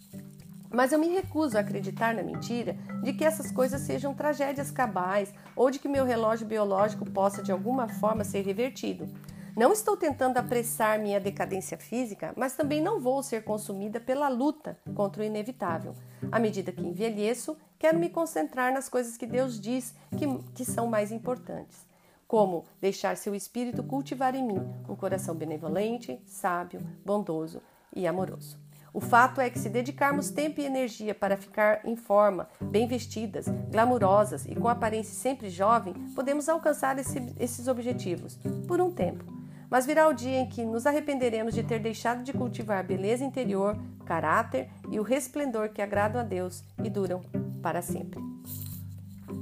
Mas 0.72 0.92
eu 0.92 1.00
me 1.00 1.08
recuso 1.08 1.58
a 1.58 1.62
acreditar 1.62 2.14
na 2.14 2.22
mentira 2.22 2.78
de 3.02 3.14
que 3.14 3.26
essas 3.26 3.52
coisas 3.52 3.82
sejam 3.82 4.14
tragédias 4.14 4.70
cabais 4.70 5.34
ou 5.56 5.72
de 5.72 5.80
que 5.80 5.88
meu 5.88 6.06
relógio 6.06 6.46
biológico 6.46 7.10
possa 7.10 7.42
de 7.42 7.52
alguma 7.52 7.88
forma 7.88 8.24
ser 8.24 8.42
revertido. 8.42 9.10
Não 9.56 9.74
estou 9.74 9.98
tentando 9.98 10.38
apressar 10.38 11.00
minha 11.00 11.20
decadência 11.20 11.78
física, 11.78 12.34
mas 12.38 12.56
também 12.56 12.82
não 12.82 13.00
vou 13.00 13.22
ser 13.24 13.44
consumida 13.44 14.00
pela 14.00 14.30
luta 14.30 14.78
contra 14.96 15.24
o 15.24 15.26
inevitável. 15.26 15.96
À 16.32 16.40
medida 16.40 16.72
que 16.72 16.86
envelheço, 16.86 17.58
quero 17.78 17.98
me 17.98 18.10
concentrar 18.10 18.72
nas 18.72 18.88
coisas 18.88 19.18
que 19.18 19.26
Deus 19.26 19.60
diz 19.60 19.96
que, 20.18 20.26
que 20.54 20.64
são 20.64 20.88
mais 20.88 21.12
importantes, 21.12 21.86
como 22.28 22.64
deixar 22.80 23.18
seu 23.18 23.34
espírito 23.34 23.84
cultivar 23.84 24.36
em 24.36 24.46
mim 24.46 24.62
um 24.88 24.96
coração 24.96 25.36
benevolente, 25.36 26.22
sábio, 26.26 26.80
bondoso 27.04 27.62
e 27.94 28.08
amoroso. 28.08 28.69
O 28.94 29.00
fato 29.00 29.40
é 29.40 29.50
que, 29.50 29.60
se 29.60 29.70
dedicarmos 29.70 30.30
tempo 30.30 30.60
e 30.60 30.66
energia 30.66 31.14
para 31.14 31.38
ficar 31.38 31.82
em 31.86 31.96
forma, 31.96 32.50
bem 32.62 32.88
vestidas, 32.88 33.48
glamurosas 33.70 34.46
e 34.46 34.56
com 34.56 34.68
aparência 34.68 35.14
sempre 35.14 35.50
jovem, 35.50 35.94
podemos 36.16 36.50
alcançar 36.50 36.98
esse, 36.98 37.34
esses 37.40 37.68
objetivos 37.68 38.40
por 38.68 38.82
um 38.82 38.92
tempo. 38.92 39.24
Mas 39.70 39.86
virá 39.86 40.08
o 40.08 40.14
dia 40.14 40.40
em 40.40 40.50
que 40.50 40.66
nos 40.66 40.88
arrependeremos 40.88 41.54
de 41.54 41.62
ter 41.62 41.80
deixado 41.80 42.24
de 42.24 42.34
cultivar 42.34 42.84
beleza 42.84 43.24
interior, 43.24 43.78
caráter 44.06 44.70
e 44.90 45.00
o 45.00 45.04
resplendor 45.04 45.70
que 45.70 45.82
agradam 45.82 46.22
a 46.22 46.24
Deus 46.24 46.64
e 46.84 46.90
duram 46.90 47.22
para 47.62 47.82
sempre. 47.82 48.20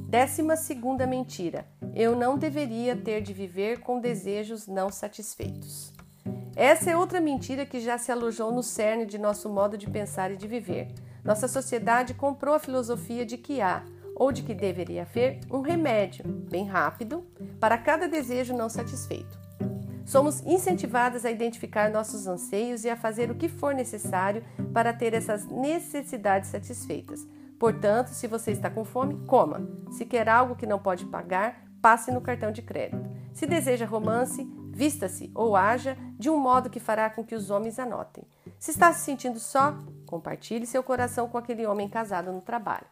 Décima 0.10 0.58
segunda 0.58 1.08
mentira: 1.08 1.66
eu 1.96 2.16
não 2.16 2.38
deveria 2.38 2.96
ter 2.96 3.22
de 3.22 3.34
viver 3.34 3.80
com 3.80 4.00
desejos 4.00 4.68
não 4.68 4.90
satisfeitos. 4.90 5.97
Essa 6.58 6.90
é 6.90 6.98
outra 6.98 7.22
mentira 7.22 7.68
que 7.68 7.80
já 7.80 8.00
se 8.00 8.12
alojou 8.12 8.52
no 8.52 8.64
cerne 8.64 9.06
de 9.06 9.20
nosso 9.20 9.48
modo 9.48 9.78
de 9.78 9.88
pensar 9.88 10.32
e 10.32 10.36
de 10.36 10.48
viver. 10.48 10.88
Nossa 11.24 11.48
sociedade 11.48 12.16
comprou 12.16 12.56
a 12.56 12.60
filosofia 12.60 13.24
de 13.24 13.38
que 13.38 13.62
há, 13.62 13.84
ou 14.16 14.32
de 14.32 14.42
que 14.42 14.56
deveria 14.56 15.04
haver, 15.04 15.40
um 15.52 15.62
remédio, 15.62 16.28
bem 16.28 16.66
rápido, 16.66 17.24
para 17.60 17.78
cada 17.78 18.08
desejo 18.08 18.56
não 18.56 18.70
satisfeito. 18.70 19.38
Somos 20.04 20.42
incentivadas 20.48 21.26
a 21.26 21.32
identificar 21.32 21.92
nossos 21.92 22.26
anseios 22.26 22.84
e 22.84 22.90
a 22.90 22.98
fazer 22.98 23.30
o 23.30 23.36
que 23.36 23.48
for 23.48 23.76
necessário 23.76 24.44
para 24.74 24.92
ter 24.92 25.14
essas 25.14 25.46
necessidades 25.46 26.50
satisfeitas. 26.50 27.24
Portanto, 27.60 28.08
se 28.08 28.26
você 28.26 28.50
está 28.50 28.68
com 28.68 28.84
fome, 28.84 29.24
coma. 29.28 29.62
Se 29.92 30.06
quer 30.06 30.28
algo 30.28 30.56
que 30.56 30.66
não 30.66 30.80
pode 30.80 31.06
pagar, 31.06 31.68
passe 31.80 32.12
no 32.12 32.20
cartão 32.20 32.52
de 32.52 32.64
crédito. 32.64 33.08
Se 33.32 33.46
deseja 33.46 33.86
romance, 33.86 34.44
Vista-se 34.78 35.32
ou 35.34 35.56
haja 35.56 35.98
de 36.20 36.30
um 36.30 36.38
modo 36.38 36.70
que 36.70 36.80
fará 36.80 37.10
com 37.10 37.24
que 37.24 37.34
os 37.34 37.50
homens 37.50 37.80
anotem. 37.80 38.24
Se 38.60 38.70
está 38.70 38.94
se 38.94 39.04
sentindo 39.04 39.40
só, 39.40 39.76
compartilhe 40.06 40.68
seu 40.68 40.84
coração 40.84 41.28
com 41.28 41.36
aquele 41.36 41.66
homem 41.66 41.90
casado 41.90 42.32
no 42.32 42.42
trabalho. 42.42 42.86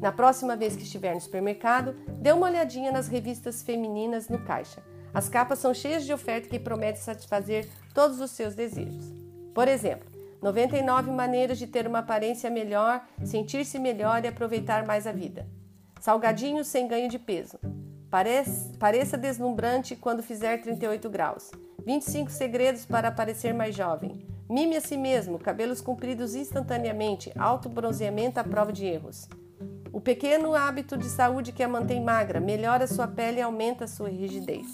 Na 0.00 0.12
próxima 0.12 0.54
vez 0.54 0.76
que 0.76 0.84
estiver 0.84 1.12
no 1.12 1.20
supermercado, 1.20 1.96
dê 2.20 2.30
uma 2.30 2.46
olhadinha 2.46 2.92
nas 2.92 3.08
revistas 3.08 3.60
femininas 3.60 4.28
no 4.28 4.38
caixa. 4.44 4.84
As 5.12 5.28
capas 5.28 5.58
são 5.58 5.74
cheias 5.74 6.04
de 6.04 6.12
oferta 6.12 6.48
que 6.48 6.60
prometem 6.60 7.02
satisfazer 7.02 7.68
todos 7.92 8.20
os 8.20 8.30
seus 8.30 8.54
desejos. 8.54 9.12
Por 9.52 9.66
exemplo, 9.66 10.08
99 10.40 11.10
maneiras 11.10 11.58
de 11.58 11.66
ter 11.66 11.88
uma 11.88 11.98
aparência 11.98 12.50
melhor, 12.50 13.04
sentir-se 13.24 13.80
melhor 13.80 14.24
e 14.24 14.28
aproveitar 14.28 14.86
mais 14.86 15.08
a 15.08 15.12
vida. 15.12 15.48
Salgadinhos 15.98 16.68
sem 16.68 16.86
ganho 16.86 17.08
de 17.08 17.18
peso. 17.18 17.58
Pareça, 18.12 18.70
pareça 18.78 19.16
deslumbrante 19.16 19.96
quando 19.96 20.22
fizer 20.22 20.60
38 20.60 21.08
graus. 21.08 21.50
25 21.82 22.30
segredos 22.30 22.84
para 22.84 23.10
parecer 23.10 23.54
mais 23.54 23.74
jovem. 23.74 24.26
Mime 24.50 24.76
a 24.76 24.82
si 24.82 24.98
mesmo, 24.98 25.38
cabelos 25.38 25.80
compridos 25.80 26.34
instantaneamente, 26.34 27.32
alto 27.38 27.70
bronzeamento 27.70 28.38
à 28.38 28.44
prova 28.44 28.70
de 28.70 28.84
erros. 28.84 29.30
O 29.90 29.98
pequeno 29.98 30.54
hábito 30.54 30.94
de 30.98 31.06
saúde 31.06 31.52
que 31.52 31.62
a 31.62 31.68
mantém 31.68 32.04
magra 32.04 32.38
melhora 32.38 32.86
sua 32.86 33.08
pele 33.08 33.38
e 33.38 33.42
aumenta 33.42 33.86
sua 33.86 34.10
rigidez. 34.10 34.66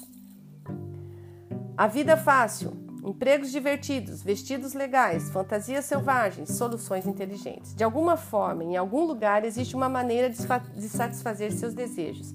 A 1.77 1.87
vida 1.87 2.17
fácil, 2.17 2.77
empregos 3.05 3.53
divertidos, 3.53 4.21
vestidos 4.21 4.75
legais, 4.75 5.31
fantasias 5.31 5.85
selvagens, 5.85 6.57
soluções 6.57 7.07
inteligentes. 7.07 7.73
De 7.73 7.85
alguma 7.85 8.17
forma, 8.17 8.65
em 8.65 8.77
algum 8.77 9.05
lugar, 9.05 9.45
existe 9.45 9.77
uma 9.77 9.89
maneira 9.89 10.29
de 10.29 10.89
satisfazer 10.89 11.53
seus 11.53 11.73
desejos. 11.73 12.35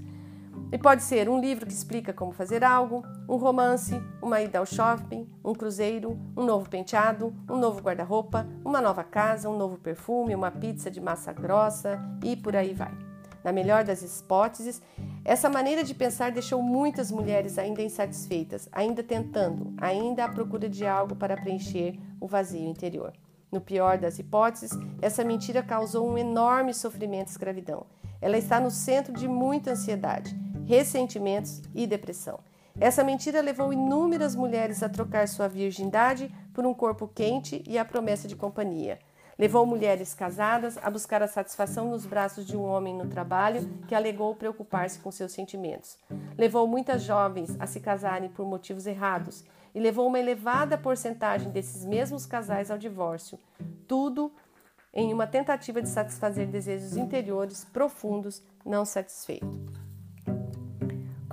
E 0.73 0.77
pode 0.79 1.03
ser 1.03 1.29
um 1.29 1.39
livro 1.39 1.67
que 1.67 1.71
explica 1.71 2.11
como 2.11 2.31
fazer 2.31 2.63
algo, 2.63 3.05
um 3.29 3.35
romance, 3.35 3.93
uma 4.19 4.41
ida 4.41 4.57
ao 4.57 4.65
shopping, 4.65 5.29
um 5.45 5.53
cruzeiro, 5.53 6.19
um 6.35 6.43
novo 6.43 6.67
penteado, 6.67 7.31
um 7.47 7.57
novo 7.57 7.79
guarda-roupa, 7.79 8.47
uma 8.65 8.81
nova 8.81 9.03
casa, 9.03 9.47
um 9.47 9.55
novo 9.55 9.77
perfume, 9.77 10.33
uma 10.33 10.49
pizza 10.49 10.89
de 10.89 10.99
massa 10.99 11.31
grossa 11.31 12.01
e 12.23 12.35
por 12.35 12.55
aí 12.55 12.73
vai. 12.73 12.91
Na 13.43 13.51
melhor 13.51 13.83
das 13.83 14.01
hipóteses, 14.01 14.81
essa 15.23 15.47
maneira 15.47 15.83
de 15.83 15.93
pensar 15.93 16.31
deixou 16.31 16.59
muitas 16.59 17.11
mulheres 17.11 17.59
ainda 17.59 17.83
insatisfeitas, 17.83 18.67
ainda 18.71 19.03
tentando, 19.03 19.75
ainda 19.77 20.25
à 20.25 20.29
procura 20.29 20.67
de 20.67 20.87
algo 20.87 21.15
para 21.15 21.37
preencher 21.37 21.99
o 22.19 22.25
vazio 22.25 22.67
interior. 22.67 23.13
No 23.51 23.61
pior 23.61 23.99
das 23.99 24.17
hipóteses, 24.17 24.71
essa 25.03 25.23
mentira 25.23 25.61
causou 25.61 26.09
um 26.09 26.17
enorme 26.17 26.73
sofrimento 26.73 27.27
e 27.27 27.31
escravidão. 27.31 27.85
Ela 28.19 28.39
está 28.39 28.59
no 28.59 28.71
centro 28.71 29.13
de 29.13 29.27
muita 29.27 29.73
ansiedade 29.73 30.35
ressentimentos 30.65 31.61
e 31.73 31.85
depressão. 31.87 32.39
Essa 32.79 33.03
mentira 33.03 33.39
levou 33.41 33.71
inúmeras 33.71 34.35
mulheres 34.35 34.81
a 34.81 34.89
trocar 34.89 35.27
sua 35.27 35.47
virgindade 35.47 36.33
por 36.53 36.65
um 36.65 36.73
corpo 36.73 37.07
quente 37.07 37.63
e 37.67 37.77
a 37.77 37.85
promessa 37.85 38.27
de 38.27 38.35
companhia. 38.35 38.99
Levou 39.37 39.65
mulheres 39.65 40.13
casadas 40.13 40.77
a 40.81 40.89
buscar 40.89 41.21
a 41.23 41.27
satisfação 41.27 41.89
nos 41.89 42.05
braços 42.05 42.45
de 42.45 42.55
um 42.55 42.63
homem 42.63 42.95
no 42.95 43.07
trabalho 43.07 43.67
que 43.87 43.95
alegou 43.95 44.35
preocupar-se 44.35 44.99
com 44.99 45.11
seus 45.11 45.31
sentimentos. 45.31 45.97
Levou 46.37 46.67
muitas 46.67 47.03
jovens 47.03 47.55
a 47.59 47.65
se 47.65 47.79
casarem 47.79 48.29
por 48.29 48.45
motivos 48.45 48.85
errados 48.85 49.43
e 49.73 49.79
levou 49.79 50.07
uma 50.07 50.19
elevada 50.19 50.77
porcentagem 50.77 51.51
desses 51.51 51.83
mesmos 51.83 52.25
casais 52.25 52.69
ao 52.69 52.77
divórcio. 52.77 53.39
Tudo 53.87 54.31
em 54.93 55.11
uma 55.11 55.25
tentativa 55.25 55.81
de 55.81 55.89
satisfazer 55.89 56.47
desejos 56.47 56.95
interiores 56.95 57.65
profundos 57.65 58.43
não 58.63 58.85
satisfeitos. 58.85 59.92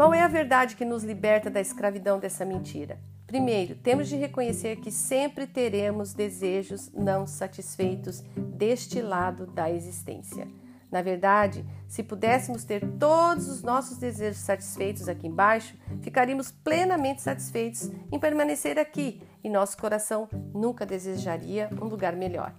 Qual 0.00 0.14
é 0.14 0.22
a 0.22 0.28
verdade 0.28 0.76
que 0.76 0.84
nos 0.86 1.04
liberta 1.04 1.50
da 1.50 1.60
escravidão 1.60 2.18
dessa 2.18 2.42
mentira? 2.42 2.98
Primeiro, 3.26 3.74
temos 3.74 4.08
de 4.08 4.16
reconhecer 4.16 4.76
que 4.76 4.90
sempre 4.90 5.46
teremos 5.46 6.14
desejos 6.14 6.90
não 6.94 7.26
satisfeitos 7.26 8.24
deste 8.34 9.02
lado 9.02 9.44
da 9.48 9.70
existência. 9.70 10.48
Na 10.90 11.02
verdade, 11.02 11.66
se 11.86 12.02
pudéssemos 12.02 12.64
ter 12.64 12.80
todos 12.98 13.46
os 13.46 13.62
nossos 13.62 13.98
desejos 13.98 14.40
satisfeitos 14.40 15.06
aqui 15.06 15.26
embaixo, 15.26 15.76
ficaríamos 16.00 16.50
plenamente 16.50 17.20
satisfeitos 17.20 17.90
em 18.10 18.18
permanecer 18.18 18.78
aqui 18.78 19.22
e 19.44 19.50
nosso 19.50 19.76
coração 19.76 20.30
nunca 20.54 20.86
desejaria 20.86 21.68
um 21.78 21.84
lugar 21.84 22.16
melhor. 22.16 22.54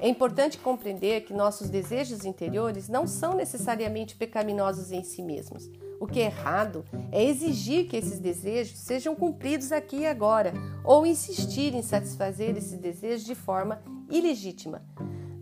É 0.00 0.08
importante 0.08 0.56
compreender 0.56 1.26
que 1.26 1.34
nossos 1.34 1.68
desejos 1.68 2.24
interiores 2.24 2.88
não 2.88 3.06
são 3.06 3.34
necessariamente 3.34 4.16
pecaminosos 4.16 4.90
em 4.90 5.04
si 5.04 5.22
mesmos. 5.22 5.70
O 6.00 6.06
que 6.06 6.20
é 6.20 6.26
errado 6.26 6.84
é 7.10 7.24
exigir 7.24 7.88
que 7.88 7.96
esses 7.96 8.20
desejos 8.20 8.78
sejam 8.78 9.14
cumpridos 9.14 9.72
aqui 9.72 9.98
e 9.98 10.06
agora, 10.06 10.52
ou 10.84 11.04
insistir 11.04 11.74
em 11.74 11.82
satisfazer 11.82 12.56
esses 12.56 12.78
desejos 12.78 13.26
de 13.26 13.34
forma 13.34 13.82
ilegítima. 14.08 14.82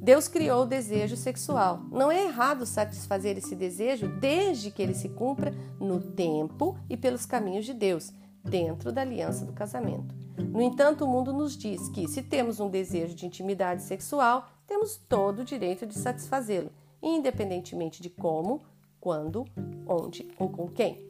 Deus 0.01 0.29
criou 0.29 0.63
o 0.63 0.67
desejo 0.67 1.17
sexual. 1.17 1.83
Não 1.91 2.13
é 2.13 2.25
errado 2.27 2.65
satisfazer 2.65 3.37
esse 3.37 3.57
desejo 3.57 4.09
desde 4.21 4.71
que 4.71 4.81
ele 4.81 4.95
se 4.95 5.09
cumpra 5.09 5.53
no 5.81 6.01
tempo 6.01 6.79
e 6.89 6.97
pelos 6.97 7.27
caminhos 7.27 7.65
de 7.65 7.75
Deus, 7.75 8.13
dentro 8.45 8.93
da 8.93 9.03
aliança 9.03 9.45
do 9.45 9.53
casamento. 9.53 10.15
No 10.39 10.63
entanto, 10.63 11.05
o 11.05 11.09
mundo 11.09 11.33
nos 11.33 11.57
diz 11.57 11.89
que, 11.89 12.07
se 12.07 12.23
temos 12.23 12.61
um 12.61 12.71
desejo 12.71 13.15
de 13.15 13.27
intimidade 13.27 13.83
sexual, 13.83 14.49
temos 14.67 14.97
todo 15.09 15.41
o 15.41 15.45
direito 15.45 15.85
de 15.85 15.99
satisfazê-lo, 15.99 16.71
independentemente 17.03 18.01
de 18.01 18.09
como, 18.09 18.63
quando, 19.07 19.45
onde 19.87 20.27
ou 20.37 20.49
com 20.49 20.67
quem. 20.67 21.07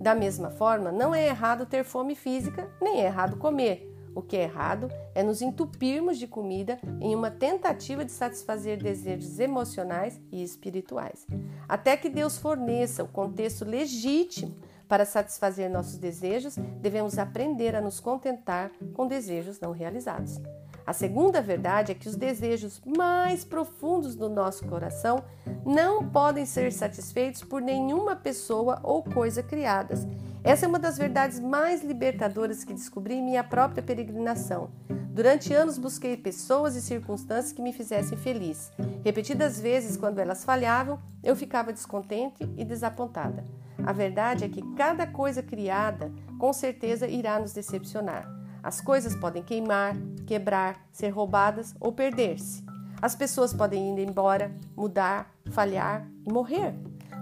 Da 0.00 0.16
mesma 0.16 0.50
forma, 0.50 0.90
não 0.90 1.14
é 1.14 1.28
errado 1.28 1.64
ter 1.64 1.84
fome 1.84 2.16
física, 2.16 2.68
nem 2.82 3.02
é 3.02 3.04
errado 3.04 3.36
comer. 3.36 3.88
O 4.16 4.20
que 4.20 4.36
é 4.36 4.42
errado 4.42 4.88
é 5.14 5.22
nos 5.22 5.40
entupirmos 5.40 6.18
de 6.18 6.26
comida 6.26 6.76
em 7.00 7.14
uma 7.14 7.30
tentativa 7.30 8.04
de 8.04 8.10
satisfazer 8.10 8.82
desejos 8.82 9.38
emocionais 9.38 10.20
e 10.32 10.42
espirituais. 10.42 11.24
Até 11.68 11.96
que 11.96 12.08
Deus 12.08 12.36
forneça 12.36 13.04
o 13.04 13.08
contexto 13.08 13.64
legítimo 13.64 14.52
para 14.88 15.04
satisfazer 15.04 15.70
nossos 15.70 15.98
desejos, 15.98 16.56
devemos 16.80 17.16
aprender 17.16 17.76
a 17.76 17.80
nos 17.80 18.00
contentar 18.00 18.72
com 18.92 19.06
desejos 19.06 19.60
não 19.60 19.70
realizados. 19.70 20.40
A 20.86 20.92
segunda 20.92 21.42
verdade 21.42 21.90
é 21.90 21.94
que 21.94 22.08
os 22.08 22.14
desejos 22.14 22.80
mais 22.96 23.44
profundos 23.44 24.14
do 24.14 24.28
nosso 24.28 24.64
coração 24.66 25.24
não 25.64 26.08
podem 26.08 26.46
ser 26.46 26.72
satisfeitos 26.72 27.42
por 27.42 27.60
nenhuma 27.60 28.14
pessoa 28.14 28.78
ou 28.84 29.02
coisa 29.02 29.42
criadas 29.42 30.06
essa 30.46 30.64
é 30.64 30.68
uma 30.68 30.78
das 30.78 30.96
verdades 30.96 31.40
mais 31.40 31.82
libertadoras 31.82 32.62
que 32.62 32.72
descobri 32.72 33.14
em 33.14 33.22
minha 33.22 33.42
própria 33.42 33.82
peregrinação. 33.82 34.70
Durante 35.12 35.52
anos 35.52 35.76
busquei 35.76 36.16
pessoas 36.16 36.76
e 36.76 36.80
circunstâncias 36.80 37.52
que 37.52 37.60
me 37.60 37.72
fizessem 37.72 38.16
feliz. 38.16 38.70
Repetidas 39.04 39.58
vezes, 39.58 39.96
quando 39.96 40.20
elas 40.20 40.44
falhavam, 40.44 41.00
eu 41.20 41.34
ficava 41.34 41.72
descontente 41.72 42.48
e 42.56 42.64
desapontada. 42.64 43.42
A 43.84 43.92
verdade 43.92 44.44
é 44.44 44.48
que 44.48 44.62
cada 44.76 45.04
coisa 45.04 45.42
criada 45.42 46.12
com 46.38 46.52
certeza 46.52 47.08
irá 47.08 47.40
nos 47.40 47.52
decepcionar. 47.52 48.35
As 48.66 48.80
coisas 48.80 49.14
podem 49.14 49.44
queimar, 49.44 49.94
quebrar, 50.26 50.88
ser 50.90 51.10
roubadas 51.10 51.72
ou 51.78 51.92
perder-se. 51.92 52.64
As 53.00 53.14
pessoas 53.14 53.54
podem 53.54 53.96
ir 53.96 54.02
embora, 54.02 54.52
mudar, 54.76 55.32
falhar 55.52 56.04
e 56.26 56.32
morrer. 56.32 56.74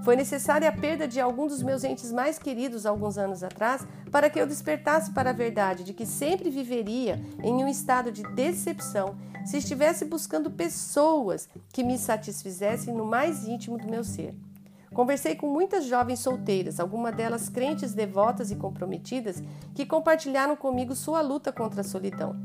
Foi 0.02 0.16
necessária 0.16 0.66
a 0.66 0.72
perda 0.72 1.06
de 1.06 1.20
algum 1.20 1.46
dos 1.46 1.62
meus 1.62 1.84
entes 1.84 2.10
mais 2.10 2.38
queridos 2.38 2.86
alguns 2.86 3.18
anos 3.18 3.42
atrás 3.42 3.86
para 4.10 4.30
que 4.30 4.40
eu 4.40 4.46
despertasse 4.46 5.10
para 5.10 5.30
a 5.30 5.34
verdade 5.34 5.84
de 5.84 5.92
que 5.92 6.06
sempre 6.06 6.48
viveria 6.48 7.22
em 7.42 7.52
um 7.52 7.68
estado 7.68 8.10
de 8.10 8.22
decepção 8.22 9.14
se 9.44 9.58
estivesse 9.58 10.06
buscando 10.06 10.50
pessoas 10.50 11.46
que 11.74 11.84
me 11.84 11.98
satisfizessem 11.98 12.94
no 12.94 13.04
mais 13.04 13.46
íntimo 13.46 13.76
do 13.76 13.86
meu 13.86 14.02
ser. 14.02 14.34
Conversei 14.94 15.34
com 15.34 15.48
muitas 15.48 15.86
jovens 15.86 16.20
solteiras, 16.20 16.78
algumas 16.78 17.14
delas 17.16 17.48
crentes 17.48 17.92
devotas 17.92 18.52
e 18.52 18.56
comprometidas, 18.56 19.42
que 19.74 19.84
compartilharam 19.84 20.54
comigo 20.54 20.94
sua 20.94 21.20
luta 21.20 21.52
contra 21.52 21.80
a 21.80 21.84
solidão. 21.84 22.36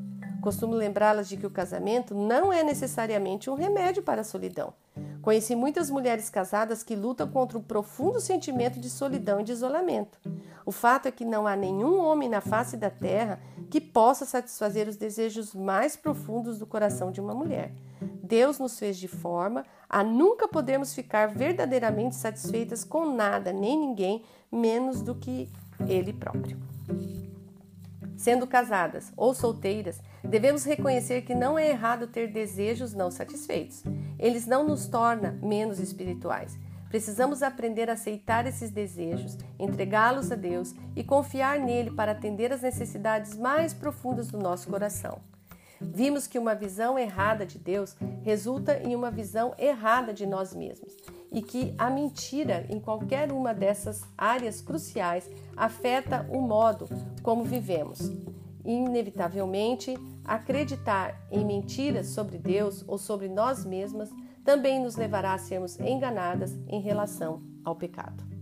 Costumo 0.42 0.74
lembrá-las 0.74 1.30
de 1.30 1.38
que 1.38 1.46
o 1.46 1.52
casamento 1.52 2.16
não 2.16 2.52
é 2.52 2.64
necessariamente 2.64 3.52
um 3.52 3.54
remédio 3.54 4.02
para 4.02 4.22
a 4.22 4.24
solidão. 4.24 4.74
Conheci 5.22 5.56
muitas 5.56 5.92
mulheres 5.92 6.30
casadas 6.30 6.82
que 6.82 6.96
lutam 6.96 7.28
contra 7.28 7.58
o 7.58 7.64
profundo 7.64 8.20
sentimento 8.20 8.80
de 8.80 8.90
solidão 8.90 9.40
e 9.40 9.44
de 9.44 9.52
isolamento. 9.52 10.18
O 10.66 10.72
fato 10.72 11.08
é 11.08 11.12
que 11.12 11.26
não 11.26 11.46
há 11.46 11.56
nenhum 11.56 12.00
homem 12.00 12.28
na 12.28 12.42
face 12.42 12.78
da 12.78 12.90
terra 12.90 13.40
que 13.70 13.80
possa 13.80 14.26
satisfazer 14.26 14.88
os 14.88 14.96
desejos 14.96 15.54
mais 15.54 15.96
profundos 15.96 16.58
do 16.58 16.66
coração 16.66 17.12
de 17.12 17.22
uma 17.22 17.36
mulher. 17.36 17.72
Deus 18.30 18.60
nos 18.60 18.78
fez 18.78 18.98
de 18.98 19.08
forma 19.08 19.66
a 19.90 20.04
nunca 20.04 20.48
podermos 20.48 20.94
ficar 20.94 21.30
verdadeiramente 21.30 22.16
satisfeitas 22.16 22.84
com 22.84 23.12
nada 23.16 23.52
nem 23.52 23.76
ninguém 23.76 24.24
menos 24.52 25.02
do 25.02 25.16
que 25.16 25.50
Ele 25.88 26.14
próprio. 26.14 26.60
Sendo 28.16 28.46
casadas 28.46 29.12
ou 29.18 29.34
solteiras, 29.34 30.00
devemos 30.24 30.64
reconhecer 30.64 31.24
que 31.24 31.34
não 31.34 31.58
é 31.58 31.70
errado 31.70 32.06
ter 32.06 32.32
desejos 32.32 32.94
não 32.94 33.10
satisfeitos. 33.10 33.84
Eles 34.20 34.46
não 34.46 34.64
nos 34.64 34.86
tornam 34.86 35.34
menos 35.42 35.80
espirituais. 35.80 36.56
Precisamos 36.88 37.42
aprender 37.42 37.90
a 37.90 37.94
aceitar 37.94 38.46
esses 38.46 38.70
desejos, 38.70 39.38
entregá-los 39.58 40.32
a 40.32 40.36
Deus 40.36 40.76
e 40.96 41.04
confiar 41.04 41.60
nele 41.60 41.92
para 41.92 42.12
atender 42.12 42.54
às 42.54 42.62
necessidades 42.62 43.36
mais 43.36 43.74
profundas 43.74 44.28
do 44.28 44.38
nosso 44.38 44.70
coração. 44.70 45.20
Vimos 45.82 46.28
que 46.28 46.38
uma 46.38 46.54
visão 46.54 46.98
errada 46.98 47.46
de 47.46 47.58
Deus 47.58 47.96
resulta 48.24 48.78
em 48.80 48.96
uma 48.96 49.10
visão 49.10 49.54
errada 49.58 50.14
de 50.14 50.26
nós 50.26 50.54
mesmos 50.54 50.96
e 51.32 51.42
que 51.42 51.74
a 51.78 51.90
mentira 51.90 52.66
em 52.70 52.80
qualquer 52.80 53.32
uma 53.32 53.54
dessas 53.54 54.02
áreas 54.18 54.62
cruciais 54.62 55.30
afeta 55.56 56.28
o 56.30 56.42
modo 56.42 56.88
como 57.22 57.44
vivemos. 57.44 58.12
Inevitavelmente, 58.66 59.98
acreditar 60.26 61.20
em 61.32 61.46
mentiras 61.46 62.08
sobre 62.08 62.38
Deus 62.38 62.84
ou 62.88 62.98
sobre 62.98 63.28
nós 63.28 63.66
mesmas 63.66 64.10
também 64.44 64.82
nos 64.82 64.96
levará 64.96 65.34
a 65.34 65.38
sermos 65.38 65.80
enganadas 65.80 66.58
em 66.68 66.82
relação 66.82 67.42
ao 67.64 67.76
pecado. 67.76 68.39